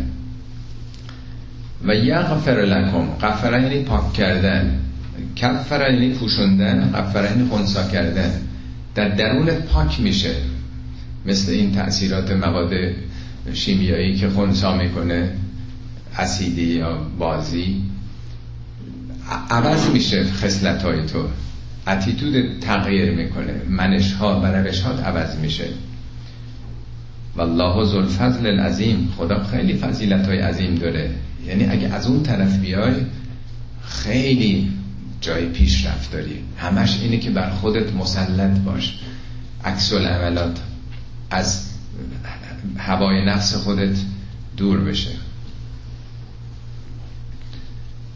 و 1.85 1.95
یغفر 1.95 2.51
لکم 2.51 3.07
غفر 3.21 3.61
یعنی 3.61 3.83
پاک 3.83 4.13
کردن. 4.13 4.79
کفر 5.35 5.91
یعنی 5.91 6.09
پوشوندن 6.09 6.91
غفر 6.91 7.23
یعنی 7.23 7.49
خونسا 7.49 7.87
کردن. 7.87 8.31
در 8.95 9.09
درونت 9.09 9.65
پاک 9.65 10.01
میشه. 10.01 10.35
مثل 11.25 11.51
این 11.51 11.71
تأثیرات 11.71 12.31
مواد 12.31 12.73
شیمیایی 13.53 14.15
که 14.15 14.29
خونسا 14.29 14.77
می‌کنه 14.77 15.29
اسیدی 16.17 16.61
یا 16.61 16.97
بازی 17.19 17.81
عوض 19.49 19.89
میشه 19.89 20.23
خسلت 20.23 20.83
های 20.83 21.05
تو. 21.05 21.27
اتیتود 21.89 22.59
تغییر 22.59 23.11
می‌کنه. 23.11 23.61
منش 23.69 24.13
ها 24.13 24.41
و 24.41 24.45
روش 24.45 24.81
ها 24.81 24.91
عوض 24.91 25.35
میشه. 25.35 25.65
والله 27.35 27.85
ذو 27.85 27.97
الفضل 27.97 28.47
العظیم. 28.47 29.13
خدا 29.17 29.43
خیلی 29.43 29.73
فضیلت 29.73 30.27
های 30.27 30.39
عظیم 30.39 30.75
داره. 30.75 31.11
یعنی 31.47 31.65
اگه 31.65 31.93
از 31.93 32.07
اون 32.07 32.23
طرف 32.23 32.57
بیای 32.57 32.95
خیلی 33.83 34.71
جای 35.21 35.45
پیشرفت 35.45 36.11
داری 36.11 36.43
همش 36.57 36.99
اینه 37.01 37.17
که 37.17 37.29
بر 37.29 37.49
خودت 37.49 37.93
مسلط 37.93 38.57
باش. 38.59 38.99
عکس 39.65 39.93
العملات 39.93 40.59
از 41.31 41.69
هوای 42.77 43.25
نفس 43.25 43.55
خودت 43.55 43.97
دور 44.57 44.79
بشه. 44.79 45.11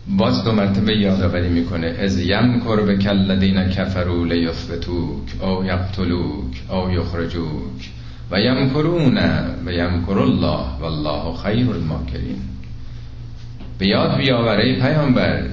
باز 0.07 0.43
دو 0.43 0.51
مرتبه 0.51 0.97
یادآوری 0.97 1.49
می‌کنه. 1.49 1.87
از 1.87 2.19
یمکر 2.19 2.75
به 2.75 2.97
کلذین 2.97 3.69
کفروا 3.69 4.25
لیثبتوک 4.25 5.41
او 5.41 5.65
یقتلوک 5.65 6.63
او 6.69 6.91
یخرجوک 6.91 7.89
و 8.31 8.39
یمکرون 8.39 9.17
و 9.65 9.71
یمکر 9.71 10.19
الله 10.19 10.65
والله 10.81 11.37
خیر 11.37 11.69
الماکرین. 11.69 12.41
به 13.77 13.87
یاد 13.87 14.17
بیاوره 14.17 14.81
پیامبر 14.81 15.43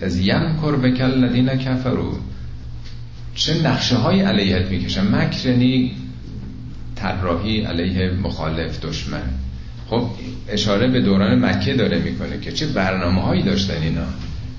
از 0.00 0.18
یمکر 0.18 0.76
به 0.76 0.90
کلذین 0.90 1.48
کفروا. 1.48 2.12
چه 3.34 3.62
نقشه 3.62 3.96
های 3.96 4.20
علیهت 4.20 4.70
می‌کشن؟ 4.70 5.14
مکرنی 5.14 5.92
طراحی 6.96 7.60
علیه 7.60 8.10
مخالف 8.22 8.80
دشمن. 8.80 9.22
خب 9.90 10.10
اشاره 10.48 10.88
به 10.88 11.00
دوران 11.00 11.44
مکه 11.44 11.74
داره 11.74 11.98
می‌کنه 11.98 12.40
که 12.40 12.52
چه 12.52 12.66
برنامه 12.66 13.22
هایی 13.22 13.42
داشتن 13.42 13.82
اینا؟ 13.82 14.06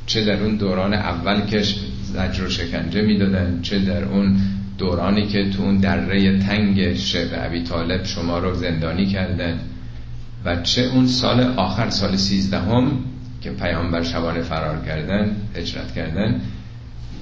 چه 0.05 0.25
در 0.25 0.43
اون 0.43 0.55
دوران 0.55 0.93
اول 0.93 1.41
که 1.41 1.63
زجر 2.03 2.43
و 2.45 2.49
شکنجه 2.49 3.01
می‌دادن 3.01 3.59
چه 3.61 3.79
در 3.79 4.03
اون 4.03 4.37
دورانی 4.77 5.27
که 5.27 5.49
تو 5.49 5.63
اون 5.63 5.77
دره 5.77 6.39
تنگ 6.39 6.95
شب 6.95 7.35
عبی 7.35 7.63
طالب 7.63 8.03
شما 8.03 8.39
رو 8.39 8.55
زندانی 8.55 9.05
کردن 9.05 9.59
و 10.45 10.55
چه 10.55 10.81
اون 10.81 11.07
سال 11.07 11.41
آخر 11.41 11.89
سال 11.89 12.15
سیزدهم 12.15 12.91
که 13.41 13.49
پیامبر 13.49 14.03
شبانه 14.03 14.41
فرار 14.41 14.85
کردن 14.85 15.35
هجرت 15.55 15.93
کردن 15.93 16.41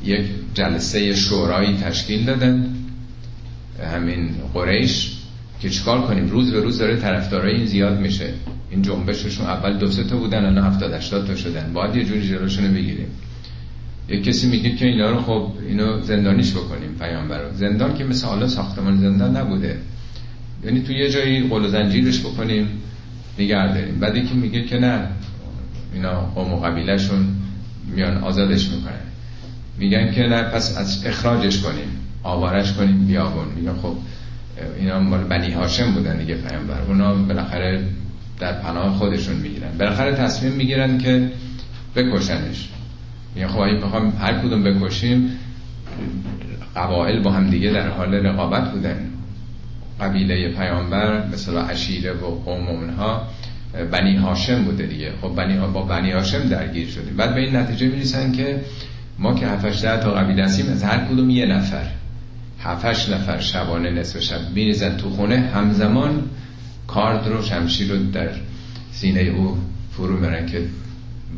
یک 0.04 0.26
جلسه 0.54 1.16
شورایی 1.16 1.78
تشکیل 1.78 2.26
دادن. 2.26 2.76
همین 3.94 4.30
قریش 4.54 5.19
که 5.60 5.70
چیکار 5.70 6.02
کنیم؟ 6.02 6.30
روز 6.30 6.52
به 6.52 6.60
روز 6.60 6.78
داره 6.78 6.96
طرفدارای 6.96 7.56
این 7.56 7.66
زیاد 7.66 8.00
میشه. 8.00 8.34
این 8.70 8.82
جنبششون 8.82 9.46
اول 9.46 9.78
دو 9.78 9.92
سه 9.92 10.04
تا 10.04 10.18
بودن 10.18 10.46
الان 10.46 10.66
70 10.66 10.94
80 10.94 11.28
تا 11.28 11.36
شدن. 11.36 11.74
باید 11.74 11.96
یه 11.96 12.06
جوری 12.06 12.28
جلوشون 12.28 12.66
رو 12.66 12.74
بگیریم. 12.74 13.08
یک 14.10 14.24
کسی 14.24 14.48
میگه 14.48 14.76
که 14.76 14.86
اینا 14.86 15.12
رو 15.12 15.22
خب 15.22 15.52
اینو 15.68 16.02
زندانیش 16.02 16.52
بکنیم 16.52 16.96
پیامبر 17.00 17.52
زندان 17.54 17.94
که 17.98 18.04
مثل 18.04 18.28
حالا 18.28 18.48
ساختمان 18.48 18.98
زندان 18.98 19.38
نبوده. 19.38 19.78
یعنی 20.64 20.82
تو 20.82 20.92
یه 20.92 21.10
جایی 21.10 21.48
قل 21.48 21.66
و 21.66 21.68
زنجیرش 21.68 22.20
بکنیم 22.20 22.68
نگه 23.40 23.74
داریم. 23.74 24.00
بعد 24.00 24.28
که 24.28 24.34
میگه 24.34 24.64
که 24.64 24.78
نه 24.78 25.08
اینا 25.94 26.22
قوم 26.22 26.54
و 26.54 26.60
قبیلهشون 26.60 27.28
میان 27.96 28.18
آزادش 28.18 28.70
می‌کنن. 28.70 28.94
میگن 29.78 30.12
که 30.12 30.22
نه 30.22 30.44
پس 30.44 30.78
از 30.78 31.06
اخراجش 31.06 31.62
کنیم 31.62 31.88
آوارش 32.24 32.74
کنیم 32.74 33.06
بیابون. 33.06 33.46
میگن 33.56 33.74
خب 33.74 33.96
اینا 34.80 35.00
مال 35.00 35.24
بنی 35.24 35.52
هاشم 35.52 35.94
بودن 35.94 36.18
دیگه 36.18 36.36
پیامبر. 36.36 36.82
اونا 36.88 37.14
بالاخره 37.14 37.84
در 38.40 38.62
پناه 38.62 38.94
خودشون 38.94 39.36
می‌گیرن. 39.36 39.78
بالاخره 39.80 40.16
تصمیم 40.16 40.54
می‌گیرن 40.54 40.98
که 40.98 41.32
بکشنش. 41.96 42.70
میگن 43.36 43.48
خب 43.48 43.60
اگه 43.60 43.76
بخوام 43.76 44.14
هر 44.20 44.34
کدوم 44.34 44.64
بکشیم 44.64 45.32
قبایل 46.76 47.24
با 47.24 47.32
هم 47.32 47.50
دیگه 47.50 47.72
در 47.72 47.88
حال 47.88 48.14
رقابت 48.14 48.72
بودن. 48.72 49.10
قبیله 50.00 50.50
پیامبر 50.50 51.28
مثلا 51.34 51.62
عشیره 51.62 52.14
و 52.14 52.26
قوم 52.46 52.68
اونها 52.68 53.28
بنی 53.92 54.16
هاشم 54.16 54.64
بوده 54.64 54.86
دیگه. 54.86 55.12
خب 55.22 55.36
بنی 55.36 55.58
با 55.74 55.82
بنی 55.82 56.12
هاشم 56.12 56.50
درگیر 56.50 56.88
شدیم. 56.88 57.18
بعد 57.18 57.34
به 57.34 57.42
این 57.42 57.56
نتیجه 57.56 57.88
می‌رسن 57.88 58.32
که 58.32 58.62
ما 59.20 59.34
که 59.34 59.48
7 59.48 60.02
تا 60.02 60.12
قبیله 60.12 60.44
هستیم 60.44 60.72
از 60.72 60.84
هر 60.84 61.06
کدوم 61.06 61.30
یه 61.30 61.46
نفر. 61.46 61.86
هفتش 62.64 63.10
نفر 63.10 63.40
شبانه 63.40 63.92
نصف 63.92 64.20
شب 64.20 64.50
میریزن 64.56 64.98
تو 64.98 65.10
خونه. 65.10 65.38
همزمان 65.38 66.24
کارد 66.88 67.28
رو 67.28 67.44
شمشیر 67.44 67.92
رو 67.92 68.12
در 68.12 68.30
سینه 68.92 69.22
او 69.22 69.58
فرو 69.92 70.18
برن 70.18 70.46
که 70.46 70.66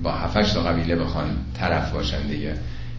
با 0.03 0.11
هفتش 0.11 0.51
تا 0.51 0.63
قبیله 0.63 0.95
بخوان 0.95 1.25
طرف 1.53 1.91
باشن 1.91 2.27
دیگه. 2.27 2.53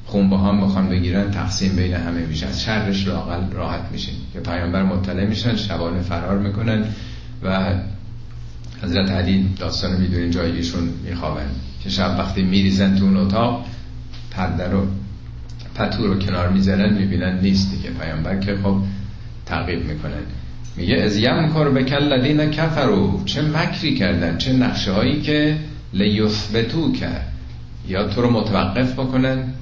خون 0.07 0.29
با 0.29 0.39
هم 0.39 0.61
بخوان 0.61 0.89
بگیرن 0.89 1.31
تقسیم 1.31 1.77
بین 1.77 1.95
همه 1.95 2.21
میشه 2.27 2.47
از 2.47 2.63
شرش 2.63 3.07
لاقل 3.07 3.51
راحت 3.51 3.93
میشین 3.93 4.15
که 4.33 4.41
پیامبر 4.41 4.83
مطلع 4.83 5.27
میشن 5.27 5.57
شبانه 5.57 6.01
فرار 6.01 6.39
می‌کنن 6.39 6.85
و 7.43 7.75
حضرت 8.83 9.11
علی 9.11 9.55
داستان 9.59 10.01
می‌دونین 10.01 10.31
جاییشون 10.31 10.89
میخوابن. 11.05 11.47
که 11.83 11.91
شب 11.91 12.17
وقتی 12.19 12.43
میریزن 12.43 12.97
تو 12.97 13.05
اون 13.05 13.17
اتاق 13.17 13.67
پرده 14.31 14.69
رو 14.69 14.87
پتو 15.75 16.07
رو 16.07 16.19
کنار 16.19 16.49
می‌زنن 16.49 16.99
می‌بینن 16.99 17.39
نیست 17.43 17.71
دیگه. 17.71 17.91
پیامبر 17.91 18.39
که 18.39 18.57
خب 18.63 18.77
تعقیب 19.47 19.85
می‌کنن. 19.85 20.23
میگه 20.77 20.97
از 20.97 21.17
یم 21.17 21.49
کار 21.49 21.71
به 21.71 21.85
کلدین 21.85 22.51
کفرو 22.51 23.23
چه 23.25 23.43
مکری 23.43 23.95
کردن؟ 23.95 24.39
چه 24.39 24.53
نقشه 24.53 24.93
هایی 24.93 25.21
که 25.21 25.57
لیثبتو 25.93 26.93
کرد 26.93 27.33
یا 27.89 28.09
تو 28.09 28.23
رو 28.23 28.31
متوقف 28.31 28.93
بکنن 28.93 29.53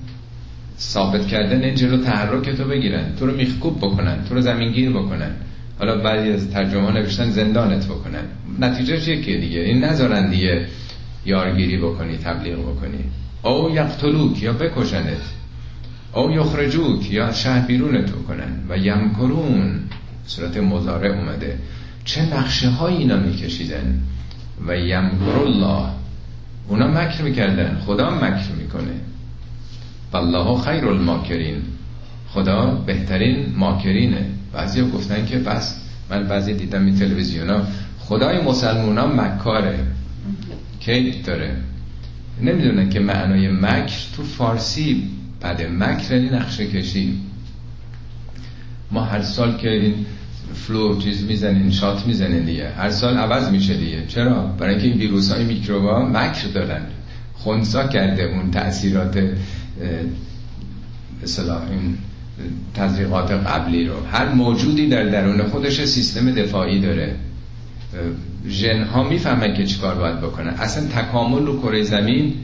ثابت 0.78 1.26
کردن 1.26 1.62
این 1.62 1.74
جلو 1.74 2.04
تحرک 2.04 2.50
تو 2.50 2.64
بگیرن. 2.64 3.04
تو 3.18 3.26
رو 3.26 3.36
میخکوب 3.36 3.78
بکنن 3.78 4.24
تو 4.28 4.34
رو 4.34 4.40
زمینگیر 4.40 4.90
بکنن. 4.90 5.30
حالا 5.78 5.98
بعضی 5.98 6.30
از 6.30 6.50
ترجمه 6.50 6.92
نوشتن 6.92 7.30
زندانت 7.30 7.86
بکنن. 7.86 8.24
نتیجهش 8.60 9.08
یکیه 9.08 9.40
دیگه. 9.40 9.60
این 9.60 9.84
نذارن 9.84 10.30
دیگه 10.30 10.66
یارگیری 11.26 11.78
بکنی 11.78 12.16
تبلیغ 12.16 12.58
بکنی. 12.58 13.04
او 13.42 13.70
یقتلوک 13.70 14.42
یا 14.42 14.52
بکشنت. 14.52 15.39
او 16.14 16.30
یخرجوک 16.30 17.10
یا 17.10 17.32
شهر 17.32 17.66
بیرون 17.66 18.04
تو 18.04 18.22
کنن 18.22 18.52
و 18.68 18.78
یمکرون 18.78 19.80
صورت 20.26 20.56
مزارع 20.56 21.10
اومده. 21.10 21.58
چه 22.04 22.34
نقشه 22.34 22.68
های 22.68 22.94
اینا 22.94 23.16
میکشیدن؟ 23.16 24.00
و 24.66 24.76
یمکر 24.76 25.38
الله 25.38 25.86
اونا 26.68 26.88
مکر 26.88 27.22
می‌کردن. 27.22 27.78
خدا 27.86 28.10
مکر 28.10 28.52
می‌کنه. 28.58 28.94
والله 30.12 30.62
خیر 30.62 30.88
الماکرین. 30.88 31.62
خدا 32.28 32.66
بهترین 32.66 33.54
ماکرینه. 33.56 34.26
بعضی 34.52 34.82
گفتن 34.82 35.26
که 35.26 35.38
بس 35.38 35.80
من 36.10 36.28
بعضی 36.28 36.54
دیدم 36.54 36.86
این 36.86 36.94
تلویزیون 36.94 37.50
ها 37.50 37.62
خدای 37.98 38.42
مسلمون 38.42 38.98
ها 38.98 39.06
مکاره. 39.06 39.78
کید 40.80 41.26
داره. 41.26 41.56
نمی‌دونن 42.42 42.90
که 42.90 43.00
معنای 43.00 43.48
مکر 43.48 43.96
تو 44.16 44.22
فارسی 44.22 45.10
بله 45.40 45.68
مکر 45.68 46.14
یعنی 46.14 46.28
نقشه 46.30 46.66
کشی. 46.66 47.20
ما 48.90 49.04
هر 49.04 49.22
سال 49.22 49.56
که 49.56 49.70
این 49.70 49.94
flu 50.54 50.98
چیز 50.98 51.24
می‌زنین 51.24 51.70
shot 51.70 52.06
می‌زنین 52.06 52.44
دیگه 52.44 52.70
هر 52.70 52.90
سال 52.90 53.16
عوض 53.16 53.50
میشه 53.50 53.74
دیگه. 53.74 54.06
چرا؟ 54.08 54.42
برای 54.42 54.74
اینکه 54.74 54.88
این 54.88 54.98
ویروس 54.98 55.32
های 55.32 55.44
میکروبا 55.44 56.02
مکر 56.08 56.48
دارن. 56.54 56.82
خونسا 57.34 57.86
کرده 57.86 58.22
اون 58.22 58.50
تاثیرات 58.50 59.30
اصطلاح 61.22 61.70
این 61.70 61.98
تزریقات 62.74 63.30
قبلی 63.30 63.86
رو. 63.86 63.94
هر 64.12 64.28
موجودی 64.28 64.88
در 64.88 65.04
درون 65.04 65.42
خودش 65.42 65.84
سیستم 65.84 66.30
دفاعی 66.30 66.80
داره. 66.80 67.16
ژن 68.48 68.82
ها 68.82 69.08
می‌فهمن 69.08 69.54
که 69.54 69.66
چیکار 69.66 69.94
باید 69.94 70.20
بکنن. 70.20 70.48
اصلا 70.50 70.86
تکامل 70.86 71.46
رو 71.46 71.60
کره 71.60 71.82
زمین 71.82 72.34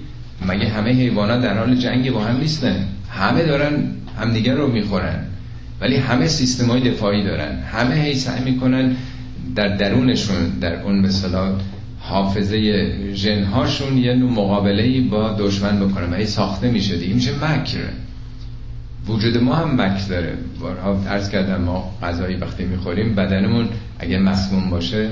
مگه 0.49 0.69
همه 0.69 0.91
حیوانات 0.91 1.43
در 1.43 1.59
حال 1.59 1.75
جنگ 1.75 2.11
با 2.11 2.25
هم 2.25 2.37
نیستن؟ 2.37 2.87
همه 3.11 3.43
دارن 3.43 3.73
همدیگه 4.19 4.55
رو 4.55 4.73
می‌خورن. 4.73 5.25
ولی 5.81 5.97
همه 5.97 6.27
سیستم 6.27 6.71
های 6.71 6.91
دفاعی 6.91 7.25
دارن. 7.25 7.59
همه 7.59 7.95
هی 7.95 8.15
سعی 8.15 8.45
می‌کنن 8.45 8.97
در 9.55 9.77
درونشون 9.77 10.49
در 10.61 10.83
اون 10.83 10.99
مثلا 10.99 11.53
حافظه 12.01 12.87
هاشون 13.53 13.99
یه 13.99 14.15
نوع 14.15 14.31
مقابله 14.31 15.01
با 15.01 15.37
دشمن 15.39 15.81
بکنن 15.81 16.13
و 16.13 16.25
ساخته 16.25 16.71
میشه 16.71 16.97
دیگه. 16.97 17.15
میشه 17.15 17.33
مکر؟ 17.45 17.79
وجود 19.09 19.39
ما 19.39 19.55
هم 19.55 19.81
مکر 19.81 20.07
داره. 20.09 20.35
بارها 20.61 21.03
عرض 21.09 21.31
کردم 21.31 21.63
ما 21.63 21.95
غذایی 22.03 22.37
وقتی 22.37 22.65
می‌خوریم 22.65 23.15
بدنمون 23.15 23.69
اگه 23.99 24.19
مسموم 24.19 24.71
باشه 24.71 25.11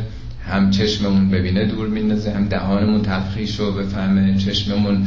هم 0.49 0.71
چشممون 0.71 1.31
ببینه 1.31 1.65
دور 1.65 1.89
میندازه 1.89 2.31
هم 2.31 2.45
دهانمون 2.45 3.03
تلخیش 3.03 3.57
رو 3.61 3.73
بفهمه 3.73 4.39
چشممون 4.39 5.07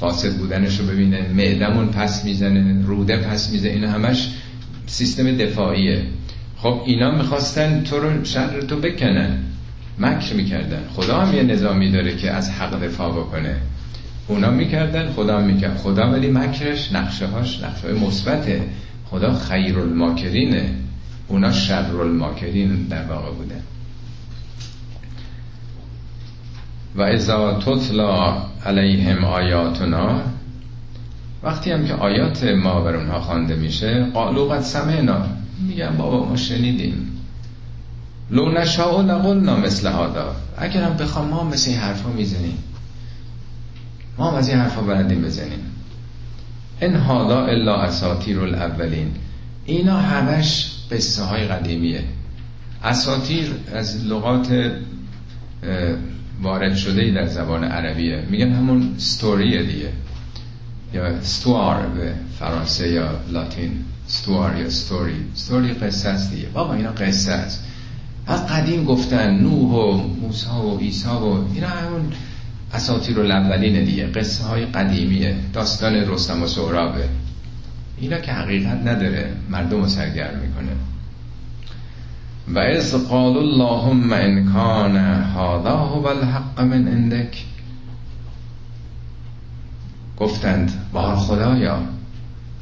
فاسد 0.00 0.36
بودنش 0.36 0.80
رو 0.80 0.86
ببینه 0.86 1.28
معدمون 1.36 1.86
پس 1.86 2.24
می‌زنه 2.24 2.86
روده 2.86 3.16
پس 3.16 3.52
می‌زنه 3.52 3.70
اینا 3.70 3.90
همش 3.90 4.28
سیستم 4.86 5.36
دفاعیه. 5.36 6.02
خب 6.56 6.82
اینا 6.86 7.10
می‌خواستن 7.10 7.82
تو 7.82 8.00
رو 8.00 8.24
شر 8.24 8.60
تو 8.60 8.76
بکنن. 8.76 9.38
مکر 9.98 10.34
می‌کردن. 10.34 10.82
خدا 10.94 11.20
هم 11.20 11.36
یه 11.36 11.42
نظامی 11.42 11.90
داره 11.90 12.16
که 12.16 12.30
از 12.30 12.50
حق 12.50 12.84
دفاع 12.84 13.10
بکنه. 13.12 13.56
اونا 14.28 14.50
می‌کردن 14.50 15.12
خدا 15.12 15.40
می‌کرد. 15.40 15.76
خدا 15.76 16.10
ولی 16.12 16.30
مکرش 16.30 16.92
نقشه 16.92 17.26
هاش 17.26 17.62
نقشه 17.62 17.92
مثبته. 17.92 18.62
خدا 19.04 19.34
خیر 19.34 19.78
الماکرینه 19.78 20.70
اونا 21.28 21.52
شر 21.52 21.96
الماکرین 22.00 22.86
در 22.90 23.04
واقع 23.04 23.30
بودن. 23.30 23.60
و 26.96 27.02
ازا 27.02 27.58
تطلا 27.58 28.36
علیهم 28.66 29.24
آیاتنا 29.24 30.20
وقتی 31.42 31.70
هم 31.70 31.86
که 31.86 31.94
آیات 31.94 32.44
ما 32.44 32.80
بر 32.80 32.96
اونها 32.96 33.20
خوانده 33.20 33.54
میشه 33.54 34.04
قالو 34.14 34.48
قد 34.48 34.60
سمعنا. 34.60 35.26
میگن 35.60 35.96
بابا 35.96 36.24
ما 36.24 36.36
شنیدیم. 36.36 37.20
لو 38.30 38.48
نشاء 38.48 39.02
لقلنا 39.02 39.56
مثل 39.56 39.88
هادا 39.88 40.36
اگر 40.58 40.82
هم 40.82 40.96
بخوام 40.96 41.28
ما 41.28 41.44
مثل 41.44 41.70
این 41.70 41.78
حرفا 41.78 42.08
می‌زنیم. 42.08 42.58
ما 44.18 44.30
هم 44.30 44.34
از 44.36 44.48
این 44.48 44.58
حرفا 44.58 44.80
بلدیم 44.80 45.22
بزنیم. 45.22 45.72
ان 46.80 46.96
هادا 46.96 47.46
الا 47.46 47.76
اساطیر 47.76 48.40
الاولین. 48.40 49.10
اینا 49.64 49.96
همش 49.96 50.72
قصه 50.90 51.22
های 51.22 51.46
قدیمیه. 51.46 52.04
اساطیر 52.84 53.54
از 53.74 54.04
لغات 54.06 54.72
وارد 56.42 56.74
شده 56.74 57.02
ای 57.02 57.12
در 57.12 57.26
زبان 57.26 57.64
عربیه. 57.64 58.22
میگن 58.30 58.52
همون 58.52 58.94
ستوریه 58.98 59.62
دیگه. 59.62 59.92
یا 60.94 61.04
استوار 61.04 61.86
به 61.86 62.12
فرانسه 62.38 62.88
یا 62.88 63.10
لاتین. 63.30 63.84
ستوار 64.06 64.56
یا 64.56 64.70
ستوری 64.70 65.24
ستوری 65.34 65.72
قصه 65.72 66.08
است 66.08 66.34
دیگه. 66.34 66.46
بابا 66.46 66.74
اینا 66.74 66.90
قصه 66.90 67.32
است. 67.32 67.64
از 68.26 68.46
قدیم 68.46 68.84
گفتن 68.84 69.34
نوح 69.34 69.72
و 69.72 69.92
موسی 70.22 70.46
و 70.50 70.78
عیسی 70.78 71.08
و 71.08 71.44
اینا 71.54 71.68
همون 71.68 72.12
اساطیر 72.74 73.20
الاولین 73.20 73.84
دیگه. 73.84 74.06
قصه 74.06 74.44
های 74.44 74.66
قدیمیه. 74.66 75.36
داستان 75.52 75.94
رستم 75.94 76.42
و 76.42 76.46
سهرابه. 76.46 77.08
اینا 78.00 78.18
که 78.18 78.32
حقیقت 78.32 78.86
نداره 78.86 79.32
مردم 79.50 79.80
رو 79.80 79.88
سرگرم 79.88 80.38
می‌کنه. 80.38 80.72
و 82.54 82.58
از 82.58 83.08
قال 83.08 83.36
اللهم 83.36 84.12
ان 84.12 84.52
کان 84.52 84.96
الحق 86.08 86.60
من 86.60 86.88
عندك 86.88 87.36
گفتند 90.16 90.72
با 90.92 91.16
خدایا 91.16 91.82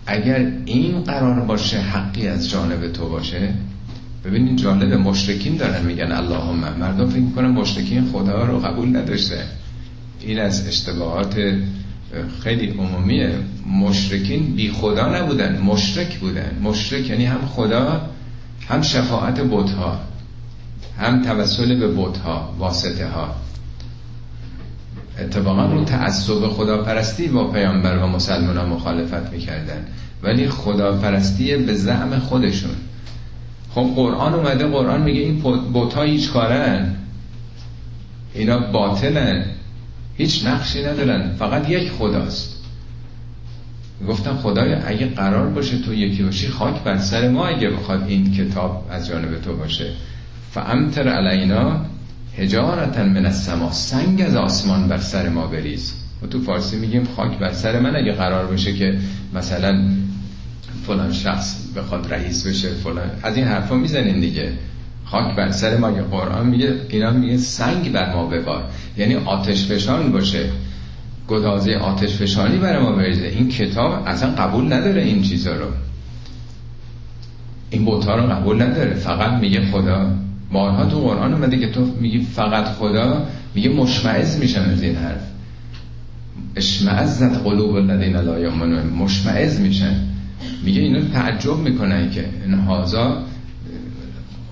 اگر 0.06 0.52
این 0.64 1.00
قرار 1.00 1.40
باشه 1.40 1.80
حقی 1.80 2.28
از 2.28 2.50
جانب 2.50 2.92
تو 2.92 3.08
باشه 3.08 3.54
ببینید 4.24 4.56
جالب 4.56 4.92
مشرکین 4.92 5.56
دارن 5.56 5.84
میگن 5.84 6.12
اللهم 6.12 6.78
مردم 6.80 7.08
فکر 7.08 7.20
می‌کنن 7.20 7.48
مشرکین 7.48 8.08
خدا 8.12 8.44
رو 8.44 8.58
قبول 8.58 8.96
نداشته. 8.96 9.44
این 10.20 10.40
از 10.40 10.68
اشتباهات 10.68 11.36
خیلی 12.42 12.68
عمومیه 12.68 13.34
مشرکین 13.80 14.54
بی 14.54 14.70
خدا 14.70 15.18
نبودن 15.18 15.58
مشرک 15.58 16.18
بودن. 16.18 16.58
مشرک 16.62 17.10
یعنی 17.10 17.24
هم 17.24 17.46
خدا 17.46 18.10
هم 18.68 18.82
شفاعت 18.82 19.40
بودها 19.40 20.00
هم 20.98 21.22
توسل 21.22 21.78
به 21.80 21.88
بودها 21.88 22.54
واسطه 22.58 23.06
ها 23.08 23.34
اتفاقا 25.18 25.66
رو 25.66 25.84
تعصب 25.84 26.48
خداپرستی 26.48 27.28
با 27.28 27.50
پیامبر 27.50 27.98
و 27.98 28.06
مسلمان 28.06 28.56
ها 28.56 28.66
مخالفت 28.66 29.32
می‌کردن. 29.32 29.86
ولی 30.22 30.48
خداپرستی 30.48 31.56
به 31.56 31.74
زعم 31.74 32.18
خودشون. 32.18 32.74
خب 33.74 33.90
قرآن 33.96 34.34
اومده 34.34 34.66
قرآن 34.66 35.02
میگه 35.02 35.20
این 35.20 35.40
بوتا 35.72 36.02
هیچ 36.02 36.30
کارن. 36.30 36.94
اینا 38.34 38.58
باطلن. 38.58 39.44
هیچ 40.16 40.46
نقشی 40.46 40.84
ندارن. 40.84 41.32
فقط 41.38 41.70
یک 41.70 41.90
خداست. 41.90 42.56
گفتم 44.08 44.36
خدای 44.36 44.74
اگه 44.74 45.06
قرار 45.06 45.46
باشه 45.46 45.78
تو 45.78 45.94
یکی 45.94 46.22
باشی 46.22 46.48
خاک 46.48 46.82
بر 46.82 46.98
سر 46.98 47.28
ما 47.28 47.46
اگه 47.46 47.70
بخواد 47.70 48.04
این 48.08 48.34
کتاب 48.34 48.86
از 48.90 49.08
جانب 49.08 49.40
تو 49.40 49.56
باشه. 49.56 49.90
فامتر 50.56 51.08
علینا 51.08 51.80
هجارتا 52.38 53.04
من 53.04 53.26
السما. 53.26 53.72
سنگ 53.72 54.22
از 54.22 54.36
آسمان 54.36 54.88
بر 54.88 54.98
سر 54.98 55.28
ما 55.28 55.46
بریز. 55.46 55.92
و 56.22 56.26
تو 56.26 56.40
فارسی 56.40 56.76
میگیم 56.76 57.04
خاک 57.16 57.38
بر 57.38 57.52
سر 57.52 57.80
من. 57.80 57.96
اگه 57.96 58.12
قرار 58.12 58.46
باشه 58.46 58.72
که 58.72 58.98
مثلا 59.34 59.88
فلان 60.86 61.12
شخص 61.12 61.56
بخواد 61.76 62.14
رئیس 62.14 62.46
بشه 62.46 62.68
فلان. 62.68 63.10
از 63.22 63.36
این 63.36 63.46
حرفا 63.46 63.74
می‌زنین 63.74 64.20
دیگه. 64.20 64.52
خاک 65.04 65.36
بر 65.36 65.50
سر 65.50 65.76
ما. 65.76 65.90
یه 65.90 66.02
قرآن 66.02 66.46
میگه 66.46 66.74
اینا 66.88 67.10
میگه 67.10 67.36
سنگ 67.36 67.92
بر 67.92 68.14
ما 68.14 68.26
ببار. 68.26 68.64
یعنی 68.96 69.14
آتش 69.14 69.66
فشان 69.66 70.12
باشه. 70.12 70.44
گدازه 71.28 71.74
آتش 71.74 72.14
فشانی 72.16 72.58
برای 72.58 72.82
ما 72.82 72.92
بریزه. 72.92 73.26
این 73.26 73.48
کتاب 73.48 74.02
اصلا 74.06 74.30
قبول 74.30 74.72
نداره 74.72 75.02
این 75.02 75.22
چیزا 75.22 75.56
رو. 75.56 75.66
این 77.70 77.84
بوتا 77.84 78.16
رو 78.16 78.32
قبول 78.32 78.62
نداره. 78.62 78.94
فقط 78.94 79.40
میگه 79.40 79.60
خدا 79.70 80.25
بارها 80.52 80.86
تو 80.86 81.00
قرآن 81.00 81.34
اومده 81.34 81.58
که 81.58 81.70
تو 81.70 81.86
میگی 82.00 82.20
فقط 82.20 82.64
خدا 82.64 83.26
میگه 83.54 83.68
مشمعز 83.68 84.38
میشن 84.38 84.60
از 84.60 84.82
این 84.82 84.96
حرف. 84.96 85.22
اشمعزت 86.56 87.38
قلوب 87.38 87.74
الذین 87.74 88.16
لا 88.16 88.38
یؤمنون 88.38 88.86
مشمعز 88.86 89.60
میشن. 89.60 89.94
میگه 90.64 90.80
اینا 90.80 91.00
تعجب 91.12 91.56
می‌کنن 91.56 92.10
که 92.10 92.24
این 92.44 92.54
هازا 92.54 93.22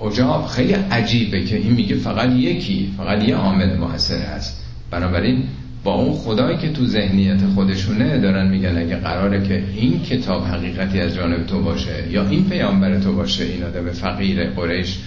اجاب 0.06 0.46
خیلی 0.46 0.72
عجیبه 0.72 1.44
که 1.44 1.56
این 1.56 1.72
میگه 1.72 1.96
فقط 1.96 2.30
یکی 2.30 2.94
فقط 2.96 3.24
یه 3.24 3.36
عامل 3.36 3.76
موثر 3.76 4.18
هست. 4.18 4.64
بنابراین 4.90 5.44
با 5.84 5.94
اون 5.94 6.12
خدایی 6.12 6.58
که 6.58 6.72
تو 6.72 6.86
ذهنیت 6.86 7.46
خودشونه 7.54 8.18
دارن 8.18 8.48
میگن 8.48 8.78
اگه 8.78 8.96
قراره 8.96 9.48
که 9.48 9.62
این 9.76 10.02
کتاب 10.02 10.44
حقیقتی 10.44 11.00
از 11.00 11.14
جانب 11.14 11.46
تو 11.46 11.62
باشه 11.62 12.04
یا 12.10 12.28
این 12.28 12.44
پیامبر 12.48 12.98
تو 12.98 13.12
باشه 13.12 13.44
این 13.44 13.62
آدم 13.62 13.90
فقیر 13.90 14.50
قریش 14.50 14.98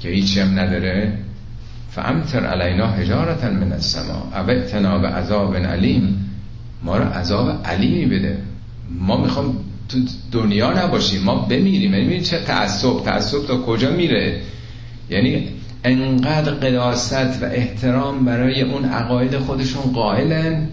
که 0.00 0.08
هیچی 0.08 0.40
هم 0.40 0.58
نداره. 0.58 1.12
فامتر 1.90 2.46
علینا 2.46 2.86
حجارتا 2.86 3.50
من 3.50 3.72
السما 3.72 4.28
ابتنا 4.34 4.98
به 4.98 5.08
عذاب 5.08 5.56
علیم 5.56 6.30
ما 6.82 6.96
رو 6.96 7.04
عذاب 7.04 7.66
علیمی 7.66 8.06
بده. 8.06 8.38
ما 9.00 9.16
می‌خوام 9.16 9.56
تو 9.88 9.98
دنیا 10.32 10.84
نباشیم. 10.84 11.22
ما 11.22 11.34
بمیریم. 11.34 11.94
یعنی 11.94 12.20
چه 12.20 12.38
تعصب؟ 12.38 13.02
تعصب 13.04 13.46
تا 13.46 13.56
کجا 13.56 13.90
میره؟ 13.90 14.40
یعنی 15.10 15.48
انقدر 15.84 16.52
قداست 16.52 17.42
و 17.42 17.44
احترام 17.44 18.24
برای 18.24 18.62
اون 18.62 18.84
عقاید 18.84 19.38
خودشون 19.38 19.82
قائلن. 19.82 20.68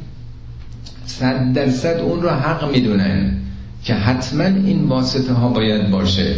صد 1.05 1.53
درصد 1.53 1.99
اون 1.99 2.21
رو 2.21 2.29
حق 2.29 2.71
می‌دونن 2.71 3.37
که 3.83 3.93
حتما 3.93 4.43
این 4.43 4.87
واسطه 4.87 5.33
ها 5.33 5.49
باید 5.49 5.91
باشه. 5.91 6.35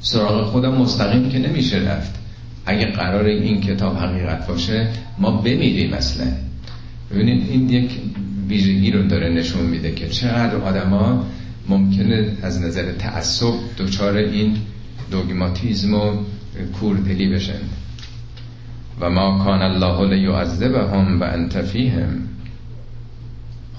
سراغ 0.00 0.50
خدا 0.50 0.70
مستقیم 0.70 1.28
که 1.30 1.38
نمیشه 1.38 1.78
رفت. 1.78 2.19
اگه 2.70 2.86
قرار 2.86 3.24
این 3.24 3.60
کتاب 3.60 3.96
حقیقت 3.96 4.46
باشه 4.46 4.88
ما 5.18 5.30
بمیریم 5.30 5.92
اصلا. 5.92 6.26
ببینید 7.10 7.50
این 7.50 7.70
یک 7.70 7.90
ویژگی 8.48 8.90
رو 8.90 9.02
داره 9.02 9.28
نشون 9.28 9.62
میده 9.62 9.92
که 9.92 10.08
چقدر 10.08 10.56
آدما 10.56 11.26
ممکنه 11.68 12.36
از 12.42 12.62
نظر 12.62 12.92
تعصب 12.92 13.54
دچار 13.78 14.16
این 14.16 14.56
دوگماتیزم 15.10 15.94
و 15.94 16.12
کوردلی 16.80 17.28
بشن. 17.28 17.60
و 19.00 19.10
ما 19.10 19.44
کان 19.44 19.62
الله 19.62 20.14
لیعذبهم 20.14 21.20
و 21.20 21.24
انت 21.24 21.62
فیهم. 21.62 22.18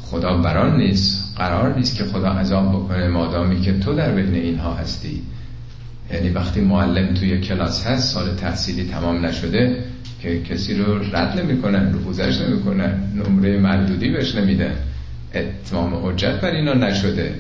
خدا 0.02 0.38
بران 0.38 0.78
نیست 0.78 1.38
قرار 1.38 1.78
نیست 1.78 1.98
که 1.98 2.04
خدا 2.04 2.30
عذاب 2.30 2.70
بکنه 2.70 3.08
مادامی 3.08 3.62
که 3.62 3.80
تو 3.80 3.94
در 3.94 4.12
بین 4.12 4.36
اینها 4.36 4.74
هستی. 4.74 5.22
یعنی 6.14 6.30
وقتی 6.30 6.62
معلم 6.62 7.14
توی 7.14 7.42
کلاس 7.42 7.88
هست 7.88 8.14
سال 8.14 8.36
تحصیلی 8.36 8.84
تمام 8.84 9.26
نشده 9.26 9.84
که 10.22 10.42
کسی 10.42 10.74
رو 10.74 11.00
رد 11.14 11.40
نمی‌کنن 11.40 11.88
نفوذش 11.96 12.42
نمی‌کنن 12.42 12.94
نمره 13.16 13.60
مردودی 13.60 14.10
بهش 14.10 14.36
نمیدن. 14.36 14.76
اتمام 15.34 16.06
حجت 16.06 16.42
بر 16.42 16.52
اینا 16.52 16.74
نشده. 16.74 17.36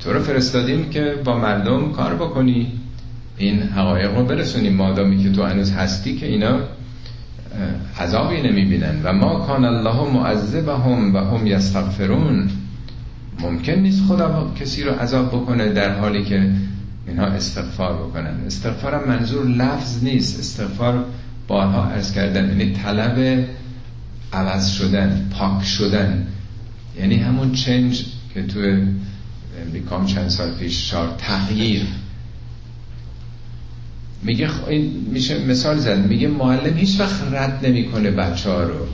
تو 0.00 0.12
رو 0.12 0.20
فرستادیم 0.20 0.90
که 0.90 1.14
با 1.24 1.38
مردم 1.38 1.92
کار 1.92 2.14
بکنی. 2.14 2.72
این 3.36 3.62
حقایق 3.62 4.16
رو 4.16 4.24
برسونیم. 4.24 4.74
مادامی 4.74 5.22
که 5.22 5.32
تو 5.32 5.44
هنوز 5.44 5.72
هستی 5.72 6.16
که 6.16 6.26
اینا 6.26 6.60
عذابی 8.00 8.40
نمی‌بینن. 8.40 9.02
و 9.04 9.12
ما 9.12 9.34
کان 9.46 9.64
الله 9.64 10.12
معذبهم 10.14 11.14
و 11.14 11.18
هم 11.18 11.46
یستغفرون. 11.46 12.50
ممکن 13.40 13.72
نیست 13.72 14.02
خدا 14.08 14.52
کسی 14.60 14.82
رو 14.82 14.92
عذاب 14.92 15.28
بکنه 15.28 15.72
در 15.72 15.98
حالی 15.98 16.24
که 16.24 16.50
اینها 17.10 17.26
استغفار 17.26 17.96
بکنن. 17.96 18.40
استغفار 18.46 19.06
منظور 19.06 19.46
لفظ 19.46 20.04
نیست. 20.04 20.38
استغفار 20.38 21.04
بارها 21.48 21.84
ارز 21.84 22.12
کردن 22.12 22.48
یعنی 22.48 22.72
طلب 22.72 23.46
عوض 24.32 24.70
شدن 24.70 25.28
پاک 25.32 25.64
شدن. 25.64 26.26
یعنی 26.98 27.16
همون 27.16 27.52
چنج 27.52 28.04
که 28.34 28.42
تو 28.42 28.60
امریکام 29.66 30.06
چند 30.06 30.28
سال 30.28 30.50
پیش 30.50 30.90
شار 30.90 31.14
تغییر. 31.18 31.86
میگه 34.22 34.68
این 34.68 35.06
میشه 35.12 35.44
مثال 35.44 35.78
زد. 35.78 36.06
میگه 36.06 36.28
معلم 36.28 36.76
هیچ 36.76 37.00
وقت 37.00 37.22
رد 37.32 37.66
نمی‌کنه 37.66 38.10
بچه 38.10 38.50
ها 38.50 38.62
رو 38.62 38.86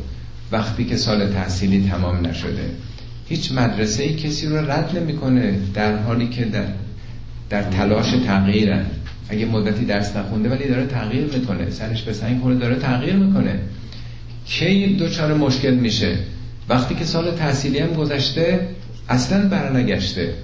وقتی 0.53 0.85
که 0.85 0.97
سال 0.97 1.33
تحصیلی 1.33 1.89
تمام 1.91 2.27
نشده. 2.27 2.71
هیچ 3.29 3.53
مدرسه 3.53 4.03
ای 4.03 4.14
کسی 4.14 4.47
رو 4.47 4.71
رد 4.71 4.99
نمی‌کنه 4.99 5.59
در 5.75 6.03
حالی 6.03 6.29
که 6.29 6.45
در, 6.45 6.64
در 7.51 7.62
تلاش 7.62 8.11
تغییرن. 8.26 8.86
اگه 9.28 9.47
مدتی 9.47 9.84
درس 9.84 10.16
نخونده 10.16 10.49
ولی 10.49 10.68
داره 10.68 10.86
تغییر 10.86 11.24
می‌کنه. 11.24 11.70
سرش 11.70 12.03
به 12.03 12.12
سنگ 12.12 12.40
خورده 12.40 12.59
داره 12.59 12.76
تغییر 12.76 13.14
می‌کنه. 13.14 13.59
کی 14.47 14.86
دوچار 14.86 15.34
مشکل 15.34 15.74
میشه؟ 15.74 16.16
وقتی 16.68 16.94
که 16.94 17.05
سال 17.05 17.30
تحصیلی 17.30 17.78
هم 17.78 17.92
گذشته 17.92 18.68
اصلا 19.09 19.49
برنگشته. 19.49 20.34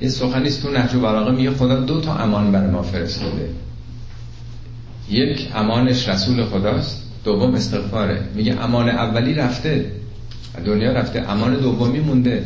یه 0.00 0.08
سخنیست 0.08 0.62
تو 0.62 0.70
نهج 0.70 0.94
و 0.94 1.32
میگه 1.32 1.50
خدا 1.50 1.80
دو 1.80 2.00
تا 2.00 2.14
امان 2.14 2.52
بر 2.52 2.66
ما 2.70 2.82
فرستاده. 2.82 3.48
یک 5.10 5.48
امانش 5.54 6.08
رسول 6.08 6.44
خداست 6.44 7.02
دوم 7.24 7.54
استغفاره. 7.54 8.22
میگه 8.34 8.64
امان 8.64 8.88
اولی 8.88 9.34
رفته. 9.34 9.92
دنیا 10.66 10.92
رفته 10.92 11.30
امان 11.30 11.54
دومی 11.54 12.00
مونده. 12.00 12.44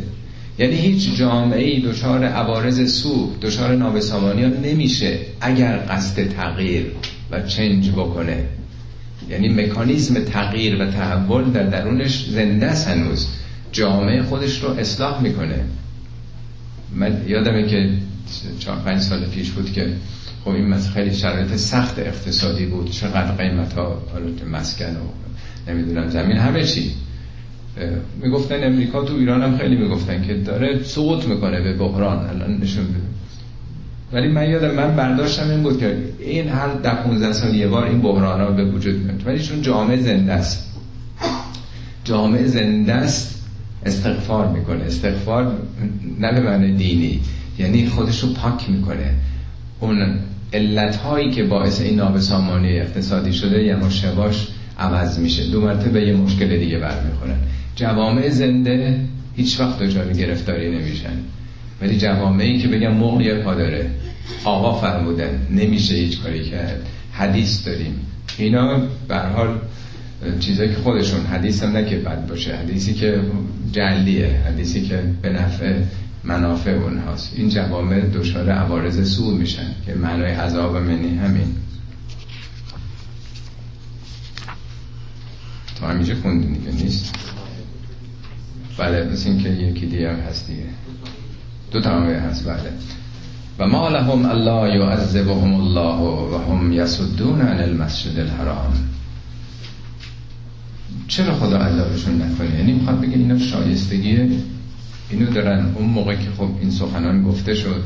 یعنی 0.59 0.77
هیچ 0.77 1.17
جامعه 1.17 1.65
ای 1.65 1.81
دچار 1.81 2.25
عوارض 2.25 2.93
سو 2.93 3.37
دچار 3.43 3.75
نابسامانی 3.75 4.43
نمیشه 4.43 5.19
اگر 5.41 5.87
قصد 5.89 6.29
تغییر 6.29 6.87
و 7.31 7.43
چنج 7.43 7.91
بکنه. 7.91 8.45
یعنی 9.31 9.49
مکانیزم 9.49 10.25
تغییر 10.25 10.83
و 10.83 10.91
تحول 10.91 11.51
در 11.51 11.63
درونش 11.63 12.25
زنده 12.29 12.71
هنوز. 12.71 13.29
جامعه 13.73 14.23
خودش 14.23 14.63
رو 14.63 14.71
اصلاح 14.71 15.23
می‌کنه. 15.23 15.65
من 16.95 17.25
یادمه 17.27 17.67
که 17.67 17.91
چهار 18.59 18.79
پنج 18.79 19.01
سال 19.01 19.25
پیش 19.25 19.51
بود 19.51 19.73
که 19.73 19.93
خب 20.45 20.51
این 20.51 20.77
خیلی 20.77 21.15
شرایط 21.15 21.57
سخت 21.57 21.99
اقتصادی 21.99 22.67
بود. 22.67 22.91
چقدر 22.91 23.33
قیمت 23.33 23.73
ها 23.73 24.03
مسکن 24.53 24.97
و 24.97 25.01
نمی‌دونم 25.71 26.09
زمین 26.09 26.37
همه 26.37 26.65
چی. 26.65 26.91
می‌گفتن 28.23 28.65
امریکا 28.65 29.05
تو 29.05 29.15
ایران 29.15 29.43
هم 29.43 29.59
خیلی 29.59 29.77
می‌گفتن 29.77 30.25
که 30.27 30.35
داره 30.35 30.83
سقوط 30.83 31.25
می‌کنه 31.25 31.61
به 31.61 31.73
بحران 31.73 32.27
الان 32.27 32.59
نشون 32.63 32.85
بده 32.85 33.15
ولی 34.13 34.29
من 34.29 34.51
یادم 34.51 34.75
من 34.75 34.97
برداشتم 34.97 35.51
این 35.51 35.63
بود 35.63 35.81
که 35.81 35.97
این 36.19 36.49
هر 36.49 36.69
ده 36.69 36.95
15 36.95 37.33
سال 37.33 37.55
یه 37.55 37.69
بار 37.69 37.85
این 37.85 38.01
بحران 38.01 38.41
ها 38.41 38.51
به 38.51 38.65
وجود 38.65 38.95
میاد. 38.95 39.27
ولی 39.27 39.39
چون 39.39 39.63
جامعه 39.63 39.97
زنده 39.97 40.33
است. 40.33 40.75
جامعه 42.05 42.47
زنده 42.47 42.93
است 42.93 43.45
استغفار 43.87 44.49
می‌کنه. 44.49 44.85
استغفار 44.85 45.59
نه 46.21 46.33
به 46.33 46.41
معنی 46.41 46.77
دینی 46.77 47.21
یعنی 47.59 47.87
خودش 47.87 48.21
رو 48.21 48.29
پاک 48.29 48.71
می‌کنه. 48.71 49.15
اون 49.81 50.19
علت 50.53 50.97
هایی 50.97 51.31
که 51.31 51.45
باعث 51.45 51.81
این 51.81 51.97
نابسامانی 51.97 52.79
اقتصادی 52.79 53.33
شده 53.33 53.63
یه 53.63 53.89
شباش 53.91 54.49
عوض 54.79 55.19
میشه. 55.19 55.51
دو 55.51 55.61
مرتبه 55.61 56.07
یه 56.07 56.17
مشکل 56.17 56.59
دیگه 56.59 56.79
برمیخورن. 56.79 57.39
جوامع 57.77 58.29
زنده 58.29 59.01
هیچ 59.37 59.61
وقت 59.61 59.79
دچار 59.79 60.13
گرفتاری 60.13 60.79
نمیشن. 60.79 61.19
ولی 61.81 61.99
جوامعی 61.99 62.59
که 62.59 62.69
بگم 62.69 62.95
مغل 62.95 63.43
پا 63.43 63.55
داره. 63.55 63.91
آقا 64.45 64.81
فرمودن 64.81 65.47
نمیشه 65.51 65.95
هیچ 65.95 66.21
کاری 66.21 66.51
کرد. 66.51 66.87
حدیث 67.13 67.67
داریم. 67.67 68.01
اینا 68.39 68.83
به 69.09 69.19
حال 69.19 69.59
چیزایی 70.41 70.69
که 70.71 70.77
خودشون 70.77 71.21
حدیث 71.27 71.63
هم 71.63 71.73
نه 71.73 71.85
که 71.85 71.97
بد 71.97 72.27
باشه. 72.27 72.57
حدیثی 72.57 72.95
که 72.95 73.21
جلیه. 73.73 74.41
حدیثی 74.47 74.83
که 74.83 75.03
به 75.23 75.31
نفع 75.31 75.75
منافع 76.25 76.71
اونهاست. 76.71 77.33
این 77.37 77.49
جوامع 77.49 78.01
دچار 78.01 78.51
عوارض 78.51 79.15
سور 79.15 79.35
میشن 79.35 79.75
که 79.87 79.95
معنای 79.95 80.33
عذاب 80.33 80.77
منی 80.77 81.17
همین. 81.17 81.57
تا 85.81 85.89
همینجا 85.89 86.15
خوندین 86.15 86.53
دیگه 86.53 86.85
نیست؟ 86.85 87.24
بله 88.79 89.05
مثل 89.13 89.29
این 89.29 89.43
که 89.43 89.49
یکی 89.49 89.87
دیگه 89.87 90.11
هم 90.11 90.21
هست 90.21 90.47
دیگه. 90.47 90.67
دو 91.71 91.81
تمامه 91.81 92.15
هست 92.15 92.47
بله. 92.47 92.73
و 93.59 93.67
ما 93.67 93.89
لهم 93.89 94.27
الله 94.27 94.77
یعذبهم 94.77 95.55
الله 95.55 96.01
و 96.01 96.39
هم 96.49 96.73
یسدون 96.73 97.41
عن 97.41 97.61
المسجد 97.61 98.19
الحرام. 98.19 98.73
چرا 101.09 101.35
خدا 101.35 101.59
عذابشون 101.59 102.23
نکنه؟ 102.23 102.59
یعنی 102.59 102.73
می‌خواد 102.73 103.01
بگه 103.01 103.17
اینا 103.17 103.39
شایستگی 103.39 104.41
اینو 105.11 105.31
دارن. 105.31 105.73
اون 105.75 105.89
موقع 105.89 106.15
که 106.15 106.31
خب 106.39 106.49
این 106.61 106.71
سخنان 106.71 107.23
گفته 107.23 107.55
شد 107.55 107.85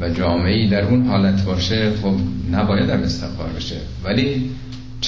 و 0.00 0.08
جامعه 0.08 0.70
در 0.70 0.84
اون 0.84 1.06
حالت 1.06 1.44
باشه 1.44 1.92
خب 2.02 2.14
نباید 2.52 2.90
هم 2.90 3.02
استغفار 3.02 3.48
بشه. 3.48 3.76
ولی 4.04 4.50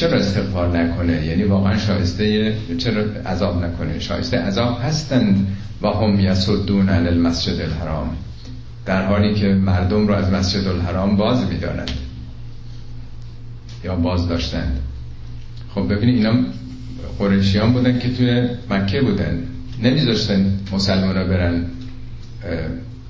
چرا 0.01 0.18
استغفار 0.18 0.78
نکنه؟ 0.78 1.26
یعنی 1.26 1.42
واقعا 1.42 1.78
شایسته 1.78 2.57
چرا 2.78 3.03
عذاب 3.26 3.64
نکنه؟ 3.64 3.98
شایسته 3.98 4.38
عذاب 4.38 4.78
هستند 4.82 5.57
و 5.82 5.88
هم 5.88 6.20
یسدون 6.20 6.88
عن 6.88 7.07
المسجد 7.07 7.61
الحرام 7.61 8.16
در 8.86 9.07
حالی 9.07 9.34
که 9.34 9.46
مردم 9.46 10.07
رو 10.07 10.14
از 10.14 10.30
مسجد 10.30 10.66
الحرام 10.68 11.16
باز 11.16 11.46
میدارند 11.46 11.90
یا 13.84 13.96
باز 13.96 14.28
داشتند. 14.28 14.80
خب 15.74 15.92
ببینید 15.92 16.16
اینا 16.16 16.38
قریشیان 17.18 17.72
بودن 17.72 17.98
که 17.98 18.14
توی 18.14 18.48
مکه 18.70 19.01
بودن. 19.01 19.42
نمیذاشتن 19.82 20.59
مسلمان 20.72 21.16
ها 21.16 21.24
برن 21.24 21.64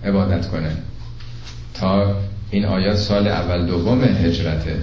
عبادت 0.04 0.48
کنن. 0.48 0.76
تا 1.74 2.16
این 2.50 2.64
آیات 2.64 2.96
سال 2.96 3.28
اول 3.28 3.66
دوم 3.66 4.04
هجرته. 4.04 4.76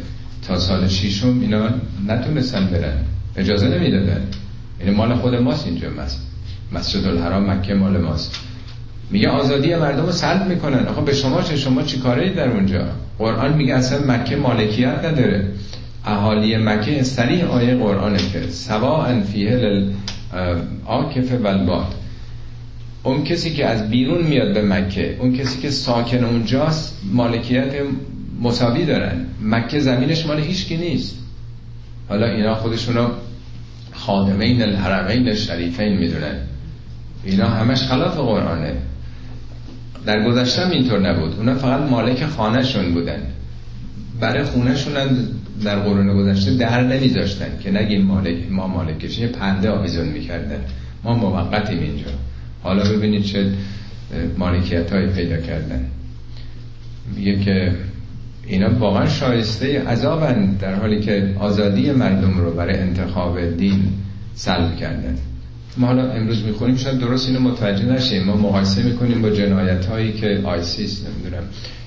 تا 0.47 0.59
سال 0.59 0.87
شیشم 0.87 1.39
اینا 1.41 1.69
نتونستن 2.07 2.65
برن. 2.65 2.93
اجازه 3.35 3.67
نمی‌دادن. 3.67 4.21
این 4.79 4.93
مال 4.93 5.15
خود 5.15 5.35
ماست 5.35 5.67
اینجا 5.67 5.89
مست. 5.89 6.27
مسجد 6.71 7.07
الحرام 7.07 7.49
مکه 7.49 7.73
مال 7.73 7.97
ماست. 7.97 8.39
میگه 9.11 9.29
آزادی 9.29 9.75
مردم 9.75 10.05
رو 10.05 10.11
سلب 10.11 10.47
می‌کنن. 10.47 10.87
آخه 10.87 11.01
به 11.01 11.13
شما 11.13 11.41
چه؟ 11.41 11.55
شما 11.55 11.81
چی 11.81 11.99
کاره 11.99 12.33
در 12.33 12.49
اونجا؟ 12.49 12.85
قرآن 13.19 13.53
میگه 13.53 13.73
اصلا 13.73 14.13
مکه 14.13 14.35
مالکیت 14.35 15.05
نداره. 15.05 15.51
اهالی 16.05 16.57
مکه 16.57 17.03
سریع 17.03 17.45
آیه 17.45 17.75
قرآنه 17.75 18.17
که 18.17 18.49
سوا 18.49 19.05
انفیه 19.05 19.83
آکف 20.85 21.31
والباد. 21.31 21.93
اون 23.03 23.23
کسی 23.23 23.53
که 23.53 23.65
از 23.65 23.89
بیرون 23.89 24.23
میاد 24.23 24.53
به 24.53 24.61
مکه 24.61 25.17
اون 25.19 25.33
کسی 25.33 25.61
که 25.61 25.69
ساکن 25.69 26.23
اونجاست 26.23 27.01
مالکیت 27.13 27.73
مساوی 28.41 28.85
دارن. 28.85 29.25
مکه 29.41 29.79
زمینش 29.79 30.25
مال 30.25 30.39
هیچکی 30.39 30.77
نیست. 30.77 31.17
حالا 32.09 32.27
اینا 32.27 32.55
خودشونو 32.55 33.09
خادمین 33.93 34.61
الحرمین 34.61 35.35
شریفین 35.35 35.97
می‌دونن. 35.97 36.35
اینا 37.23 37.47
همش 37.47 37.81
خلاف 37.83 38.17
قرآنه. 38.17 38.73
در 40.05 40.23
گذشته 40.27 40.69
اینطور 40.69 40.99
نبود. 40.99 41.33
اونا 41.37 41.55
فقط 41.55 41.89
مالک 41.89 42.25
خانهشون 42.25 42.93
بودن. 42.93 43.21
برای 44.19 44.43
خونهشون 44.43 44.93
در 45.63 45.79
قرون 45.79 46.13
گذشته 46.13 46.53
در 46.55 46.83
نمیذاشتن 46.83 47.59
که 47.63 47.71
نگیم 47.71 48.01
مالک 48.01 48.51
ما 48.51 48.67
مالکش 48.67 49.19
یه 49.19 49.27
پنده 49.27 49.69
آویزون 49.69 50.07
می‌کردن. 50.07 50.59
ما 51.03 51.13
موقتیم 51.13 51.79
اینجا. 51.79 52.11
حالا 52.63 52.83
ببینید 52.83 53.23
چه 53.23 53.51
مالکیت 54.37 54.93
هایی 54.93 55.07
پیدا 55.07 55.37
کردن. 55.37 55.85
میگه 57.15 57.39
که 57.39 57.75
اینا 58.47 58.79
واقعا 58.79 59.07
شایسته 59.07 59.81
عذابند 59.81 60.59
در 60.59 60.75
حالی 60.75 60.99
که 60.99 61.35
آزادی 61.39 61.91
مردم 61.91 62.37
رو 62.37 62.51
برای 62.51 62.79
انتخاب 62.79 63.57
دین 63.57 63.87
سلب 64.33 64.75
کردن. 64.75 65.17
ما 65.77 65.87
حالا 65.87 66.11
امروز 66.11 66.43
می‌خونیم 66.43 66.75
شاید 66.75 66.99
درست 66.99 67.27
اینو 67.27 67.39
متوجه 67.39 67.85
نشیم. 67.85 68.23
ما 68.23 68.35
مقایسه 68.35 68.83
می‌کنیم 68.83 69.21
با 69.21 69.29
جنایت 69.29 69.85
هایی 69.85 70.13
که 70.13 70.41
آیسیس 70.45 71.03
نمی‌دونم 71.07 71.43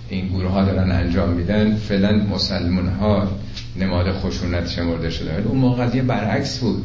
این 0.08 0.28
گروه 0.28 0.50
ها 0.50 0.64
دارن 0.64 0.92
انجام 0.92 1.30
میدن. 1.30 1.74
فعلا 1.74 2.12
مسلمان 2.12 2.88
ها 2.88 3.28
نماد 3.80 4.12
خشونت 4.12 4.68
شمرده 4.68 5.10
شده. 5.10 5.34
ولی 5.34 5.44
اون 5.44 5.58
موقع 5.58 5.84
قضیه 5.84 6.02
برعکس 6.02 6.58
بود. 6.58 6.84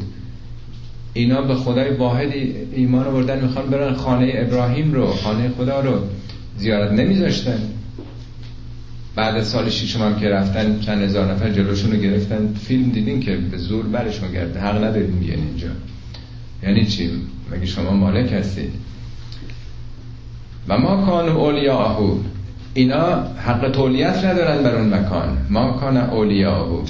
اینا 1.12 1.42
به 1.42 1.54
خدای 1.54 1.96
واحد 1.96 2.32
ایمان 2.72 3.04
بردن 3.04 3.42
می‌خوان 3.42 3.66
برن 3.66 3.94
خانه 3.94 4.32
ابراهیم 4.34 4.92
رو 4.92 5.06
خانه 5.06 5.48
خدا 5.48 5.80
رو 5.80 5.98
زیارت 6.58 6.92
نمیذاشتن. 6.92 7.58
بعد 9.16 9.42
سال 9.42 9.70
شیشم 9.70 10.02
هم 10.02 10.20
که 10.20 10.28
رفتن 10.28 10.80
چند 10.80 11.02
هزار 11.02 11.32
نفر 11.32 11.50
جلوشون 11.50 11.92
رو 11.92 11.98
گرفتن. 11.98 12.54
فیلم 12.54 12.90
دیدین 12.90 13.20
که 13.20 13.36
به 13.36 13.56
زور 13.56 13.86
برشون 13.86 14.32
گرده 14.32 14.60
حق 14.60 14.84
نداریم 14.84 15.18
بیان 15.20 15.38
اینجا. 15.38 15.68
یعنی 16.62 16.86
چی؟ 16.86 17.10
مگه 17.50 17.66
شما 17.66 17.90
مالک 17.90 18.32
هستید؟ 18.32 18.72
و 20.68 20.78
ما 20.78 21.06
کان 21.06 21.28
اولیاهو. 21.28 22.18
اینا 22.74 23.24
حق 23.36 23.70
تولیت 23.70 24.24
ندارن 24.24 24.62
بر 24.62 24.74
اون 24.74 24.94
مکان. 24.94 25.38
ما 25.50 25.72
کان 25.72 25.96
اولیاهو. 25.96 26.82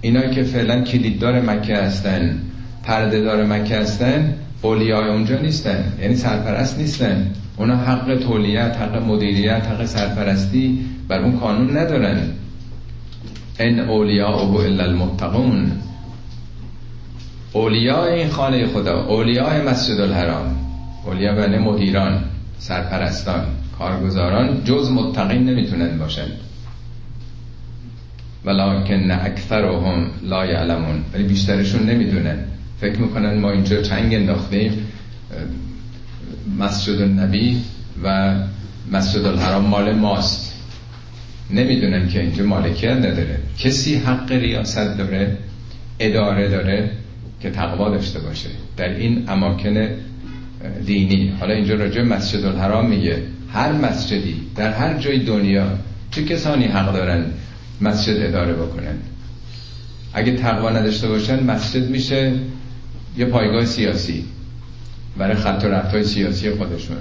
اینا 0.00 0.26
که 0.26 0.42
فعلا 0.42 0.82
کلیددار 0.82 1.40
مکه 1.40 1.76
هستن 1.76 2.38
پرده 2.82 3.20
دار 3.20 3.44
مکه 3.44 3.76
هستن 3.76 4.34
اولیای 4.62 5.08
اونجا 5.08 5.38
نیستن. 5.38 5.92
یعنی 6.00 6.16
سرپرست 6.16 6.78
نیستن. 6.78 7.30
اونا 7.56 7.76
حق 7.76 8.16
تولیت 8.16 8.76
حق 8.76 9.02
مدیریت 9.02 9.62
حق 9.62 9.84
سرپرستی 9.84 10.78
بر 11.08 11.20
اون 11.20 11.38
قانون 11.38 11.76
ندارن. 11.78 12.20
ان 13.58 13.78
اولیاءه 13.80 14.56
الا 14.56 14.84
المتقون. 14.84 15.72
اولیاء 17.52 18.04
این 18.04 18.28
خانه 18.28 18.66
خدا 18.66 19.04
اولیاء 19.04 19.68
مسجد 19.70 20.00
الحرام. 20.00 20.56
اولیاء 21.06 21.34
بنه 21.34 21.58
مدیران 21.58 22.24
سرپرستان 22.58 23.44
کارگزاران 23.78 24.64
جز 24.64 24.90
متقین 24.90 25.44
نمی‌تونن 25.44 25.98
باشن. 25.98 26.26
ولکن 28.44 29.10
اکثرهم 29.10 30.10
لا 30.22 30.46
یعلمون. 30.46 31.04
ولی 31.14 31.24
بیشترشون 31.24 31.82
نمی‌دونن. 31.82 32.38
فکر 32.80 32.98
می‌کنن 32.98 33.38
ما 33.38 33.50
اینجا 33.50 33.82
چنگ 33.82 34.14
انداختیم 34.14 34.72
مسجد 36.58 37.00
النبی 37.00 37.60
و 38.02 38.34
مسجد 38.92 39.24
الحرام 39.24 39.64
مال 39.64 39.94
ماست. 39.94 40.54
نمی‌دونن 41.50 42.08
که 42.08 42.20
اینجا 42.20 42.44
مالکیت 42.44 42.90
نداره. 42.90 43.38
کسی 43.58 43.94
حق 43.94 44.32
ریاست 44.32 44.98
داره 44.98 45.38
اداره 45.98 46.48
داره 46.48 46.90
که 47.40 47.50
تقوا 47.50 47.90
داشته 47.90 48.18
باشه. 48.18 48.48
در 48.76 48.88
این 48.88 49.24
اماکن 49.28 49.88
دینی. 50.86 51.32
حالا 51.40 51.54
اینجا 51.54 51.74
راجع 51.74 52.02
مسجد 52.02 52.44
الحرام 52.44 52.90
میگه. 52.90 53.22
هر 53.52 53.72
مسجدی 53.72 54.36
در 54.56 54.72
هر 54.72 54.98
جای 54.98 55.24
دنیا 55.24 55.66
چه 56.10 56.24
کسانی 56.24 56.64
حق 56.64 56.92
دارن 56.92 57.24
مسجد 57.80 58.16
اداره 58.22 58.52
بکنن؟ 58.52 58.96
اگه 60.14 60.36
تقوا 60.36 60.70
نداشته 60.70 61.08
باشن 61.08 61.44
مسجد 61.44 61.90
میشه 61.90 62.32
یه 63.16 63.24
پایگاه 63.24 63.64
سیاسی 63.64 64.24
برای 65.18 65.36
خط 65.36 65.64
و 65.64 65.68
رفتای 65.68 66.04
سیاسی 66.04 66.50
خودشون. 66.50 66.96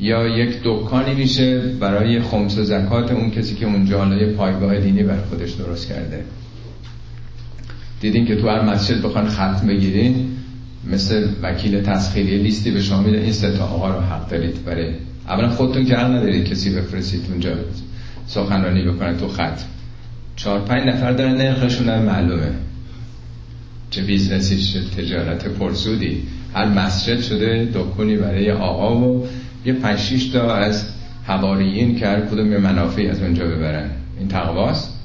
یا 0.00 0.28
یک 0.28 0.60
دکانی 0.64 1.14
میشه 1.14 1.58
برای 1.58 2.20
خمس 2.20 2.58
و 2.58 2.64
زکات 2.64 3.12
اون 3.12 3.30
کسی 3.30 3.54
که 3.54 3.66
اونجا 3.66 3.98
حالا 3.98 4.16
یه 4.16 4.32
پایگاه 4.32 4.80
دینی 4.80 5.02
برای 5.02 5.24
خودش 5.30 5.52
درست 5.52 5.88
کرده. 5.88 6.24
دیدین 8.00 8.26
که 8.26 8.36
تو 8.36 8.48
هر 8.48 8.62
مسجد 8.62 9.02
بخوان 9.02 9.28
ختم 9.28 9.66
بگیرین 9.66 10.28
مثل 10.92 11.28
وکیل 11.42 11.80
تسخیری 11.80 12.38
لیستی 12.38 12.70
به 12.70 12.82
شما 12.82 13.02
میده 13.02 13.18
این 13.18 13.32
سه 13.32 13.58
آقا 13.58 13.90
رو 13.90 14.00
حق 14.00 14.28
دارید 14.28 14.64
برای. 14.64 14.90
اولا 15.28 15.48
خودتون 15.48 15.84
که 15.84 15.96
حق 15.96 16.10
ندارید 16.10 16.44
کسی 16.44 16.70
بفرستید 16.70 17.20
اونجا 17.30 17.50
سخنرانی 18.26 18.82
بکنه 18.82 19.16
تو 19.16 19.28
ختم. 19.28 19.60
چهار 20.36 20.60
پنج 20.60 20.88
نفر 20.88 21.12
دارن 21.12 21.34
نرخشون 21.34 21.88
هم 21.88 22.02
معلومه. 22.02 22.50
چه 23.94 24.02
business 24.02 24.55
ی 24.55 24.62
چه 24.62 24.80
تجارت 24.80 25.48
پرسودی. 25.48 26.22
هر 26.54 26.64
مسجد 26.64 27.20
شده 27.20 27.68
دکونی 27.74 28.16
برای 28.16 28.50
آقا 28.50 28.96
و 28.96 29.26
یه 29.64 29.72
پنج 29.72 30.32
تا 30.32 30.54
از 30.54 30.86
حواریین 31.26 31.98
که 31.98 32.06
هر 32.06 32.20
کدوم 32.20 32.52
یه 32.52 32.58
منافعی 32.58 33.08
از 33.08 33.22
اونجا 33.22 33.46
ببرن. 33.46 33.90
این 34.18 34.28
تقواست؟ 34.28 34.98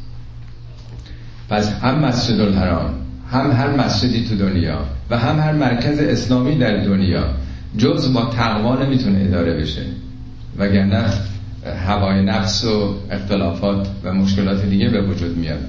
پس 1.49 1.73
هم 1.73 1.99
مسجد 1.99 2.39
الحرام 2.39 2.93
هم 3.31 3.51
هر 3.51 3.85
مسجدی 3.85 4.25
تو 4.29 4.35
دنیا 4.35 4.85
و 5.09 5.17
هم 5.17 5.39
هر 5.39 5.53
مرکز 5.53 5.99
اسلامی 5.99 6.57
در 6.57 6.83
دنیا 6.85 7.23
جز 7.77 8.13
با 8.13 8.25
تقوا 8.25 8.83
نمی‌تونه 8.83 9.19
اداره 9.19 9.53
بشه. 9.53 9.81
وگرنه 10.57 11.05
هوای 11.87 12.21
نفس 12.21 12.65
و 12.65 12.95
اختلافات 13.11 13.87
و 14.03 14.13
مشکلات 14.13 14.65
دیگه 14.65 14.89
به 14.89 15.01
وجود 15.01 15.37
میاد. 15.37 15.59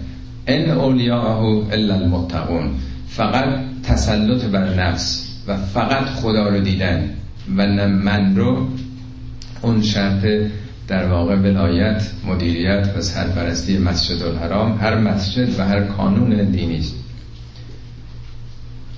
ان 0.46 0.70
اولیاءه 0.70 1.72
الا 1.72 1.94
المتقون. 1.94 2.70
فقط 3.10 3.60
تسلط 3.82 4.44
بر 4.44 4.74
نفس 4.74 5.26
و 5.46 5.56
فقط 5.56 6.04
خدا 6.04 6.48
رو 6.48 6.60
دیدن 6.60 7.10
و 7.56 7.66
نه 7.66 7.86
من 7.86 8.36
رو 8.36 8.68
اون 9.62 9.82
شرط 9.82 10.26
در 10.88 11.06
واقع 11.06 11.36
ولایت 11.36 12.02
مدیریت 12.26 12.88
و 12.96 13.00
سرپرستی 13.00 13.78
مسجد 13.78 14.22
الحرام 14.22 14.78
هر 14.78 14.98
مسجد 14.98 15.60
و 15.60 15.64
هر 15.64 15.80
کانون 15.80 16.50
دینی 16.50 16.78
است. 16.78 16.94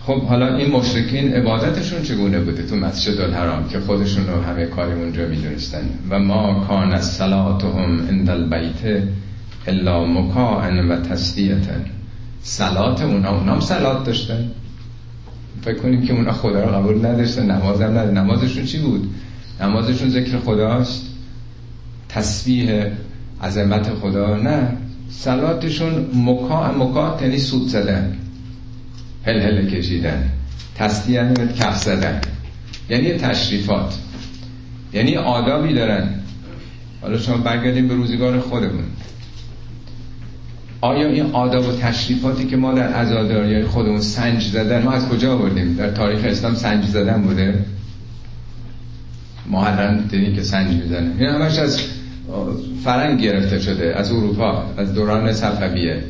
خب 0.06 0.22
حالا 0.22 0.56
این 0.56 0.70
مشرکین 0.70 1.32
عبادتشون 1.32 2.02
چگونه 2.02 2.40
بوده 2.40 2.62
تو 2.62 2.76
مسجد 2.76 3.20
الحرام 3.20 3.68
که 3.68 3.80
خودشون 3.80 4.26
رو 4.26 4.42
همه 4.42 4.66
کاری 4.66 4.92
اونجا 4.92 5.26
می‌دونستن؟ 5.26 5.88
و 6.10 6.18
ما 6.18 6.64
کان 6.68 7.00
صلاتهم 7.00 8.08
عند 8.08 8.30
البیت 8.30 9.02
الا 9.66 10.04
مکاعن 10.04 10.88
و 10.88 10.96
تسلیتن 10.96 11.84
سلات 12.42 13.02
اونا 13.02 13.30
اونا 13.38 13.52
هم 13.52 13.60
سلات 13.60 14.04
داشتن. 14.04 14.50
فکر 15.62 15.78
کنیم 15.78 16.02
که 16.02 16.12
اونا 16.12 16.32
خدا 16.32 16.64
رو 16.64 16.76
قبول 16.76 17.06
نداشتن 17.06 17.50
نماز 17.50 17.80
هم 17.82 17.90
نداشتن. 17.90 18.18
نمازشون 18.18 18.64
چی 18.64 18.78
بود؟ 18.78 19.14
نمازشون 19.60 20.10
ذکر 20.10 20.38
خداست. 20.38 21.06
تسبیح 22.08 22.86
عظمت 23.42 23.90
خدا. 23.94 24.36
نه 24.36 24.76
سلاتشون 25.10 26.06
مکا 26.14 26.72
مکا 26.72 27.18
یعنی 27.22 27.38
سود 27.38 27.68
زدن. 27.68 28.18
هل 29.26 29.40
هل 29.40 29.70
کشیدن. 29.70 30.30
تسبیح 30.74 31.14
یعنی 31.16 31.34
کف 31.34 31.84
زدن. 31.84 32.20
یعنی 32.90 33.12
تشریفات. 33.12 33.98
یعنی 34.92 35.16
آدابی 35.16 35.74
دارن. 35.74 36.14
حالا 37.02 37.18
شما 37.18 37.36
برگردیم 37.36 37.88
به 37.88 37.94
روزگار 37.94 38.40
خودمون. 38.40 38.84
آیا 40.82 41.08
این 41.08 41.32
آداب 41.32 41.68
و 41.68 41.72
تشریفاتی 41.72 42.46
که 42.46 42.56
ما 42.56 42.74
در 42.74 42.88
عزاداری 42.88 43.64
خودمون 43.64 44.00
سنج 44.00 44.42
زدن 44.42 44.82
ما 44.82 44.92
از 44.92 45.08
کجا 45.08 45.34
آوردیم؟ 45.34 45.74
در 45.74 45.90
تاریخ 45.90 46.24
اسلام 46.24 46.54
سنج 46.54 46.84
زدن 46.84 47.22
بوده؟ 47.22 47.64
محرم 49.50 50.00
دیدین 50.10 50.34
که 50.34 50.42
سنج 50.42 50.74
می‌زنه. 50.82 51.10
این 51.18 51.28
همش 51.28 51.58
از 51.58 51.82
فرنگ 52.84 53.20
گرفته 53.20 53.58
شده 53.60 53.94
از 53.96 54.12
اروپا 54.12 54.64
از 54.76 54.94
دوران 54.94 55.32
صفویه. 55.32 56.04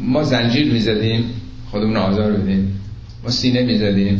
ما 0.00 0.22
زنجیر 0.22 0.72
می‌زدیم 0.72 1.24
خودمون 1.70 1.96
آزار 1.96 2.32
بدیم 2.32 2.80
ما 3.24 3.30
سینه 3.30 3.62
می‌زدیم. 3.62 4.18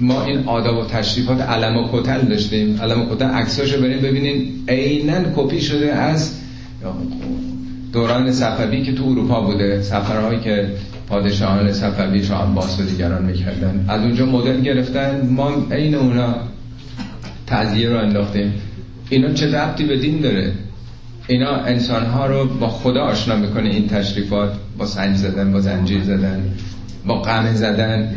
ما 0.00 0.24
این 0.24 0.38
آداب 0.38 0.78
و 0.78 0.84
تشریفات 0.84 1.40
علم 1.40 1.76
و 1.76 1.88
کتل 1.92 2.20
داشتیم. 2.20 2.80
علم 2.80 3.00
و 3.00 3.14
کتل 3.14 3.24
عکساشو 3.24 3.80
بریم 3.80 4.00
ببینین 4.00 4.64
عینا 4.68 5.22
کپی 5.36 5.60
شده 5.60 5.92
از 5.94 6.32
دوران 7.92 8.32
صفوی 8.32 8.82
که 8.82 8.92
تو 8.92 9.04
اروپا 9.04 9.40
بوده 9.40 9.82
سفرهایی 9.82 10.40
که 10.40 10.68
پادشاهان 11.08 11.72
صفوی 11.72 12.24
شاه 12.24 12.50
عباس 12.50 12.80
و 12.80 12.82
دیگران 12.82 13.24
می‌کردن. 13.24 13.84
از 13.88 14.02
اونجا 14.02 14.26
مدل 14.26 14.60
گرفتن. 14.60 15.28
ما 15.30 15.66
عین 15.70 15.94
اونا 15.94 16.34
تعذیه 17.46 17.88
رو 17.88 17.98
انداختیم. 17.98 18.54
اینا 19.10 19.32
چه 19.32 19.58
ربطی 19.58 19.84
به 19.84 19.96
دین 19.96 20.20
داره؟ 20.20 20.52
اینا 21.26 21.56
انسانها 21.56 22.26
رو 22.26 22.48
با 22.48 22.68
خدا 22.68 23.00
آشنا 23.00 23.36
می‌کنه 23.36 23.68
این 23.68 23.88
تشریفات. 23.88 24.52
با 24.78 24.86
سنج 24.86 25.16
زدن 25.16 25.52
با 25.52 25.60
زنجیر 25.60 26.02
زدن 26.02 26.42
با 27.06 27.22
قمه 27.22 27.54
زدن. 27.54 28.16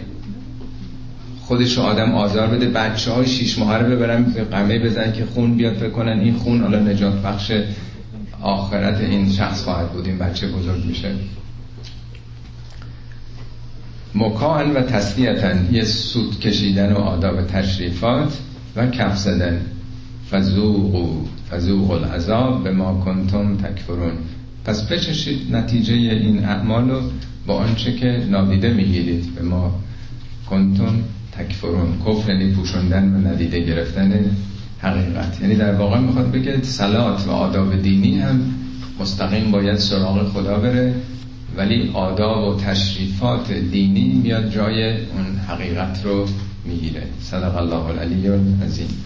خودش 1.42 1.80
آدم 1.80 2.12
آزار 2.12 2.48
بده. 2.48 2.66
بچه 2.66 3.12
های 3.12 3.28
شیش 3.28 3.60
ماه 3.60 3.78
رو 3.78 3.96
ببرن 3.96 4.26
قمه 4.52 4.80
بزن 4.80 5.14
که 5.14 5.26
خون 5.26 5.58
بیاد 5.58 5.80
بکنن 5.80 6.20
این 6.20 6.34
خون 6.34 6.62
حالا 6.62 6.80
نجات 6.80 7.14
بخش 7.14 7.52
آخرت 8.42 9.02
این 9.02 9.32
شخص 9.32 9.64
خواهد 9.64 9.92
بود 9.92 10.08
این 10.08 10.18
بچه 10.18 10.48
بزرگ 10.48 10.86
میشه. 10.86 11.12
مکان 14.16 14.72
و 14.72 14.82
تسلیتن 14.82 15.70
یه 15.72 15.84
سود 15.84 16.40
کشیدن 16.40 16.94
و 16.94 16.98
آداب 16.98 17.48
تشریفات 17.48 18.38
و 18.76 18.88
کف 18.88 19.18
زدن. 19.18 19.62
فزوقو 20.32 21.26
فذوق 21.52 21.92
العذاب 21.92 22.64
به 22.64 22.72
ما 22.72 23.02
کنتم 23.06 23.58
تکفرون. 23.58 24.14
پس 24.66 24.88
بچشید 24.92 25.56
نتیجه 25.56 25.94
این 25.94 26.46
اعمال 26.46 26.90
رو 26.90 27.02
با 27.48 27.56
آنچه 27.56 27.94
که 27.94 28.26
نادیده 28.30 28.74
می‌گیرید. 28.74 29.36
به 29.36 29.42
ما 29.42 29.80
کنتم 30.50 31.04
تکفرون. 31.32 31.98
کفر 32.08 32.34
یعنی 32.34 32.56
و 32.92 33.28
ندیده 33.28 33.60
گرفتن 33.60 34.38
حقیقت. 34.82 35.42
یعنی 35.42 35.56
در 35.56 35.74
واقع 35.74 36.00
می‌خواد 36.00 36.32
بگه 36.32 36.62
سلات 36.62 37.28
و 37.28 37.32
آداب 37.32 37.82
دینی 37.82 38.20
هم 38.20 38.42
مستقیم 39.00 39.52
باید 39.52 39.78
سراغ 39.78 40.28
خدا 40.28 40.60
بره 40.60 40.94
ولی 41.58 41.92
آداب 41.94 42.48
و 42.48 42.60
تشریفات 42.60 43.52
دینی 43.52 44.22
میاد 44.24 44.50
جای 44.50 44.92
اون 44.92 45.26
حقیقت 45.48 46.02
رو 46.06 46.26
می‌گیره. 46.66 47.04
صدق 47.20 47.58
الله 47.58 47.86
العلی 47.86 48.28
العظیم. 48.28 49.06